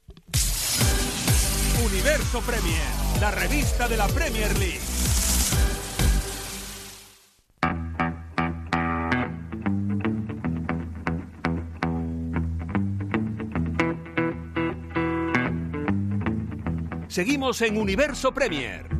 Universo 1.85 2.41
Premier, 2.41 2.83
la 3.21 3.31
revista 3.31 3.87
de 3.89 3.97
la 3.97 4.07
Premier 4.09 4.57
League. 4.59 4.81
Seguimos 17.09 17.63
en 17.63 17.79
Universo 17.79 18.33
Premier. 18.33 18.98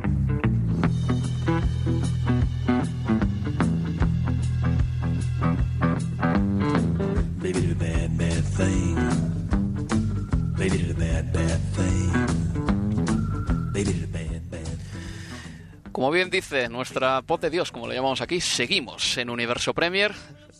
Como 15.99 16.11
bien 16.11 16.29
dice 16.29 16.69
nuestra 16.69 17.19
voz 17.19 17.41
de 17.41 17.49
Dios, 17.49 17.73
como 17.73 17.85
lo 17.85 17.91
llamamos 17.93 18.21
aquí, 18.21 18.39
seguimos 18.39 19.17
en 19.17 19.29
Universo 19.29 19.73
Premier. 19.73 20.13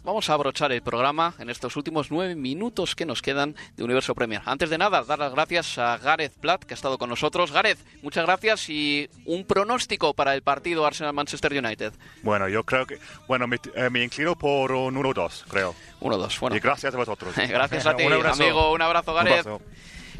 Vamos 0.03 0.29
a 0.29 0.33
abrochar 0.33 0.73
el 0.73 0.81
programa 0.81 1.33
en 1.39 1.49
estos 1.49 1.77
últimos 1.77 2.11
nueve 2.11 2.35
minutos 2.35 2.93
que 2.93 3.05
nos 3.05 3.21
quedan 3.21 3.55
de 3.77 3.85
Universo 3.85 4.13
Premier. 4.13 4.41
Antes 4.43 4.69
de 4.69 4.77
nada, 4.77 5.01
dar 5.03 5.17
las 5.17 5.31
gracias 5.31 5.77
a 5.77 5.97
Gareth 5.97 6.33
Platt, 6.41 6.65
que 6.65 6.73
ha 6.73 6.75
estado 6.75 6.97
con 6.97 7.09
nosotros. 7.09 7.53
Gareth, 7.53 7.79
muchas 8.01 8.25
gracias 8.25 8.69
y 8.69 9.09
un 9.23 9.45
pronóstico 9.45 10.13
para 10.13 10.35
el 10.35 10.41
partido 10.41 10.85
Arsenal-Manchester 10.85 11.53
United. 11.53 11.93
Bueno, 12.21 12.49
yo 12.49 12.65
creo 12.65 12.85
que. 12.85 12.99
Bueno, 13.25 13.47
me, 13.47 13.59
eh, 13.75 13.89
me 13.89 14.03
inclino 14.03 14.37
por 14.37 14.73
un 14.73 14.93
1-2, 14.97 15.45
creo. 15.47 15.73
1-2, 16.01 16.37
bueno. 16.41 16.57
Y 16.57 16.59
gracias 16.59 16.93
a 16.93 16.97
vosotros. 16.97 17.33
Gracias 17.37 17.85
a 17.85 17.95
ti, 17.95 18.03
Un 18.03 18.25
amigo. 18.25 18.73
Un 18.73 18.81
abrazo, 18.81 19.11
Un 19.11 19.17
Gareth. 19.19 19.47
abrazo. 19.47 19.61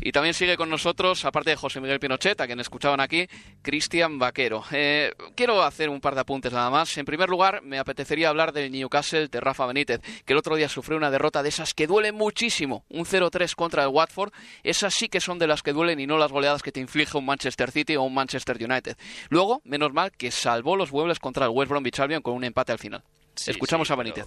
Y 0.02 0.12
también 0.12 0.34
sigue 0.34 0.58
con 0.58 0.70
nosotros, 0.70 1.26
aparte 1.26 1.52
de 1.52 1.56
José 1.56 1.82
Miguel 1.82 2.00
Pinochet, 2.00 2.40
a 2.40 2.48
quien 2.48 2.60
escuchaban 2.60 3.00
aquí, 3.00 3.28
Cristian 3.62 4.18
Vaquero. 4.20 4.64
Eh, 4.72 5.12
quiero 5.36 5.64
hacer 5.64 5.90
un 5.90 6.00
par 6.00 6.16
de 6.16 6.22
apuntes 6.22 6.54
nada 6.54 6.70
más. 6.70 6.98
En 6.98 7.06
primer 7.06 7.30
lugar, 7.30 7.62
me 7.64 7.80
apetecería 7.80 8.30
hablar 8.30 8.54
del 8.54 8.72
Newcastle 8.72 9.28
de 9.28 9.40
Rafa 9.40 9.66
Benítez, 9.66 10.02
que 10.26 10.34
el 10.34 10.40
otro 10.40 10.56
día 10.56 10.70
sufrió 10.70 10.98
una 10.98 11.12
derrota 11.12 11.44
de 11.44 11.50
esas 11.50 11.74
que 11.74 11.88
duelen 11.88 12.16
muchísimo. 12.16 12.86
Un 12.90 13.06
0-3 13.06 13.56
contra 13.56 13.84
el 13.84 13.90
Watford. 13.90 14.32
Esas 14.64 14.94
sí 14.94 15.10
que 15.10 15.20
son 15.20 15.40
de 15.40 15.48
las 15.48 15.64
que 15.64 15.74
duelen 15.74 16.00
y 16.00 16.08
no 16.08 16.18
las 16.18 16.32
goleadas 16.32 16.64
que 16.64 16.72
te 16.72 16.80
inflige 16.80 17.18
un 17.18 17.26
Manchester 17.26 17.72
City 17.72 17.96
o 17.96 18.04
un 18.04 18.14
Manchester 18.14 18.58
United. 18.58 18.98
Luego, 19.30 19.62
menos 19.66 19.94
mal 19.94 20.12
que 20.12 20.32
salvó 20.32 20.76
los 20.76 20.92
muebles 20.92 21.20
contra 21.20 21.46
el 21.46 21.52
West 21.52 21.70
Bromwich 21.70 22.00
Albion 22.00 22.22
con 22.22 22.36
un 22.36 22.44
empate 22.44 22.72
al 22.72 22.80
final. 22.80 23.04
Escuchamos 23.46 23.90
a 23.92 23.96
Benítez. 23.96 24.26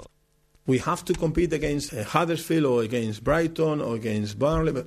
We 0.66 0.78
have 0.78 1.04
to 1.04 1.14
compete 1.14 1.52
against 1.52 1.92
uh, 1.92 2.04
Huddersfield 2.04 2.66
or 2.66 2.84
against 2.84 3.24
Brighton 3.24 3.80
or 3.80 3.96
against 3.96 4.38
Burnley, 4.38 4.72
but 4.72 4.86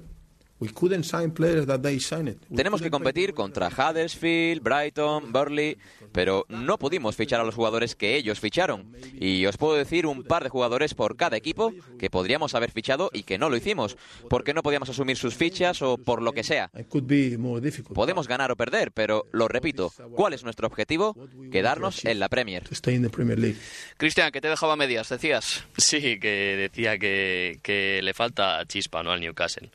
we 0.60 0.70
couldn't 0.70 1.04
sign 1.04 1.32
players 1.32 1.66
that 1.68 1.82
they 1.82 2.00
signed 2.00 2.30
it. 2.30 2.38
Tenemos 2.56 2.82
que 2.82 2.90
competir 2.90 3.34
contra 3.34 3.70
Huddersfield, 3.70 4.64
Brighton, 4.64 5.32
Burnley, 5.32 5.78
pero 6.12 6.46
no 6.50 6.78
pudimos 6.78 7.16
fichar 7.16 7.42
a 7.42 7.44
los 7.44 7.56
jugadores 7.56 7.96
que 7.96 8.16
ellos 8.16 8.40
ficharon. 8.40 8.96
Y 9.20 9.46
os 9.46 9.58
puedo 9.58 9.76
decir 9.76 10.06
un 10.06 10.24
par 10.24 10.44
de 10.44 10.50
jugadores 10.50 10.94
por 10.94 11.18
cada 11.18 11.36
equipo 11.38 11.74
que 12.00 12.10
podríamos 12.10 12.56
haber 12.56 12.72
fichado 12.72 13.10
y 13.14 13.24
que 13.24 13.38
no 13.38 13.50
lo 13.50 13.58
hicimos, 13.58 13.98
porque 14.30 14.54
no 14.54 14.64
podíamos 14.64 14.90
asumir 14.90 15.18
sus 15.18 15.36
fichas 15.36 15.82
o 15.82 15.98
por 15.98 16.22
lo 16.22 16.32
que 16.32 16.44
sea. 16.44 16.72
It 16.78 16.88
could 16.88 17.06
be 17.06 17.38
more 17.38 17.60
difficult. 17.60 17.96
Podemos 17.96 18.28
ganar 18.28 18.52
o 18.52 18.56
perder, 18.56 18.92
pero 18.92 19.26
lo 19.32 19.48
repito, 19.48 19.92
¿cuál 20.16 20.34
es 20.34 20.44
nuestro 20.44 20.68
objetivo? 20.68 21.16
Quedarnos 21.52 22.06
en 22.06 22.20
la 22.20 22.30
Premier. 22.30 22.64
To 22.64 22.74
stay 22.74 22.96
in 22.96 23.04
the 23.04 23.10
Premier 23.10 23.38
League. 23.38 23.58
Cristian, 23.98 24.32
que 24.32 24.42
te 24.42 24.48
he 24.48 24.52
dejado 24.52 24.72
a 24.72 24.76
medias, 24.76 25.10
decías. 25.10 25.66
Sí, 25.78 26.20
que 26.20 26.70
decía 26.72 26.98
que, 26.98 27.60
que 27.62 28.00
le 28.02 28.14
falta 28.14 28.66
chispa 28.68 29.04
¿no? 29.04 29.12
al 29.12 29.20
Newcastle. 29.20 29.70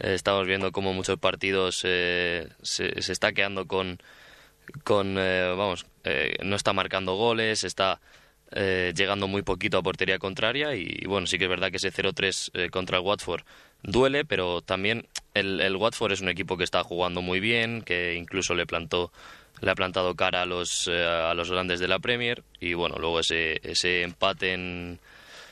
Eh, 0.00 0.14
estamos 0.14 0.46
viendo 0.46 0.72
cómo 0.72 0.92
muchos 0.92 1.18
partidos 1.18 1.82
eh, 1.84 2.48
se, 2.62 3.00
se 3.02 3.12
está 3.12 3.32
quedando 3.32 3.66
con, 3.66 3.98
con 4.84 5.16
eh, 5.18 5.54
vamos, 5.56 5.86
no 6.42 6.56
está 6.56 6.72
marcando 6.72 7.14
goles, 7.16 7.64
está 7.64 8.00
llegando 8.52 9.28
muy 9.28 9.42
poquito 9.42 9.78
a 9.78 9.82
portería 9.82 10.18
contraria 10.18 10.74
y, 10.74 11.04
bueno, 11.06 11.28
sí 11.28 11.38
que 11.38 11.44
es 11.44 11.50
verdad 11.50 11.70
que 11.70 11.76
ese 11.76 11.92
0-3 11.92 12.50
eh, 12.54 12.70
contra 12.70 12.98
el 12.98 13.04
Watford 13.04 13.42
duele, 13.84 14.24
pero 14.24 14.60
también 14.60 15.06
el, 15.34 15.60
el 15.60 15.76
Watford 15.76 16.10
es 16.10 16.20
un 16.20 16.30
equipo 16.30 16.56
que 16.56 16.64
está 16.64 16.82
jugando 16.82 17.22
muy 17.22 17.38
bien, 17.38 17.82
que 17.82 18.16
incluso 18.16 18.54
le 18.54 18.66
plantó 18.66 19.12
le 19.60 19.70
ha 19.70 19.74
plantado 19.74 20.16
cara 20.16 20.42
a 20.42 20.46
los 20.46 20.88
a 20.88 21.34
los 21.34 21.50
grandes 21.50 21.80
de 21.80 21.86
la 21.86 21.98
Premier 21.98 22.42
y 22.60 22.72
bueno, 22.72 22.96
luego 22.98 23.20
ese 23.20 23.60
ese 23.62 24.02
empate 24.02 24.54
en 24.54 24.98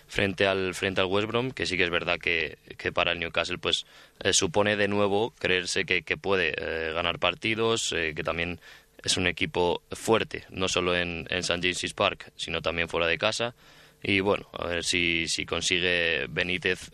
frente 0.09 0.47
al 0.47 0.75
frente 0.75 1.01
al 1.01 1.07
West 1.07 1.29
Brom, 1.29 1.51
que 1.53 1.67
sí 1.67 1.77
que 1.77 1.85
es 1.85 1.91
verdad 1.91 2.19
que, 2.19 2.59
que 2.77 2.91
para 2.91 3.13
el 3.13 3.21
Newcastle 3.21 3.59
pues 3.59 3.87
eh, 4.21 4.33
supone 4.33 4.77
de 4.77 4.89
nuevo 4.89 5.33
creerse 5.39 5.85
que, 5.85 6.03
que 6.03 6.17
puede 6.17 6.55
eh, 6.57 6.93
ganar 6.93 7.19
partidos, 7.19 7.93
eh, 7.93 8.15
que 8.17 8.25
también 8.25 8.59
es 9.05 9.17
un 9.17 9.27
equipo 9.27 9.83
fuerte, 9.93 10.45
no 10.51 10.69
solo 10.69 10.97
en, 10.97 11.27
en 11.31 11.39
St. 11.39 11.61
James's 11.61 11.95
Park, 11.95 12.33
sino 12.37 12.63
también 12.63 12.89
fuera 12.89 13.07
de 13.07 13.19
casa. 13.19 13.55
Y 14.03 14.21
bueno, 14.21 14.49
a 14.53 14.67
ver 14.67 14.85
si, 14.85 15.29
si 15.29 15.45
consigue 15.45 16.27
Benítez 16.29 16.91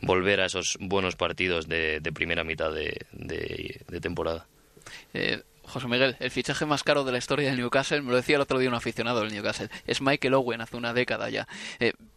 volver 0.00 0.40
a 0.40 0.46
esos 0.46 0.76
buenos 0.80 1.14
partidos 1.14 1.68
de, 1.68 2.00
de 2.00 2.12
primera 2.12 2.42
mitad 2.42 2.72
de, 2.72 3.06
temporada. 4.00 4.46
José 5.62 5.88
Miguel, 5.88 6.16
el 6.18 6.30
fichaje 6.30 6.66
más 6.66 6.82
caro 6.82 7.04
de 7.04 7.12
la 7.12 7.18
historia 7.18 7.48
del 7.48 7.58
Newcastle, 7.58 8.02
me 8.02 8.10
lo 8.10 8.16
decía 8.16 8.36
el 8.36 8.42
otro 8.42 8.58
día 8.58 8.68
un 8.68 8.74
aficionado 8.74 9.20
del 9.20 9.32
Newcastle, 9.32 9.68
es 9.86 10.00
Michael 10.00 10.34
Owen 10.34 10.60
hace 10.60 10.76
una 10.76 10.92
década 10.92 11.28
ya. 11.30 11.46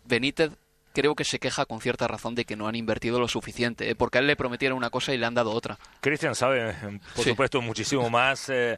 Benítez 0.09 0.51
creo 0.93 1.15
que 1.15 1.23
se 1.23 1.39
queja 1.39 1.65
con 1.65 1.81
cierta 1.81 2.07
razón 2.07 2.35
de 2.35 2.45
que 2.45 2.55
no 2.55 2.67
han 2.67 2.75
invertido 2.75 3.19
lo 3.19 3.27
suficiente, 3.27 3.89
eh, 3.89 3.95
porque 3.95 4.17
a 4.17 4.21
él 4.21 4.27
le 4.27 4.35
prometieron 4.35 4.77
una 4.77 4.89
cosa 4.89 5.13
y 5.13 5.17
le 5.17 5.25
han 5.25 5.33
dado 5.35 5.51
otra. 5.51 5.77
Cristian 6.01 6.35
sabe, 6.35 6.71
eh, 6.71 6.99
por 7.15 7.23
Sí. 7.23 7.29
supuesto, 7.31 7.61
muchísimo 7.61 8.09
más 8.09 8.49
eh, 8.49 8.77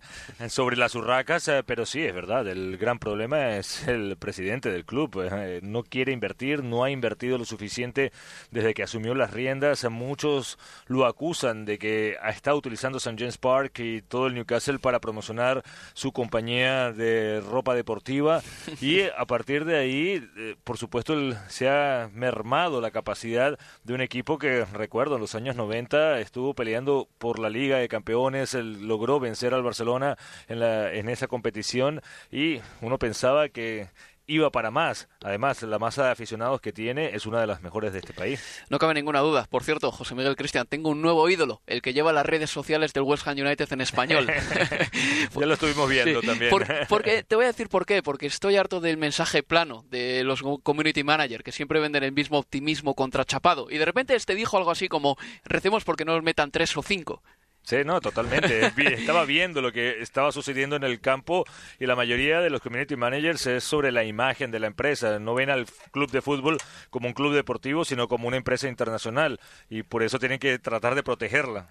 sobre 0.49 0.75
las 0.77 0.93
urracas, 0.95 1.47
eh, 1.47 1.63
pero 1.65 1.85
sí, 1.85 2.03
es 2.03 2.13
verdad, 2.13 2.47
el 2.47 2.77
gran 2.77 2.99
problema 2.99 3.55
es 3.57 3.87
el 3.87 4.17
presidente 4.17 4.69
del 4.71 4.85
club. 4.85 5.21
eh, 5.31 5.59
no 5.63 5.83
quiere 5.83 6.11
invertir, 6.11 6.63
no 6.63 6.83
ha 6.83 6.89
invertido 6.91 7.37
lo 7.37 7.45
suficiente 7.45 8.11
desde 8.51 8.73
que 8.73 8.83
asumió 8.83 9.13
las 9.15 9.31
riendas. 9.31 9.83
Muchos 9.89 10.57
lo 10.87 11.05
acusan 11.05 11.65
de 11.65 11.77
que 11.77 12.17
ha 12.21 12.29
estado 12.29 12.57
utilizando 12.57 12.97
St. 12.97 13.15
James 13.17 13.37
Park 13.37 13.79
y 13.79 14.01
todo 14.01 14.27
el 14.27 14.33
Newcastle 14.35 14.79
para 14.79 14.99
promocionar 14.99 15.63
su 15.93 16.11
compañía 16.11 16.91
de 16.91 17.41
ropa 17.41 17.75
deportiva 17.75 18.41
y 18.81 19.01
a 19.01 19.25
partir 19.25 19.65
de 19.65 19.77
ahí, 19.77 20.29
eh, 20.37 20.55
por 20.63 20.77
supuesto, 20.77 21.13
el- 21.13 21.37
se 21.47 21.69
ha 21.69 22.00
mermado 22.09 22.81
la 22.81 22.91
capacidad 22.91 23.57
de 23.83 23.93
un 23.93 24.01
equipo 24.01 24.37
que, 24.37 24.65
recuerdo, 24.65 25.15
en 25.15 25.21
los 25.21 25.35
años 25.35 25.55
90 25.55 26.19
estuvo 26.19 26.53
peleando 26.53 27.07
por 27.17 27.39
la 27.39 27.49
Liga 27.49 27.77
de 27.77 27.87
Campeones, 27.87 28.53
él 28.53 28.87
logró 28.87 29.19
vencer 29.19 29.53
al 29.53 29.63
Barcelona 29.63 30.17
en, 30.47 30.59
la, 30.59 30.93
en 30.93 31.09
esa 31.09 31.27
competición 31.27 32.01
y 32.31 32.61
uno 32.81 32.97
pensaba 32.97 33.49
que 33.49 33.89
iba 34.33 34.49
para 34.51 34.71
más. 34.71 35.07
Además, 35.23 35.61
la 35.63 35.79
masa 35.79 36.05
de 36.05 36.11
aficionados 36.11 36.61
que 36.61 36.71
tiene 36.71 37.15
es 37.15 37.25
una 37.25 37.39
de 37.41 37.47
las 37.47 37.61
mejores 37.61 37.93
de 37.93 37.99
este 37.99 38.13
país. 38.13 38.63
No 38.69 38.79
cabe 38.79 38.93
ninguna 38.93 39.19
duda. 39.19 39.47
Por 39.49 39.63
cierto, 39.63 39.91
José 39.91 40.15
Miguel 40.15 40.35
Cristian, 40.35 40.65
tengo 40.67 40.89
un 40.89 41.01
nuevo 41.01 41.27
ídolo, 41.29 41.61
el 41.67 41.81
que 41.81 41.93
lleva 41.93 42.13
las 42.13 42.25
redes 42.25 42.49
sociales 42.49 42.93
del 42.93 43.03
West 43.03 43.27
Ham 43.27 43.37
United 43.37 43.71
en 43.71 43.81
español. 43.81 44.27
ya 45.39 45.45
lo 45.45 45.53
estuvimos 45.53 45.89
viendo 45.89 46.21
Sí, 46.21 46.27
también. 46.27 46.49
por- 46.49 46.67
porque 46.87 47.23
te 47.23 47.35
voy 47.35 47.45
a 47.45 47.47
decir 47.49 47.69
por 47.69 47.85
qué, 47.85 48.01
porque 48.03 48.27
estoy 48.27 48.55
harto 48.57 48.79
del 48.79 48.97
mensaje 48.97 49.43
plano 49.43 49.83
de 49.89 50.23
los 50.23 50.41
community 50.63 51.03
manager 51.03 51.43
que 51.43 51.51
siempre 51.51 51.79
venden 51.79 52.03
el 52.03 52.11
mismo 52.11 52.37
optimismo 52.37 52.95
contrachapado 52.95 53.67
y 53.69 53.77
de 53.77 53.85
repente 53.85 54.15
este 54.15 54.35
dijo 54.35 54.57
algo 54.57 54.71
así 54.71 54.87
como 54.87 55.17
recemos 55.43 55.83
porque 55.83 56.05
no 56.05 56.13
nos 56.13 56.23
metan 56.23 56.51
tres 56.51 56.75
o 56.77 56.81
cinco. 56.83 57.21
Sí, 57.63 57.77
no, 57.85 58.01
totalmente. 58.01 58.71
Estaba 58.93 59.23
viendo 59.23 59.61
lo 59.61 59.71
que 59.71 60.01
estaba 60.01 60.31
sucediendo 60.31 60.75
en 60.75 60.83
el 60.83 60.99
campo 60.99 61.45
y 61.79 61.85
la 61.85 61.95
mayoría 61.95 62.41
de 62.41 62.49
los 62.49 62.59
community 62.59 62.95
managers 62.95 63.45
es 63.45 63.63
sobre 63.63 63.91
la 63.91 64.03
imagen 64.03 64.51
de 64.51 64.59
la 64.59 64.67
empresa. 64.67 65.19
No 65.19 65.35
ven 65.35 65.49
al 65.49 65.67
club 65.91 66.11
de 66.11 66.21
fútbol 66.21 66.57
como 66.89 67.07
un 67.07 67.13
club 67.13 67.33
deportivo, 67.33 67.85
sino 67.85 68.07
como 68.07 68.27
una 68.27 68.37
empresa 68.37 68.67
internacional 68.67 69.39
y 69.69 69.83
por 69.83 70.03
eso 70.03 70.19
tienen 70.19 70.39
que 70.39 70.57
tratar 70.59 70.95
de 70.95 71.03
protegerla. 71.03 71.69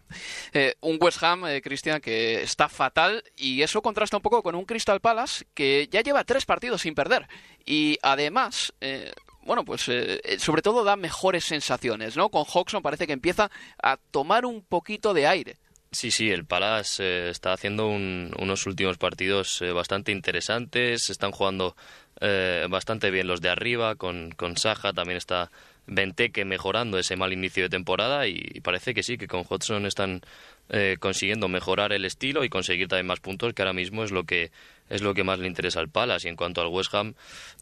Eh, 0.53 0.77
un 0.81 0.97
West 1.01 1.23
Ham, 1.23 1.47
eh, 1.47 1.61
Cristian, 1.61 2.01
que 2.01 2.43
está 2.43 2.69
fatal 2.69 3.25
y 3.37 3.63
eso 3.63 3.83
contrasta 3.83 4.17
un 4.17 4.23
poco 4.23 4.43
con 4.43 4.55
un 4.55 4.65
Crystal 4.65 5.01
Palace 5.01 5.45
que 5.55 5.89
ya 5.91 6.03
lleva 6.03 6.25
tres 6.25 6.47
partidos 6.47 6.83
sin 6.83 6.95
perder 6.95 7.27
y 7.67 7.99
además... 8.03 8.73
eh, 8.81 9.13
bueno, 9.43 9.65
pues 9.65 9.89
eh, 9.89 10.21
eh, 10.23 10.39
sobre 10.39 10.61
todo 10.61 10.85
da 10.85 10.97
mejores 10.97 11.45
sensaciones, 11.45 12.15
¿no? 12.15 12.29
Con 12.29 12.45
Hodgson 12.47 12.83
parece 12.83 13.07
que 13.07 13.15
empieza 13.15 13.51
a 13.83 13.97
tomar 13.97 14.45
un 14.45 14.63
poquito 14.63 15.15
de 15.15 15.27
aire. 15.27 15.57
Sí, 15.93 16.13
sí, 16.13 16.31
el 16.31 16.45
Palace 16.45 17.03
eh, 17.03 17.31
está 17.31 17.53
haciendo 17.53 17.89
un- 17.89 18.33
unos 18.39 18.65
últimos 18.67 18.97
partidos 18.97 19.61
eh, 19.61 19.73
bastante 19.73 20.13
interesantes. 20.13 21.11
Están 21.11 21.33
jugando 21.33 21.75
eh, 22.21 22.67
bastante 22.71 23.11
bien 23.11 23.27
los 23.27 23.41
de 23.41 23.49
arriba. 23.49 23.97
Con, 23.97 24.31
con 24.33 24.57
Saja 24.57 24.93
también 24.93 25.17
está 25.17 25.51
Benteke 25.87 26.45
mejorando 26.45 26.97
ese 26.99 27.17
mal 27.17 27.33
inicio 27.33 27.65
de 27.65 27.71
temporada. 27.71 28.29
Y 28.29 28.61
parece 28.63 28.95
que 28.95 29.03
sí, 29.03 29.19
que 29.19 29.27
con 29.27 29.45
Hodgson 29.49 29.85
están 29.85 30.21
eh, 30.69 30.97
consiguiendo 31.01 31.49
mejorar 31.49 31.93
el 31.93 32.05
estilo 32.05 32.45
y 32.45 32.49
conseguir 32.51 32.87
también 32.87 33.07
más 33.09 33.19
puntos, 33.21 33.53
que 33.53 33.63
ahora 33.63 33.73
mismo 33.73 34.05
es 34.05 34.13
lo 34.13 34.23
que 34.25 34.53
es 34.91 35.01
lo 35.03 35.15
que 35.15 35.25
más 35.25 35.39
le 35.39 35.47
interesa 35.47 35.81
al 35.81 35.89
Palace. 35.89 36.29
Y 36.29 36.31
en 36.31 36.37
cuanto 36.37 36.61
al 36.61 36.67
West 36.69 36.95
Ham, 36.95 37.15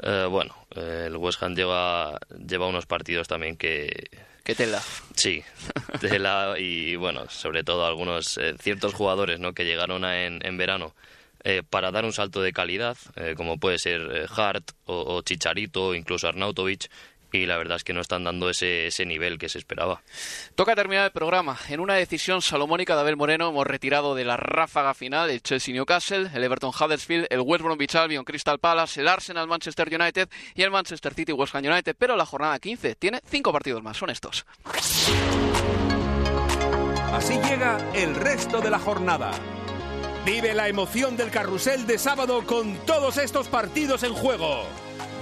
eh, 0.02 0.26
bueno, 0.28 0.56
eh, 0.74 1.04
el 1.06 1.16
West 1.16 1.40
Ham 1.42 1.54
lleva, 1.54 2.18
lleva 2.44 2.66
unos 2.66 2.86
partidos 2.86 3.28
también 3.28 3.56
que, 3.56 4.10
¿Qué 4.42 4.54
tela? 4.54 4.82
Sí, 5.14 5.44
tela 6.00 6.54
y 6.58 6.96
bueno, 6.96 7.28
sobre 7.28 7.64
todo 7.64 7.86
algunos 7.86 8.38
eh, 8.38 8.54
ciertos 8.60 8.94
jugadores 8.94 9.40
¿no? 9.40 9.52
que 9.52 9.64
llegaron 9.64 10.04
a- 10.04 10.24
en, 10.24 10.44
en 10.44 10.56
verano 10.56 10.94
eh, 11.44 11.62
para 11.68 11.90
dar 11.90 12.04
un 12.04 12.12
salto 12.12 12.40
de 12.40 12.52
calidad, 12.52 12.96
eh, 13.16 13.34
como 13.36 13.58
puede 13.58 13.78
ser 13.78 14.00
eh, 14.12 14.26
Hart 14.34 14.70
o, 14.86 15.16
o 15.16 15.22
Chicharito 15.22 15.88
o 15.88 15.94
incluso 15.94 16.28
Arnautovic, 16.28 16.90
y 17.32 17.46
la 17.46 17.56
verdad 17.56 17.76
es 17.76 17.84
que 17.84 17.92
no 17.92 18.00
están 18.00 18.24
dando 18.24 18.50
ese, 18.50 18.86
ese 18.86 19.06
nivel 19.06 19.38
que 19.38 19.48
se 19.48 19.58
esperaba. 19.58 20.02
Toca 20.54 20.74
terminar 20.74 21.06
el 21.06 21.12
programa. 21.12 21.58
En 21.68 21.80
una 21.80 21.94
decisión 21.94 22.42
salomónica 22.42 22.94
de 22.94 23.00
Abel 23.00 23.16
Moreno 23.16 23.50
hemos 23.50 23.66
retirado 23.66 24.14
de 24.14 24.24
la 24.24 24.36
ráfaga 24.36 24.94
final 24.94 25.30
el 25.30 25.42
Chelsea 25.42 25.74
Newcastle, 25.74 26.30
el 26.32 26.44
Everton 26.44 26.70
Huddersfield, 26.70 27.26
el 27.30 27.40
West 27.40 27.62
Bromwich 27.64 27.94
Albion 27.94 28.24
Crystal 28.24 28.58
Palace, 28.58 29.00
el 29.00 29.08
Arsenal 29.08 29.46
Manchester 29.46 29.88
United 29.92 30.28
y 30.54 30.62
el 30.62 30.70
Manchester 30.70 31.14
City 31.14 31.32
West 31.32 31.54
Ham 31.54 31.64
United, 31.64 31.96
pero 31.98 32.16
la 32.16 32.26
jornada 32.26 32.58
15 32.58 32.94
tiene 32.96 33.20
cinco 33.28 33.52
partidos 33.52 33.82
más, 33.82 33.96
son 33.96 34.10
estos. 34.10 34.46
Así 37.12 37.34
llega 37.48 37.78
el 37.94 38.14
resto 38.14 38.60
de 38.60 38.70
la 38.70 38.78
jornada. 38.78 39.32
Vive 40.24 40.54
la 40.54 40.68
emoción 40.68 41.16
del 41.16 41.30
carrusel 41.30 41.86
de 41.86 41.98
sábado 41.98 42.44
con 42.44 42.76
todos 42.86 43.16
estos 43.16 43.48
partidos 43.48 44.02
en 44.02 44.12
juego. 44.12 44.64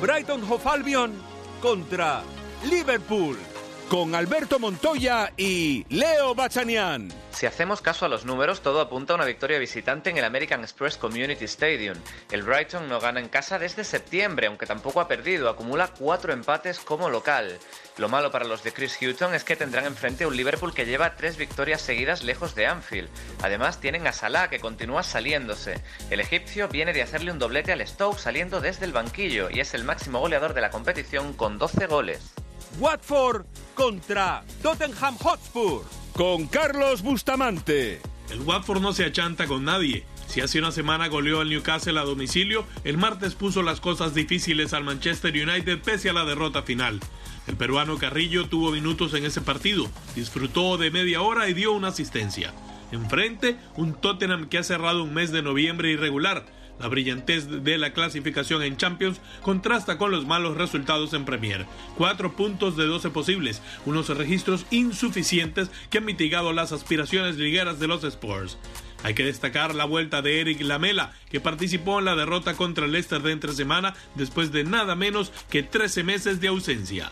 Brighton 0.00 0.42
Hove 0.42 0.68
Albion 0.68 1.12
contra 1.60 2.22
Liverpool 2.64 3.55
con 3.88 4.14
Alberto 4.14 4.58
Montoya 4.58 5.32
y 5.36 5.86
Leo 5.88 6.34
Bachanian. 6.34 7.08
Si 7.30 7.46
hacemos 7.46 7.80
caso 7.80 8.06
a 8.06 8.08
los 8.08 8.24
números, 8.24 8.60
todo 8.60 8.80
apunta 8.80 9.12
a 9.12 9.16
una 9.16 9.24
victoria 9.24 9.58
visitante 9.58 10.10
en 10.10 10.16
el 10.16 10.24
American 10.24 10.62
Express 10.62 10.96
Community 10.96 11.44
Stadium. 11.44 11.96
El 12.32 12.42
Brighton 12.42 12.88
no 12.88 12.98
gana 12.98 13.20
en 13.20 13.28
casa 13.28 13.58
desde 13.58 13.84
septiembre, 13.84 14.48
aunque 14.48 14.66
tampoco 14.66 15.00
ha 15.00 15.08
perdido, 15.08 15.48
acumula 15.48 15.88
cuatro 15.88 16.32
empates 16.32 16.80
como 16.80 17.10
local. 17.10 17.58
Lo 17.98 18.08
malo 18.08 18.30
para 18.30 18.46
los 18.46 18.64
de 18.64 18.72
Chris 18.72 18.98
Hutton 19.00 19.34
es 19.34 19.44
que 19.44 19.56
tendrán 19.56 19.84
enfrente 19.84 20.26
un 20.26 20.36
Liverpool 20.36 20.74
que 20.74 20.86
lleva 20.86 21.14
tres 21.14 21.36
victorias 21.36 21.82
seguidas 21.82 22.24
lejos 22.24 22.54
de 22.54 22.66
Anfield. 22.66 23.08
Además 23.42 23.80
tienen 23.80 24.06
a 24.06 24.12
Salah 24.12 24.48
que 24.48 24.60
continúa 24.60 25.02
saliéndose. 25.02 25.80
El 26.10 26.20
egipcio 26.20 26.68
viene 26.68 26.92
de 26.92 27.02
hacerle 27.02 27.30
un 27.30 27.38
doblete 27.38 27.72
al 27.72 27.86
Stoke 27.86 28.18
saliendo 28.18 28.60
desde 28.60 28.86
el 28.86 28.92
banquillo 28.92 29.48
y 29.50 29.60
es 29.60 29.74
el 29.74 29.84
máximo 29.84 30.18
goleador 30.18 30.54
de 30.54 30.62
la 30.62 30.70
competición 30.70 31.34
con 31.34 31.58
12 31.58 31.86
goles. 31.86 32.34
Watford 32.78 33.46
contra 33.74 34.44
Tottenham 34.62 35.16
Hotspur 35.16 35.82
con 36.12 36.46
Carlos 36.46 37.02
Bustamante. 37.02 38.02
El 38.30 38.40
Watford 38.40 38.82
no 38.82 38.92
se 38.92 39.06
achanta 39.06 39.46
con 39.46 39.64
nadie. 39.64 40.04
Si 40.26 40.42
hace 40.42 40.58
una 40.58 40.72
semana 40.72 41.08
goleó 41.08 41.40
al 41.40 41.48
Newcastle 41.48 41.98
a 41.98 42.02
domicilio, 42.02 42.66
el 42.84 42.98
martes 42.98 43.34
puso 43.34 43.62
las 43.62 43.80
cosas 43.80 44.14
difíciles 44.14 44.74
al 44.74 44.84
Manchester 44.84 45.32
United 45.32 45.80
pese 45.80 46.10
a 46.10 46.12
la 46.12 46.26
derrota 46.26 46.62
final. 46.62 47.00
El 47.46 47.56
peruano 47.56 47.96
Carrillo 47.96 48.46
tuvo 48.48 48.72
minutos 48.72 49.14
en 49.14 49.24
ese 49.24 49.40
partido, 49.40 49.88
disfrutó 50.14 50.76
de 50.76 50.90
media 50.90 51.22
hora 51.22 51.48
y 51.48 51.54
dio 51.54 51.72
una 51.72 51.88
asistencia. 51.88 52.52
Enfrente, 52.92 53.56
un 53.76 53.94
Tottenham 53.94 54.48
que 54.48 54.58
ha 54.58 54.62
cerrado 54.62 55.02
un 55.02 55.14
mes 55.14 55.32
de 55.32 55.42
noviembre 55.42 55.90
irregular, 55.90 56.44
la 56.78 56.88
brillantez 56.88 57.48
de 57.48 57.78
la 57.78 57.92
clasificación 57.92 58.62
en 58.62 58.76
Champions 58.76 59.20
contrasta 59.42 59.98
con 59.98 60.10
los 60.10 60.26
malos 60.26 60.56
resultados 60.56 61.12
en 61.14 61.24
Premier. 61.24 61.66
Cuatro 61.96 62.34
puntos 62.34 62.76
de 62.76 62.86
12 62.86 63.10
posibles, 63.10 63.62
unos 63.84 64.08
registros 64.08 64.66
insuficientes 64.70 65.70
que 65.90 65.98
han 65.98 66.04
mitigado 66.04 66.52
las 66.52 66.72
aspiraciones 66.72 67.36
ligueras 67.36 67.78
de 67.78 67.88
los 67.88 68.04
Spurs. 68.04 68.58
Hay 69.02 69.14
que 69.14 69.24
destacar 69.24 69.74
la 69.74 69.84
vuelta 69.84 70.22
de 70.22 70.40
Eric 70.40 70.60
Lamela, 70.62 71.12
que 71.30 71.40
participó 71.40 71.98
en 71.98 72.06
la 72.06 72.16
derrota 72.16 72.54
contra 72.54 72.86
el 72.86 72.92
Leicester 72.92 73.22
de 73.22 73.32
entre 73.32 73.52
semana 73.52 73.94
después 74.14 74.52
de 74.52 74.64
nada 74.64 74.94
menos 74.94 75.32
que 75.50 75.62
13 75.62 76.02
meses 76.02 76.40
de 76.40 76.48
ausencia. 76.48 77.10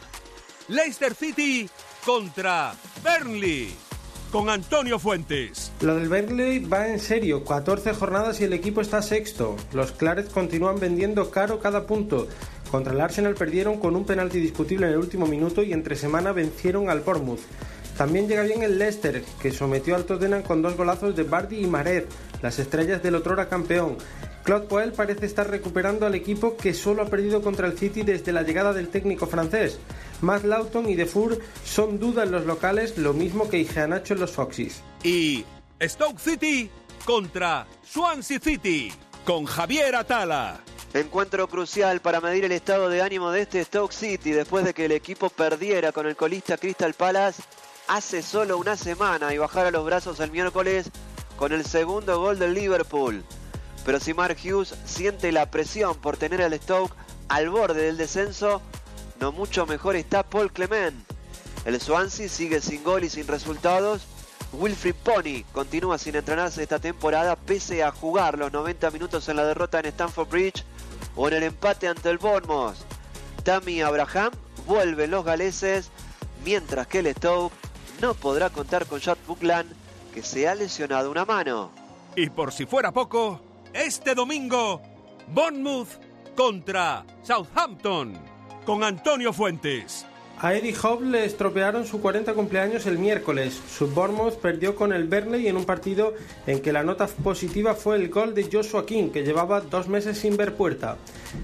Leicester 0.69 1.15
City 1.15 1.69
contra 2.05 2.75
Burnley 3.03 3.84
con 4.31 4.51
Antonio 4.51 4.99
Fuentes. 4.99 5.73
Lo 5.81 5.95
del 5.97 6.09
Burnley 6.09 6.59
va 6.59 6.89
en 6.89 7.01
serio, 7.01 7.45
14 7.45 7.95
jornadas 7.95 8.41
y 8.41 8.45
el 8.45 8.53
equipo 8.53 8.81
está 8.81 9.03
sexto. 9.03 9.57
Los 9.73 9.93
Clarets 9.93 10.31
continúan 10.31 10.79
vendiendo 10.79 11.31
caro 11.31 11.61
cada 11.61 11.87
punto. 11.87 12.29
Contra 12.71 12.93
el 12.93 13.01
Arsenal 13.01 13.35
perdieron 13.35 13.79
con 13.79 13.97
un 13.97 14.05
penalti 14.05 14.41
discutible 14.41 14.87
en 14.87 14.93
el 14.93 14.99
último 14.99 15.27
minuto 15.27 15.63
y 15.63 15.73
entre 15.73 15.97
semana 15.97 16.33
vencieron 16.33 16.91
al 16.91 17.01
Bournemouth. 17.01 17.41
También 17.97 18.27
llega 18.27 18.43
bien 18.43 18.63
el 18.63 18.79
Leicester, 18.79 19.23
que 19.41 19.53
sometió 19.53 19.95
al 19.95 20.05
Tottenham 20.05 20.43
con 20.43 20.63
dos 20.63 20.77
golazos 20.77 21.15
de 21.15 21.23
Bardi 21.23 21.61
y 21.61 21.67
Maret, 21.67 22.09
las 22.43 22.59
estrellas 22.59 23.03
del 23.03 23.15
otrora 23.15 23.49
campeón. 23.49 23.97
Claude 24.45 24.67
Puel 24.67 24.93
parece 24.93 25.25
estar 25.25 25.49
recuperando 25.49 26.05
al 26.05 26.15
equipo 26.15 26.57
que 26.57 26.75
solo 26.75 27.03
ha 27.03 27.07
perdido 27.07 27.41
contra 27.41 27.67
el 27.67 27.79
City 27.79 28.03
desde 28.03 28.31
la 28.31 28.43
llegada 28.43 28.75
del 28.75 28.89
técnico 28.89 29.27
francés. 29.27 29.79
Matt 30.21 30.45
Lawton 30.45 30.89
y 30.89 30.95
Defour 30.95 31.39
son 31.65 31.99
duda 31.99 32.25
en 32.25 32.31
los 32.31 32.45
locales, 32.45 32.99
lo 32.99 33.15
mismo 33.15 33.49
que 33.49 33.59
Igeanacho 33.59 34.13
en 34.13 34.21
los 34.21 34.33
Foxys. 34.33 34.83
Y 35.03 35.47
Stoke 35.81 36.21
City 36.21 36.71
contra 37.07 37.67
Swansea 37.83 38.39
City 38.39 38.93
con 39.25 39.47
Javier 39.47 39.97
Atala. 39.97 40.61
Encuentro 40.93 41.49
crucial 41.49 42.01
para 42.01 42.21
medir 42.21 42.45
el 42.45 42.53
estado 42.53 42.91
de 42.91 43.01
ánimo 43.01 43.31
de 43.31 43.41
este 43.43 43.65
Stoke 43.65 43.95
City 43.95 44.31
después 44.33 44.65
de 44.67 44.75
que 44.75 44.85
el 44.85 44.93
equipo 44.93 45.31
perdiera 45.31 45.91
con 45.91 46.07
el 46.07 46.17
colista 46.17 46.59
Crystal 46.59 46.93
Palace 46.93 47.43
hace 47.89 48.23
solo 48.23 48.59
una 48.59 48.77
semana 48.77 49.33
y 49.33 49.39
bajara 49.39 49.71
los 49.71 49.87
brazos 49.87 50.21
el 50.21 50.31
miércoles 50.31 50.91
con 51.37 51.53
el 51.53 51.65
segundo 51.65 52.21
gol 52.21 52.39
del 52.39 52.53
Liverpool. 52.53 53.25
Pero 53.85 54.01
si 54.01 54.15
Mark 54.15 54.37
Hughes 54.43 54.75
siente 54.85 55.33
la 55.33 55.51
presión 55.51 55.97
por 55.97 56.17
tener 56.17 56.43
al 56.43 56.55
Stoke 56.55 56.95
al 57.29 57.51
borde 57.51 57.83
del 57.83 57.97
descenso, 57.97 58.63
no 59.21 59.33
mucho 59.33 59.67
mejor 59.67 59.97
está 59.97 60.23
Paul 60.23 60.53
Clement. 60.53 60.97
El 61.65 61.81
Swansea 61.81 62.29
sigue 62.29 62.61
sin 62.61 62.83
gol 62.85 63.05
y 63.05 63.11
sin 63.11 63.27
resultados. 63.27 64.03
Wilfried 64.53 64.95
Pony 64.95 65.45
continúa 65.53 65.99
sin 65.99 66.15
entrenarse 66.15 66.63
esta 66.63 66.79
temporada 66.79 67.37
pese 67.37 67.83
a 67.83 67.91
jugar 67.91 68.39
los 68.39 68.53
90 68.53 68.91
minutos 68.91 69.29
en 69.29 69.37
la 69.37 69.45
derrota 69.45 69.81
en 69.81 69.87
Stamford 69.87 70.29
Bridge 70.29 70.65
o 71.17 71.29
en 71.29 71.35
el 71.35 71.43
empate 71.45 71.89
ante 71.89 72.11
el 72.11 72.19
Bournemouth. 72.19 72.77
Tammy 73.43 73.83
Abraham 73.83 74.33
vuelve 74.67 75.07
los 75.07 75.25
galeses, 75.25 75.91
mientras 76.45 76.87
que 76.87 77.01
el 77.01 77.15
Stoke 77.15 77.55
no 78.01 78.15
podrá 78.15 78.51
contar 78.51 78.87
con 78.87 79.01
Jack 79.01 79.19
Buckland, 79.27 79.73
que 80.13 80.23
se 80.23 80.49
ha 80.49 80.55
lesionado 80.55 81.11
una 81.11 81.25
mano. 81.25 81.71
Y 82.17 82.31
por 82.31 82.53
si 82.53 82.65
fuera 82.67 82.93
poco, 82.93 83.41
este 83.75 84.15
domingo, 84.15 84.81
Bournemouth 85.29 85.89
contra 86.37 87.05
Southampton 87.23 88.15
con 88.65 88.85
Antonio 88.85 89.33
Fuentes. 89.33 90.07
A 90.41 90.55
Eddie 90.55 90.75
le 91.03 91.25
estropearon 91.25 91.87
su 91.87 92.01
40 92.01 92.35
cumpleaños 92.35 92.87
el 92.87 92.99
miércoles. 92.99 93.59
Su 93.69 93.89
Bournemouth 93.89 94.35
perdió 94.35 94.75
con 94.75 94.93
el 94.93 95.05
Burnley 95.05 95.49
en 95.49 95.57
un 95.57 95.65
partido 95.65 96.15
en 96.47 96.61
que 96.61 96.73
la 96.73 96.83
nota 96.83 97.07
positiva 97.07 97.75
fue 97.75 97.97
el 97.97 98.11
gol 98.11 98.35
de 98.35 98.49
Joshua 98.51 98.85
King, 98.85 99.11
que 99.11 99.23
llevaba 99.23 99.61
dos 99.61 99.89
meses 99.89 100.19
sin 100.19 100.37
ver 100.37 100.55
puerta. 100.55 100.97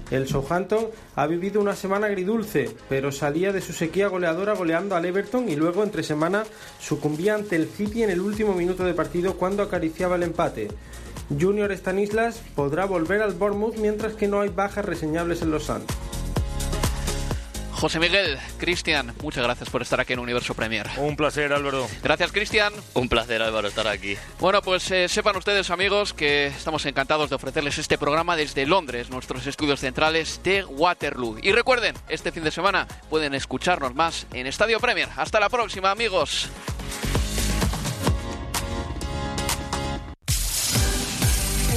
El 0.09 0.27
Southampton 0.27 0.87
ha 1.15 1.25
vivido 1.25 1.61
una 1.61 1.75
semana 1.75 2.07
agridulce, 2.07 2.69
pero 2.89 3.11
salía 3.11 3.51
de 3.51 3.61
su 3.61 3.73
sequía 3.73 4.07
goleadora 4.07 4.53
goleando 4.53 4.95
al 4.95 5.05
Everton 5.05 5.49
y 5.49 5.55
luego 5.55 5.83
entre 5.83 6.03
semana 6.03 6.43
sucumbía 6.79 7.35
ante 7.35 7.55
el 7.55 7.67
City 7.67 8.03
en 8.03 8.09
el 8.09 8.21
último 8.21 8.53
minuto 8.53 8.83
de 8.83 8.93
partido 8.93 9.35
cuando 9.35 9.63
acariciaba 9.63 10.15
el 10.15 10.23
empate. 10.23 10.67
Junior 11.39 11.71
Stanislas 11.71 12.41
podrá 12.55 12.85
volver 12.85 13.21
al 13.21 13.33
Bournemouth 13.33 13.77
mientras 13.77 14.13
que 14.13 14.27
no 14.27 14.41
hay 14.41 14.49
bajas 14.49 14.85
reseñables 14.85 15.41
en 15.41 15.51
los 15.51 15.63
Suns. 15.63 15.85
José 17.81 17.99
Miguel, 17.99 18.37
Cristian, 18.59 19.11
muchas 19.23 19.43
gracias 19.43 19.71
por 19.71 19.81
estar 19.81 19.99
aquí 19.99 20.13
en 20.13 20.19
Universo 20.19 20.53
Premier. 20.53 20.87
Un 20.97 21.15
placer, 21.15 21.51
Álvaro. 21.51 21.87
Gracias, 22.03 22.31
Cristian. 22.31 22.71
Un 22.93 23.09
placer, 23.09 23.41
Álvaro, 23.41 23.67
estar 23.67 23.87
aquí. 23.87 24.17
Bueno, 24.39 24.61
pues 24.61 24.91
eh, 24.91 25.09
sepan 25.09 25.35
ustedes, 25.35 25.71
amigos, 25.71 26.13
que 26.13 26.45
estamos 26.45 26.85
encantados 26.85 27.31
de 27.31 27.37
ofrecerles 27.37 27.79
este 27.79 27.97
programa 27.97 28.35
desde 28.35 28.67
Londres, 28.67 29.09
nuestros 29.09 29.47
estudios 29.47 29.79
centrales 29.79 30.41
de 30.43 30.63
Waterloo. 30.63 31.39
Y 31.41 31.53
recuerden, 31.53 31.95
este 32.07 32.31
fin 32.31 32.43
de 32.43 32.51
semana 32.51 32.87
pueden 33.09 33.33
escucharnos 33.33 33.95
más 33.95 34.27
en 34.31 34.45
Estadio 34.45 34.79
Premier. 34.79 35.09
Hasta 35.17 35.39
la 35.39 35.49
próxima, 35.49 35.89
amigos. 35.89 36.51